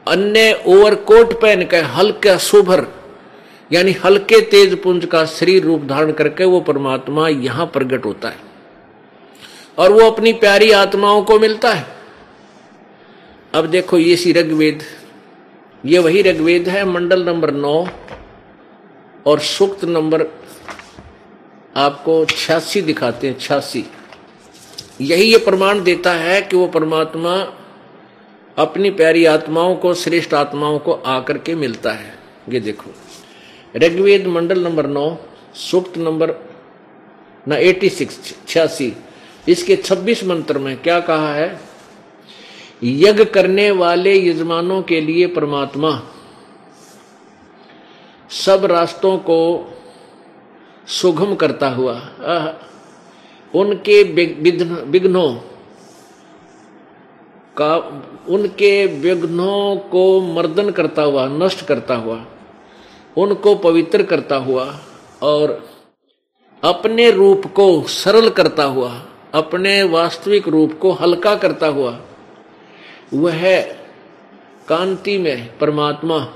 अन्य 0.07 0.63
ओवरकोट 0.67 1.41
पहन 1.41 1.63
के 1.63 1.77
हल्का 1.77 2.37
सुभर 2.37 2.85
यानी 3.73 3.91
हल्के 3.91 4.41
तेज 4.41 4.81
पुंज 4.81 5.05
का 5.05 5.25
शरीर 5.25 5.63
रूप 5.63 5.83
धारण 5.83 6.11
करके 6.11 6.43
वो 6.43 6.61
परमात्मा 6.61 7.27
यहाँ 7.27 7.65
प्रकट 7.65 8.05
होता 8.05 8.29
है। 8.29 8.50
और 9.77 9.91
वो 9.91 10.11
अपनी 10.11 10.33
प्यारी 10.33 10.71
आत्माओं 10.71 11.23
को 11.23 11.39
मिलता 11.39 11.73
है। 11.73 11.87
अब 13.53 13.65
देखो 13.65 13.97
ये 13.97 14.15
सी 14.15 14.33
ऋग्वेद। 14.33 14.83
ये 15.85 15.99
वही 15.99 16.21
ऋग्वेद 16.21 16.69
है, 16.69 16.85
मंडल 16.85 17.23
नंबर 17.23 17.51
नौ 17.51 17.87
और 19.25 19.39
सूक्त 19.39 19.85
नंबर 19.85 20.25
आपको 21.75 22.25
छियासी 22.25 22.81
दिखाते 22.81 23.27
हैं, 23.27 23.39
छियासी। 23.39 23.85
यही 25.01 25.23
ये 25.23 25.37
प्रमाण 25.37 25.83
देता 25.83 26.11
है 26.11 26.41
कि 26.41 26.55
वो 26.55 26.67
परमात्मा 26.67 27.35
अपनी 28.57 28.89
प्यारी 28.89 29.25
आत्माओं 29.25 29.75
को, 29.75 29.93
श्रेष्ठ 29.93 30.33
आत्माओं 30.33 30.79
को 30.79 30.91
आकर 30.93 31.37
के 31.37 31.55
मिलता 31.55 31.91
है। 31.91 32.19
ये 32.49 32.59
देखो। 32.59 32.91
ऋग्वेद 33.75 34.27
मंडल 34.27 34.63
नंबर 34.63 34.87
नौ, 34.87 35.17
सूक्त 35.55 35.97
नंबर 35.97 36.33
ना 37.47 37.57
एटी 37.57 37.89
सिक्स 37.89 38.35
छियासी। 38.47 38.93
इसके 39.49 39.75
26 39.75 40.23
मंत्र 40.23 40.57
में 40.57 40.75
क्या 40.81 40.99
कहा 40.99 41.33
है? 41.33 41.59
यज्ञ 42.83 43.25
करने 43.25 43.69
वाले 43.71 44.15
यजमानों 44.27 44.81
के 44.81 45.01
लिए 45.01 45.27
परमात्मा। 45.27 45.91
सब 48.29 48.65
रास्तों 48.65 49.17
को 49.17 49.39
सुगम 50.87 51.35
करता 51.35 51.69
हुआ। 51.69 51.93
उनके 53.55 54.03
विघ्नों 54.03 55.33
का, 57.57 57.75
उनके 58.29 58.85
विघ्नों 58.85 59.75
को 59.89 60.21
मर्दन 60.21 60.69
करता 60.69 61.01
हुआ, 61.01 61.27
नष्ट 61.27 61.65
करता 61.65 61.95
हुआ, 61.95 62.25
उनको 63.17 63.55
पवित्र 63.55 64.03
करता 64.03 64.35
हुआ 64.35 64.65
और 65.21 65.69
अपने 66.63 67.09
रूप 67.11 67.45
को 67.47 67.83
सरल 67.83 68.29
करता 68.29 68.63
हुआ 68.63 68.91
अपने 69.33 69.83
वास्तविक 69.83 70.47
रूप 70.47 70.79
को 70.81 70.91
हल्का 70.91 71.35
करता 71.35 71.67
हुआ, 71.67 71.99
वह 73.13 73.61
कांति 74.67 75.17
में 75.17 75.57
परमात्मा। 75.57 76.33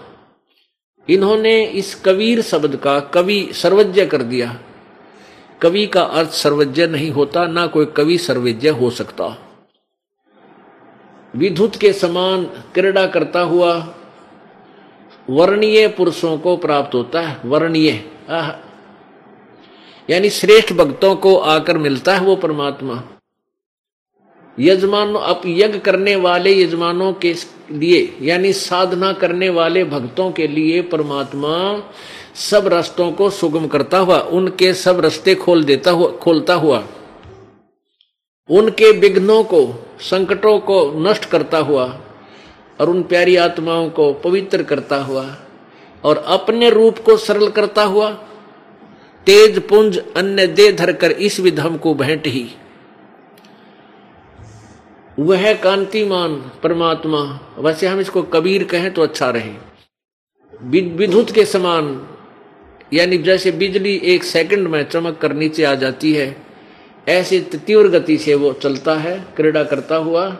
इन्होंने 1.09 1.65
इस 1.65 1.95
कबीर 2.05 2.41
शब्द 2.41 2.75
का 2.75 2.99
कवि 2.99 3.49
सर्वज्ञ 3.53 4.05
कर 4.05 4.21
दिया। 4.21 4.59
कवि 5.61 5.87
का 5.87 6.03
अर्थ 6.03 6.29
सर्वज्ञ 6.29 6.87
नहीं 6.87 7.11
होता, 7.11 7.45
ना 7.45 7.67
कोई 7.67 7.85
कवि 7.85 8.17
सर्वज्ञ 8.17 8.69
हो 8.69 8.89
सकता। 8.89 9.37
विद्युत 11.35 11.75
के 11.75 11.93
समान 11.93 12.43
क्रीड़ा 12.43 13.07
करता 13.07 13.39
हुआ 13.39 13.93
वर्णीय 15.29 15.87
पुरुषों 15.87 16.37
को 16.37 16.57
प्राप्त 16.57 16.95
होता 16.95 17.21
है। 17.21 17.41
वर्णीय 17.45 17.91
यानी 20.09 20.29
श्रेष्ठ 20.29 20.73
भक्तों 20.73 21.15
को 21.15 21.35
आकर 21.37 21.77
मिलता 21.77 22.15
है 22.15 22.21
वो 22.21 22.35
परमात्मा। 22.35 23.03
यजमान, 24.59 25.15
अब 25.15 25.41
यज्ञ 25.45 25.79
करने 25.79 26.15
वाले 26.15 26.63
यजमानों 26.63 27.13
के 27.13 27.35
लिए, 27.71 28.17
यानी 28.21 28.53
साधना 28.53 29.13
करने 29.13 29.49
वाले 29.49 29.83
भक्तों 29.83 30.31
के 30.31 30.47
लिए 30.47 30.81
परमात्मा 30.81 31.83
सब 32.35 32.67
रास्तों 32.67 33.11
को 33.11 33.29
सुगम 33.29 33.67
करता 33.67 33.97
हुआ, 33.97 34.17
उनके 34.17 34.73
सब 34.73 34.99
रास्ते 34.99 35.35
खोल 35.35 35.63
देता 35.63 35.91
हुआ, 35.91 36.11
खोलता 36.11 36.53
हुआ, 36.53 36.83
उनके 38.49 38.91
विघ्नों 38.91 39.43
को, 39.43 39.87
संकटों 39.99 40.59
को 40.59 40.93
नष्ट 40.99 41.25
करता 41.25 41.57
हुआ 41.57 41.85
और 42.81 42.89
उन 42.89 43.03
प्यारी 43.03 43.35
आत्माओं 43.35 43.89
को 43.89 44.13
पवित्र 44.13 44.63
करता 44.63 44.95
हुआ 44.95 45.25
और 46.03 46.17
अपने 46.17 46.69
रूप 46.69 46.99
को 46.99 47.17
सरल 47.17 47.49
करता 47.49 47.83
हुआ 47.83 48.09
तेज 49.25 49.59
पुंज 49.59 49.97
अन्य 50.17 50.47
दे 50.47 50.71
धरकर 50.71 51.11
इस 51.11 51.39
विधम 51.39 51.77
को 51.77 51.93
भेंट 51.93 52.27
ही। 52.27 52.45
वह 55.19 55.53
कांतिमान 55.53 56.35
परमात्मा। 56.63 57.49
वैसे 57.57 57.87
हम 57.87 57.99
इसको 57.99 58.23
कबीर 58.23 58.63
कहें 58.63 58.93
तो 58.93 59.01
अच्छा 59.01 59.29
रहे। 59.29 59.53
विद्युत 60.63 61.31
के 61.31 61.45
समान, 61.45 62.07
यानी 62.93 63.17
जैसे 63.17 63.51
बिजली 63.51 63.95
एक 63.95 64.23
सेकंड 64.23 64.67
में 64.67 64.83
चमक 64.89 65.17
कर 65.17 65.33
नीचे 65.33 65.63
आ 65.63 65.75
जाती 65.75 66.13
है, 66.13 66.35
ऐसी 67.07 67.39
तीव्र 67.39 67.87
गति 67.87 68.17
से 68.17 68.35
वो 68.35 68.53
चलता 68.53 68.95
है, 68.95 69.25
क्रीड़ा 69.35 69.63
करता 69.63 69.95
हुआ, 69.95 70.37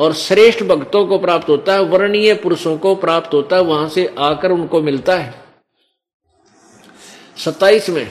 और 0.00 0.12
श्रेष्ठ 0.12 0.62
भक्तों 0.62 1.06
को 1.06 1.18
प्राप्त 1.18 1.48
होता 1.48 1.72
है, 1.72 1.82
वर्णीय 1.82 2.34
पुरुषों 2.34 2.78
को 2.78 2.94
प्राप्त 2.94 3.34
होता 3.34 3.56
है, 3.56 3.62
वहाँ 3.62 3.88
से 3.88 4.14
आकर 4.18 4.50
उनको 4.50 4.82
मिलता 4.82 5.16
है। 5.16 5.43
सत्ताईस 7.36 7.90
में, 7.90 8.10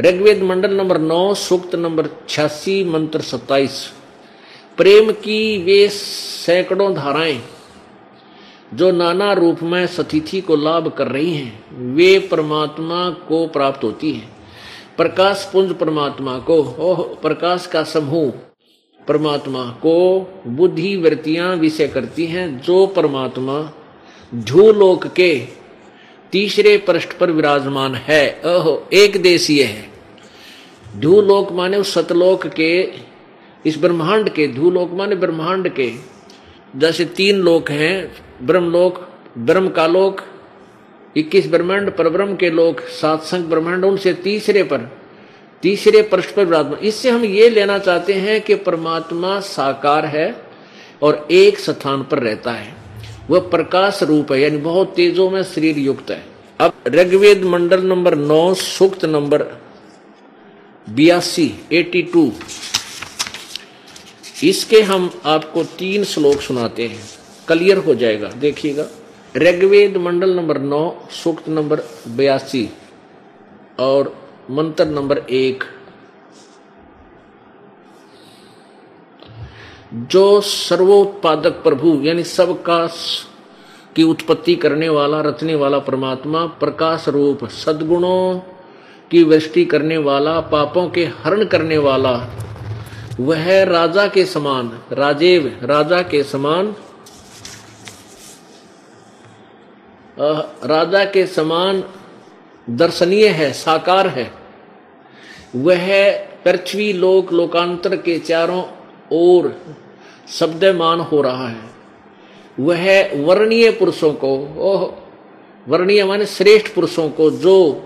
ऋग्वेद 0.00 0.42
मंडल 0.42 0.74
नंबर 0.74 0.98
नौ, 0.98 1.34
सूक्त 1.34 1.74
नंबर 1.74 2.06
छियासी, 2.28 2.84
मंत्र 2.84 3.20
सत्ताईस। 3.20 3.92
प्रेम 4.76 5.10
की 5.10 5.62
वे 5.62 5.88
सैकड़ों 5.88 6.94
धाराएँ, 6.94 7.42
जो 8.74 8.92
नाना 8.92 9.32
रूप 9.32 9.62
में 9.62 9.86
सतिथि 9.86 10.40
को 10.40 10.56
लाभ 10.56 10.88
कर 10.88 11.08
रही 11.08 11.34
हैं, 11.34 11.64
वे 11.94 12.18
परमात्मा 12.18 13.10
को 13.10 13.46
प्राप्त 13.46 13.84
होती 13.84 14.12
हैं। 14.12 14.36
प्रकाश 14.96 15.50
पुंज 15.52 15.74
परमात्मा 15.74 16.38
को, 16.38 16.76
ओह, 16.78 17.02
प्रकाश 17.02 17.66
का 17.66 17.84
समूह 17.84 18.32
परमात्मा 19.08 19.64
को 19.64 20.28
बुद्धि 20.46 20.96
वृत्तियाँ 20.96 21.56
विषय 21.56 21.88
करती 21.88 22.26
हैं, 22.26 22.60
जो 22.60 22.86
परमात्मा 22.86 23.70
झूलोक 24.34 25.06
के 25.06 25.63
तीसरे 26.32 26.78
पृष्ठ 26.78 27.12
पर 27.12 27.30
विराजमान 27.30 27.94
है। 27.94 28.40
ओह, 28.44 28.82
एक 28.92 29.12
देश 29.12 29.22
देशीय 29.22 29.62
है। 29.62 29.90
धूलोक 30.96 31.52
माने 31.52 31.76
उस 31.76 31.94
सतलोक 31.94 32.46
के, 32.46 32.92
इस 33.66 33.78
ब्रह्मांड 33.78 34.28
के, 34.28 34.48
धूलोक 34.48 34.90
माने 34.92 35.16
ब्रह्मांड 35.16 35.68
के। 35.68 35.92
जैसे 36.76 37.04
तीन 37.04 37.36
लोक 37.36 37.70
हैं, 37.70 38.12
ब्रह्मलोक 38.42 39.08
ब्रह्म 39.38 39.68
का 39.68 39.86
लोक 39.86 40.20
इक्कीस 41.16 41.48
ब्रह्मांड 41.48 41.90
पर 41.90 42.08
ब्रह्म 42.08 42.36
के 42.36 42.50
लोक 42.50 42.80
सात 42.80 43.22
संख 43.22 43.46
ब्रह्मांड, 43.46 43.84
उनसे 43.84 44.14
तीसरे 44.14 44.62
पर, 44.62 44.98
तीसरे 45.62 46.02
पृष्ठ 46.02 46.34
पर 46.34 46.44
विराजमान। 46.44 46.78
इससे 46.78 47.10
हम 47.10 47.24
ये 47.24 47.50
लेना 47.50 47.78
चाहते 47.78 48.12
हैं 48.12 48.40
कि 48.40 48.54
परमात्मा 48.54 49.40
साकार 49.40 50.06
है 50.06 50.42
और 51.02 51.28
एक 51.30 51.58
स्थान 51.58 52.02
पर 52.02 52.18
रहता 52.18 52.52
है। 52.52 52.83
वह 53.30 53.40
प्रकाश 53.50 54.02
रूप 54.02 54.32
है, 54.32 54.40
यानी 54.40 54.56
बहुत 54.58 54.94
तेजों 54.96 55.28
में 55.30 55.42
शरीर 55.44 55.78
युक्त 55.78 56.10
है। 56.10 56.22
अब 56.60 56.72
ऋग्वेद 56.88 57.44
मंडल 57.44 57.82
नंबर 57.82 58.14
नौ, 58.16 58.54
सूक्त 58.54 59.04
नंबर 59.06 59.42
बयासी 60.88 61.52
एटी 61.72 62.02
टू 62.02 62.30
इसके 64.44 64.80
हम 64.82 65.10
आपको 65.26 65.62
तीन 65.78 66.04
श्लोक 66.04 66.40
सुनाते 66.40 66.86
हैं। 66.86 67.02
क्लियर 67.48 67.78
हो 67.78 67.94
जाएगा, 67.94 68.28
देखिएगा। 68.30 68.86
ऋग्वेद 69.34 69.96
मंडल 69.98 70.34
नंबर 70.36 70.58
नौ, 70.60 70.82
सूक्त 71.12 71.48
नंबर 71.48 71.82
बयासी 72.08 72.68
और 73.80 74.14
मंत्र 74.50 74.84
नंबर 74.86 75.18
एक। 75.18 75.64
जो 79.94 80.40
सर्वोत्पादक 80.40 81.50
प्रभु, 81.50 82.00
यानी 82.02 82.24
सबका 82.24 82.86
की 83.96 84.02
उत्पत्ति 84.02 84.54
करने 84.54 84.88
वाला, 84.88 85.20
रचने 85.20 85.54
वाला 85.54 85.78
परमात्मा, 85.78 86.46
प्रकाश 86.46 87.08
रूप, 87.08 87.44
सद्गुणों 87.44 88.38
की 89.10 89.22
वृष्टि 89.22 89.64
करने 89.64 89.96
वाला, 89.96 90.40
पापों 90.40 90.88
के 90.88 91.04
हरण 91.04 91.44
करने 91.44 91.78
वाला, 91.78 92.28
वह 93.20 93.62
राजा 93.64 94.06
के 94.06 94.24
समान, 94.24 94.80
राजेव 94.92 95.60
राजा 95.62 96.02
के 96.02 96.22
समान 96.22 96.74
राजा 100.64 101.04
के 101.04 101.26
समान 101.26 101.84
दर्शनीय 102.70 103.28
है, 103.28 103.52
साकार 103.52 104.06
है। 104.06 104.32
वह 105.56 106.12
पृथ्वी 106.44 106.92
लोक 106.92 107.32
लोकांतर 107.32 107.96
के 107.96 108.18
चारों 108.18 108.62
ओर 109.12 109.48
शब्दमान 110.28 111.00
हो 111.00 111.22
रहा 111.22 111.48
है। 111.48 111.74
वह 112.60 113.10
वर्णीय 113.24 113.70
पुरुषों 113.70 114.12
को, 114.12 114.54
ओह, 114.58 114.94
वर्णीय 115.68 116.04
माने 116.04 116.26
श्रेष्ठ 116.26 116.74
पुरुषों 116.74 117.08
को, 117.08 117.30
जो 117.30 117.82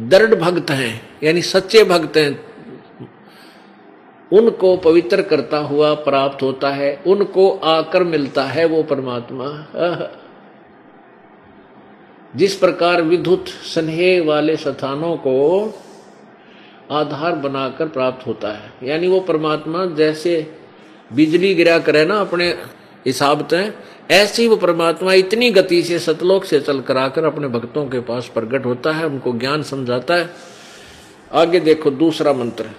दृढ़ 0.00 0.34
भक्त 0.34 0.70
हैं, 0.70 1.08
यानी 1.22 1.42
सच्चे 1.42 1.84
भक्त 1.84 2.16
हैं। 2.16 2.54
उनको 4.32 4.76
पवित्र 4.76 5.22
करता 5.22 5.58
हुआ 5.58 5.94
प्राप्त 5.94 6.42
होता 6.42 6.70
है, 6.70 7.02
उनको 7.06 7.50
आकर 7.50 8.04
मिलता 8.04 8.44
है 8.44 8.64
वो 8.64 8.82
परमात्मा। 8.82 9.66
जिस 12.36 12.54
प्रकार 12.54 13.02
विद्युत 13.02 13.48
स्नेह 13.48 14.24
वाले 14.26 14.56
स्थानों 14.56 15.16
को 15.16 15.66
आधार 16.90 17.32
बनाकर 17.32 17.88
प्राप्त 17.88 18.26
होता 18.26 18.48
है, 18.48 18.72
यानी 18.82 19.08
वो 19.08 19.20
परमात्मा 19.20 19.86
जैसे 19.86 20.63
बिजली 21.14 21.54
गिरा 21.54 21.78
करे 21.78 22.04
ना 22.04 22.16
अपने 22.16 22.48
हिसाब 23.06 23.46
तय 23.50 23.72
ऐसी 24.10 24.46
वो 24.48 24.56
परमात्मा 24.56 25.12
इतनी 25.14 25.50
गति 25.50 25.82
से 25.82 25.98
सतलोक 25.98 26.44
से 26.44 26.60
चल 26.60 26.80
कर 26.80 26.96
आकर 26.96 27.24
अपने 27.24 27.48
भक्तों 27.48 27.86
के 27.86 28.00
पास 28.00 28.30
प्रकट 28.34 28.66
होता 28.66 28.92
है, 28.92 29.06
उनको 29.06 29.32
ज्ञान 29.32 29.62
समझाता 29.62 30.14
है। 30.14 30.28
आगे 31.32 31.60
देखो 31.60 31.90
दूसरा 31.92 32.32
मंत्र, 32.32 32.70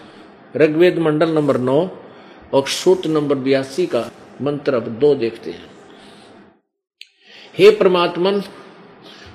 ऋग्वेद 0.56 0.98
मंडल 1.00 1.30
नंबर 1.30 1.58
नौ 1.60 1.80
और 2.54 2.68
सूत्र 2.68 3.10
नंबर 3.10 3.36
बयासी 3.38 3.86
का 3.86 4.10
मंत्र 4.42 4.76
अब 4.76 4.88
दो 5.00 5.14
देखते 5.16 5.52
हैं। 5.52 5.68
हे 7.58 7.70
परमात्मन, 7.72 8.42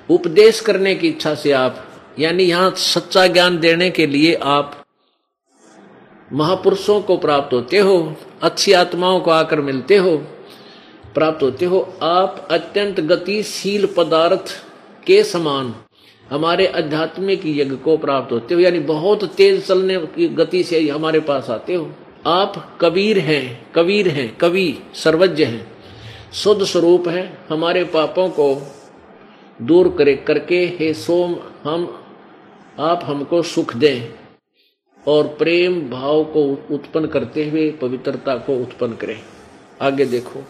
उपदेश 0.09 0.59
करने 0.59 0.95
की 0.95 1.07
इच्छा 1.07 1.33
से 1.35 1.51
आप, 1.51 1.85
यानी 2.19 2.43
यहाँ 2.43 2.71
सच्चा 2.77 3.27
ज्ञान 3.27 3.59
देने 3.59 3.89
के 3.89 4.07
लिए 4.07 4.33
आप 4.35 4.80
महापुरुषों 6.33 7.01
को 7.01 7.17
प्राप्त 7.17 7.53
होते 7.53 7.77
हो, 7.77 8.15
अच्छी 8.41 8.73
आत्माओं 8.73 9.19
को 9.19 9.31
आकर 9.31 9.61
मिलते 9.61 9.95
हो, 9.95 10.17
प्राप्त 11.13 11.43
होते 11.43 11.65
हो, 11.65 11.93
आप 12.01 12.47
अत्यंत 12.51 12.99
गतिशील 12.99 13.85
पदार्थ 13.97 14.51
के 15.07 15.23
समान 15.23 15.75
हमारे 16.29 16.67
आध्यात्मिक 16.67 17.41
यज्ञ 17.45 17.75
को 17.75 17.97
प्राप्त 17.97 18.31
होते 18.31 18.53
हो, 18.53 18.59
यानी 18.59 18.79
बहुत 18.79 19.23
तेज 19.23 19.65
चलने 19.67 19.97
की 19.97 20.27
गति 20.27 20.63
से 20.63 20.89
हमारे 20.89 21.19
पास 21.19 21.49
आते 21.49 21.75
हो। 21.75 21.91
आप 22.27 22.77
कबीर 22.81 23.19
हैं 23.19 23.71
कबीर 23.75 24.07
हैं, 24.07 24.37
कवि, 24.37 24.77
सर्वज्ञ 24.93 25.43
हैं, 25.43 25.71
शुद्ध 26.33 26.63
स्वरूप 26.63 27.07
है, 27.07 27.37
हमारे 27.49 27.83
पापों 27.83 28.29
को 28.29 28.71
दूर 29.61 29.95
करे, 29.97 30.15
करके, 30.15 30.65
हे 30.79 30.93
सोम, 30.93 31.35
हम, 31.63 32.03
आप 32.79 33.01
हमको 33.03 33.41
सुख 33.41 33.75
दें। 33.75 34.20
और 35.07 35.27
प्रेम 35.27 35.89
भाव 35.89 36.23
को 36.23 36.67
उत्पन्न 36.71 37.07
करते 37.07 37.49
हुए 37.49 37.71
पवित्रता 37.71 38.35
को 38.35 38.55
उत्पन्न 38.55 38.93
करें। 38.93 39.19
आगे 39.81 40.05
देखो। 40.05 40.43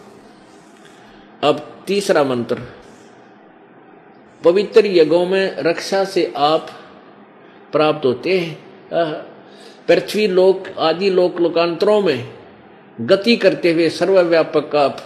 अब 1.42 1.84
तीसरा 1.86 2.24
मंत्र। 2.24 2.58
पवित्र 4.44 4.86
यज्ञों 4.86 5.26
में 5.26 5.56
रक्षा 5.56 6.04
से 6.04 6.32
आप 6.36 6.68
प्राप्त 7.72 8.06
होते 8.06 8.38
हैं। 8.38 8.58
पृथ्वी 9.88 10.26
लोक, 10.28 10.78
आदि 10.78 11.10
लोक, 11.10 11.40
लोकांतरों 11.40 12.00
में 12.00 12.32
गति 13.00 13.36
करते 13.36 13.72
हुए 13.72 13.88
सर्वव्यापक 13.88 14.76
आप, 14.76 14.98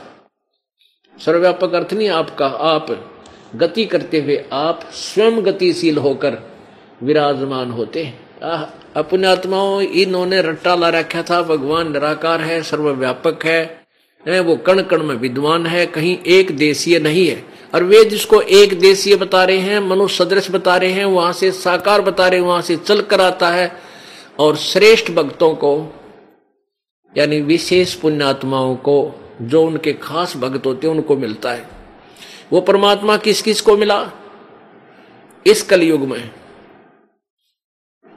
सर्वव्यापक 1.18 1.72
अर्थ 1.72 1.92
नहीं 1.92 2.08
आपका, 2.08 2.46
आप 2.46 3.12
गति 3.56 3.84
करते 3.84 4.20
हुए 4.20 4.44
आप 4.52 4.80
स्वयं 4.92 5.46
गतिशील 5.46 5.98
होकर 5.98 6.38
विराजमान 7.02 7.70
होते 7.70 8.04
हैं। 8.04 8.20
आत्माओं 8.96 9.80
इन्होंने 9.82 10.40
रट्टा 10.42 10.74
ला 10.74 10.88
रखा 10.88 11.22
था 11.22 11.40
भगवान 11.42 11.92
निराकार 11.92 12.40
है 12.40 12.62
सर्वव्यापक 12.62 13.44
है, 13.44 14.40
वो 14.40 14.56
कण 14.56 14.82
कण 14.82 15.02
में 15.02 15.14
विद्वान 15.14 15.66
है 15.66 15.84
कहीं 15.86 16.16
एक 16.28 16.56
देशीय 16.56 16.98
नहीं 16.98 17.26
है। 17.28 17.44
और 17.74 17.84
वे 17.84 18.04
जिसको 18.04 18.40
एक 18.40 18.78
देशीय 18.80 19.16
बता 19.16 19.44
रहे 19.44 19.58
हैं 19.58 19.80
मनुष्य 19.80 20.24
सदृश 20.24 20.50
बता 20.50 20.76
रहे 20.76 20.90
हैं 20.90 21.04
वहाँ 21.04 21.32
से 21.32 21.50
साकार 21.52 22.02
बता 22.02 22.28
रहे 22.28 22.40
हैं 22.40 22.46
वहाँ 22.46 22.62
से 22.62 22.76
चल 22.76 23.00
कर 23.02 23.20
आता 23.20 23.50
है। 23.50 23.70
और 24.38 24.56
श्रेष्ठ 24.56 25.10
भक्तों 25.10 25.54
को 25.54 25.72
यानी 27.12 27.40
विशेष 27.40 27.94
पुण्यात्माओं 27.94 28.74
को 28.78 28.96
जो 29.42 29.62
उनके 29.64 29.92
खास 29.92 30.36
भक्त 30.36 30.66
होते 30.66 30.86
हैं 30.86 30.94
उनको 30.94 31.16
मिलता 31.16 31.52
है। 31.52 31.68
वो 32.52 32.60
परमात्मा 32.60 33.16
किस 33.16 33.42
किस 33.42 33.60
को 33.60 33.76
मिला? 33.76 34.00
इस 35.46 35.62
कलयुग 35.62 36.00
में। 36.00 36.30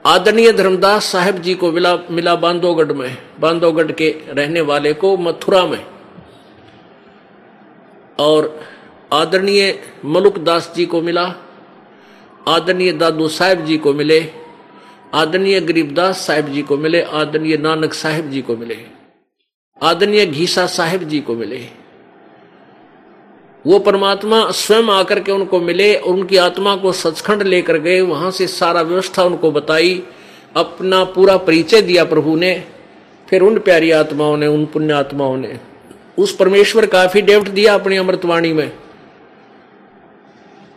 आदरणीय 0.04 0.52
धर्मदास 0.52 1.04
साहेब 1.04 1.38
जी 1.38 1.54
को 1.54 1.70
मिला 1.72 1.94
मिला 2.10 2.34
बांधोगढ़ 2.34 2.92
में 2.92 3.16
बांधोगढ़ 3.40 3.90
के 3.92 4.08
रहने 4.28 4.60
वाले 4.60 4.92
को 4.92 5.16
मथुरा 5.16 5.64
में। 5.66 5.84
और 8.18 8.60
आदरणीय 9.12 9.82
मलुक 10.04 10.38
दास 10.38 10.72
जी 10.76 10.86
को 10.86 11.00
मिला, 11.02 11.24
आदरणीय 12.48 12.92
दादू 12.92 13.28
साहेब 13.28 13.64
जी 13.64 13.76
को 13.78 13.92
मिले, 13.92 14.20
आदरणीय 15.14 15.60
गरीबदास 15.60 16.26
साहेब 16.26 16.48
जी 16.48 16.62
को 16.62 16.76
मिले, 16.76 17.02
आदरणीय 17.02 17.56
नानक 17.56 17.94
साहेब 17.94 18.30
जी 18.30 18.42
को 18.42 18.56
मिले, 18.56 18.78
आदरणीय 19.82 20.26
घीसा 20.26 20.66
साहेब 20.66 21.02
जी 21.02 21.20
को 21.20 21.34
मिले। 21.34 21.60
वो 23.66 23.78
परमात्मा 23.78 24.50
स्वयं 24.50 24.84
आकर 24.84 25.20
के 25.20 25.32
उनको 25.32 25.60
मिले 25.60 25.94
और 25.94 26.14
उनकी 26.14 26.36
आत्मा 26.36 26.76
को 26.76 26.92
सचखंड 26.92 27.42
लेकर 27.42 27.78
गए, 27.78 28.00
वहाँ 28.00 28.30
से 28.30 28.46
सारा 28.46 28.82
व्यवस्था 28.82 29.24
उनको 29.24 29.50
बताई, 29.50 30.02
अपना 30.56 31.04
पूरा 31.04 31.36
परिचय 31.36 31.82
दिया 31.82 32.04
प्रभु 32.04 32.36
ने, 32.36 32.64
फिर 33.28 33.42
उन 33.42 33.58
प्यारी 33.58 33.90
आत्माओं 33.90 34.36
ने, 34.36 34.46
उन 34.46 34.66
पुण्य 34.66 34.92
आत्माओं 34.92 35.36
ने। 35.36 35.58
उस 36.18 36.36
परमेश्वर 36.36 36.86
का 36.86 37.04
एफिडेविट 37.04 37.48
दिया 37.48 37.74
अपनी 37.74 37.96
अमृतवाणी 37.96 38.52
में। 38.52 38.72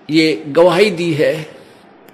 ये 0.10 0.44
गवाही 0.48 0.90
दी 0.92 1.14
है 1.14 1.48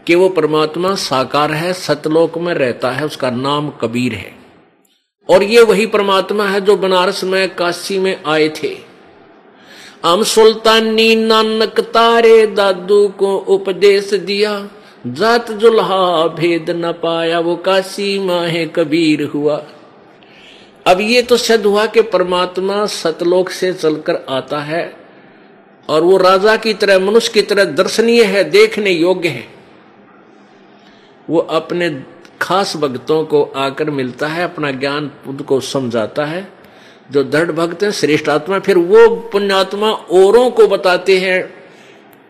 कि 0.07 0.15
वो 0.15 0.29
परमात्मा 0.29 0.95
साकार 0.95 1.51
है, 1.51 1.73
सतलोक 1.73 2.37
में 2.37 2.53
रहता 2.53 2.91
है, 2.91 3.05
उसका 3.05 3.29
नाम 3.29 3.69
कबीर 3.69 4.13
है। 4.13 4.35
और 5.29 5.43
ये 5.43 5.63
वही 5.63 5.85
परमात्मा 5.85 6.45
है 6.45 6.61
जो 6.61 6.75
बनारस 6.77 7.23
में, 7.23 7.55
काशी 7.55 7.99
में 7.99 8.21
आए 8.25 8.49
थे। 8.49 8.88
हम 10.03 10.23
सुल्तानी 10.23 11.15
नानक 11.15 11.79
तारे 11.79 12.47
दादू 12.47 13.07
को 13.07 13.37
उपदेश 13.37 14.13
दिया। 14.13 14.69
जात 15.07 15.51
जुल्हा 15.51 16.27
भेद 16.27 16.69
न 16.69 16.91
पाया, 16.91 17.39
वो 17.39 17.55
काशी 17.55 18.19
माहे 18.19 18.65
कबीर 18.65 19.23
हुआ। 19.23 19.65
अब 20.87 21.01
ये 21.01 21.21
तो 21.21 21.37
सिद्ध 21.37 21.65
हुआ 21.65 21.85
कि 21.85 22.01
परमात्मा 22.01 22.85
सतलोक 22.85 23.49
से 23.49 23.73
चलकर 23.73 24.25
आता 24.29 24.59
है 24.59 24.93
और 25.89 26.03
वो 26.03 26.17
राजा 26.17 26.55
की 26.55 26.73
तरह, 26.73 26.99
मनुष्य 26.99 27.31
की 27.33 27.41
तरह 27.41 27.63
दर्शनीय 27.63 28.23
है, 28.23 28.43
देखने 28.43 28.91
योग्य 28.91 29.29
है। 29.29 29.47
वो 31.29 31.39
अपने 31.39 32.03
खास 32.41 32.77
भक्तों 32.77 33.23
को 33.25 33.43
आकर 33.43 33.89
मिलता 33.89 34.27
है, 34.27 34.43
अपना 34.43 34.71
ज्ञान 34.71 35.11
उनको 35.27 35.59
समझाता 35.59 36.25
है। 36.25 36.58
जो 37.11 37.23
दृढ़ 37.23 37.51
भक्त 37.51 37.83
है, 37.83 37.91
श्रेष्ठ 37.91 38.29
आत्मा 38.29 38.59
फिर 38.59 38.77
वो 38.77 39.07
पुण्यात्मा 39.31 39.91
औरों 39.91 40.49
को 40.51 40.67
बताते 40.67 41.17
हैं 41.17 41.53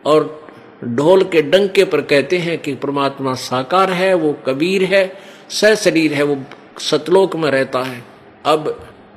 और 0.05 0.37
ढोल 0.83 1.23
के 1.23 1.41
डंके 1.41 1.83
पर 1.83 2.01
कहते 2.01 2.37
हैं 2.37 2.57
कि 2.57 2.75
परमात्मा 2.75 3.33
साकार 3.33 3.91
है, 3.91 4.13
वो 4.13 4.33
कबीर 4.47 4.83
है 4.83 5.11
सह 5.49 5.75
शरीर 5.75 6.13
है, 6.13 6.23
वो 6.23 6.37
सतलोक 6.79 7.35
में 7.35 7.49
रहता 7.51 7.79
है। 7.79 8.03
अब 8.45 8.69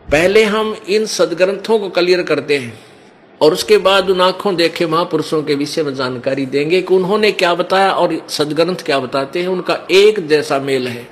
पहले 0.08 0.44
हम 0.44 0.74
इन 0.88 1.06
सदग्रंथों 1.06 1.78
को 1.78 1.88
क्लियर 1.88 2.22
करते 2.22 2.56
हैं 2.58 2.78
और 3.40 3.52
उसके 3.52 3.78
बाद 3.78 4.10
उन 4.10 4.20
आँखों 4.20 4.54
देखे 4.56 4.86
महापुरुषों 4.86 5.42
के 5.42 5.54
विषय 5.54 5.82
में 5.82 5.94
जानकारी 5.94 6.46
देंगे 6.46 6.80
कि 6.82 6.94
उन्होंने 6.94 7.30
क्या 7.32 7.54
बताया 7.54 7.92
और 7.92 8.16
सदग्रंथ 8.28 8.84
क्या 8.84 8.98
बताते 8.98 9.40
हैं। 9.40 9.48
उनका 9.48 9.78
एक 9.90 10.26
जैसा 10.26 10.58
मेल 10.58 10.88
है। 10.88 11.06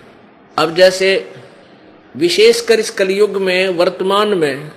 अब 0.57 0.75
जैसे 0.75 1.33
विशेषकर 2.17 2.81
इस 2.81 2.91
कलयुग 2.91 3.37
में, 3.37 3.69
वर्तमान 3.69 4.29
में, 4.29 4.71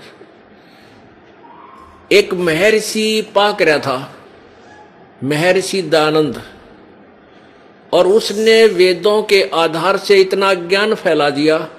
एक 2.12 2.34
महर्षि 2.34 3.28
पाक 3.36 3.62
रहा 3.62 3.80
था, 3.80 4.16
महर्षि 5.24 5.82
दानंद। 5.82 6.42
और 7.94 8.08
उसने 8.08 8.66
वेदों 8.66 9.24
के 9.24 9.50
आधार 9.54 9.98
से 9.98 10.22
इतना 10.22 10.54
ज्ञान 10.54 10.94
फैला 10.94 11.30
दिया, 11.30 11.70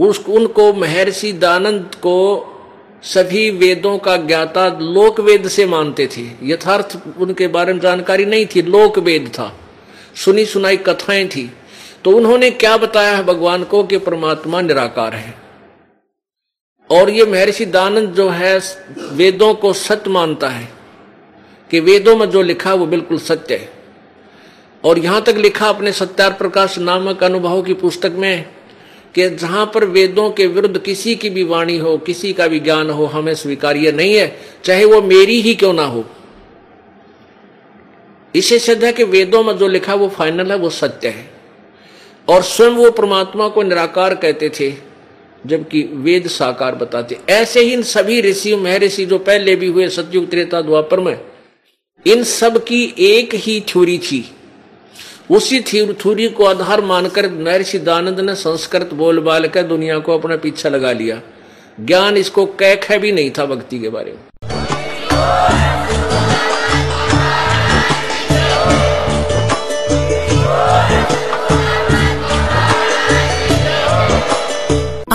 उस, 0.00 0.24
उनको 0.28 0.72
महर्षि 0.72 1.32
दानंद 1.32 1.90
को 1.94 2.46
सभी 3.02 3.50
वेदों 3.50 3.98
का 3.98 4.16
ज्ञाता 4.16 4.68
लोक 4.68 5.20
वेद 5.20 5.48
से 5.48 5.66
मानते 5.66 6.06
थे। 6.06 6.22
यथार्थ 6.42 6.98
उनके 7.18 7.48
बारे 7.48 7.72
में 7.72 7.80
जानकारी 7.80 8.24
नहीं 8.24 8.46
थी 8.46 8.62
लोक 8.62 8.98
वेद 8.98 9.32
था। 9.34 9.60
सुनी 10.16 10.46
सुनाई 10.46 10.76
कथाएँ 10.76 11.28
थी। 11.28 11.52
तो 12.04 12.10
उन्होंने 12.10 12.50
क्या 12.50 12.76
बताया 12.76 13.16
है 13.16 13.24
भगवान 13.24 13.64
को 13.64 13.84
कि 13.84 13.98
परमात्मा 13.98 14.60
निराकार 14.60 15.14
है? 15.14 15.34
और 16.90 17.10
ये 17.10 17.24
महर्षि 17.24 17.64
दानंद 17.64 18.14
जो 18.14 18.28
है, 18.28 18.60
वेदों 18.98 19.54
को 19.54 19.72
सत्य 19.72 20.10
मानता 20.10 20.48
है 20.48 20.68
कि 21.70 21.80
वेदों 21.80 22.16
में 22.16 22.30
जो 22.30 22.42
लिखा 22.42 22.74
वो 22.74 22.86
बिल्कुल 22.86 23.18
सत्य 23.18 23.54
है। 23.54 23.72
और 24.84 24.98
यहाँ 24.98 25.22
तक 25.22 25.34
लिखा 25.34 25.68
अपने 25.68 25.92
सत्यार 25.92 26.32
प्रकाश 26.32 26.78
नामक 26.78 27.24
अनुभव 27.24 27.62
की 27.62 27.74
पुस्तक 27.74 28.12
में 28.12 28.48
कि 29.14 29.30
जहाँ 29.30 29.70
पर 29.74 29.84
वेदों 29.84 30.30
के 30.30 30.46
विरुद्ध 30.46 30.78
किसी 30.78 31.14
की 31.14 31.30
भी 31.30 31.44
वाणी 31.44 31.78
हो, 31.78 31.98
किसी 31.98 32.32
का 32.32 32.48
भी 32.48 32.60
ज्ञान 32.60 32.90
हो, 32.90 33.06
हमें 33.06 33.34
स्वीकार्य 33.34 33.92
नहीं 33.92 34.14
है, 34.14 34.38
चाहे 34.64 34.84
वो 34.84 35.02
मेरी 35.02 35.40
ही 35.40 35.54
क्यों 35.54 35.72
ना 35.72 35.84
हो। 35.84 36.04
इसे 38.34 38.58
सिद्ध 38.58 38.84
है 38.84 38.92
कि 38.92 39.04
वेदों 39.04 39.42
में 39.42 39.58
जो 39.58 39.68
लिखा 39.68 39.94
वो 39.94 40.08
फाइनल 40.08 40.52
है, 40.52 40.58
वो 40.58 40.70
सत्य 40.70 41.08
है। 41.08 41.39
और 42.30 42.42
स्वयं 42.42 42.70
वो 42.70 42.90
परमात्मा 42.90 43.48
को 43.48 43.62
निराकार 43.62 44.14
कहते 44.14 44.48
थे, 44.50 44.72
जबकि 45.46 45.82
वेद 45.94 46.26
साकार 46.28 46.74
बताते। 46.74 47.18
ऐसे 47.28 47.60
ही 47.60 47.72
इन 47.72 47.82
सभी 47.82 48.20
ऋषि 48.20 48.54
महर्षि 48.56 49.06
जो 49.06 49.18
पहले 49.18 49.56
भी 49.56 49.66
हुए, 49.66 49.88
सतयुग, 49.88 50.28
त्रेता 50.30 50.60
द्वापर 50.60 51.00
में 51.00 51.18
इन 52.06 52.22
सब 52.24 52.64
की 52.64 52.82
एक 52.98 53.34
ही 53.34 53.60
थ्योरी 53.60 53.98
थी। 53.98 54.24
उसी 55.30 55.60
थ्योरी 55.60 56.28
को 56.28 56.44
आधार 56.44 56.80
मानकर 56.80 57.30
महर्षि 57.30 57.78
दानंद 57.78 58.20
ने 58.20 58.34
संस्कृत 58.34 58.94
बोल 58.94 59.20
बाल 59.20 59.48
कर 59.48 59.62
दुनिया 59.62 59.98
को 59.98 60.18
अपना 60.18 60.36
पीछा 60.36 60.68
लगा 60.68 60.92
लिया। 60.92 61.20
ज्ञान 61.80 62.16
इसको 62.16 62.46
कैख 62.46 62.92
भी 62.92 63.12
नहीं 63.12 63.30
था 63.30 63.46
भक्ति 63.46 63.78
के 63.78 63.88
बारे 63.88 64.12
में। 64.12 65.69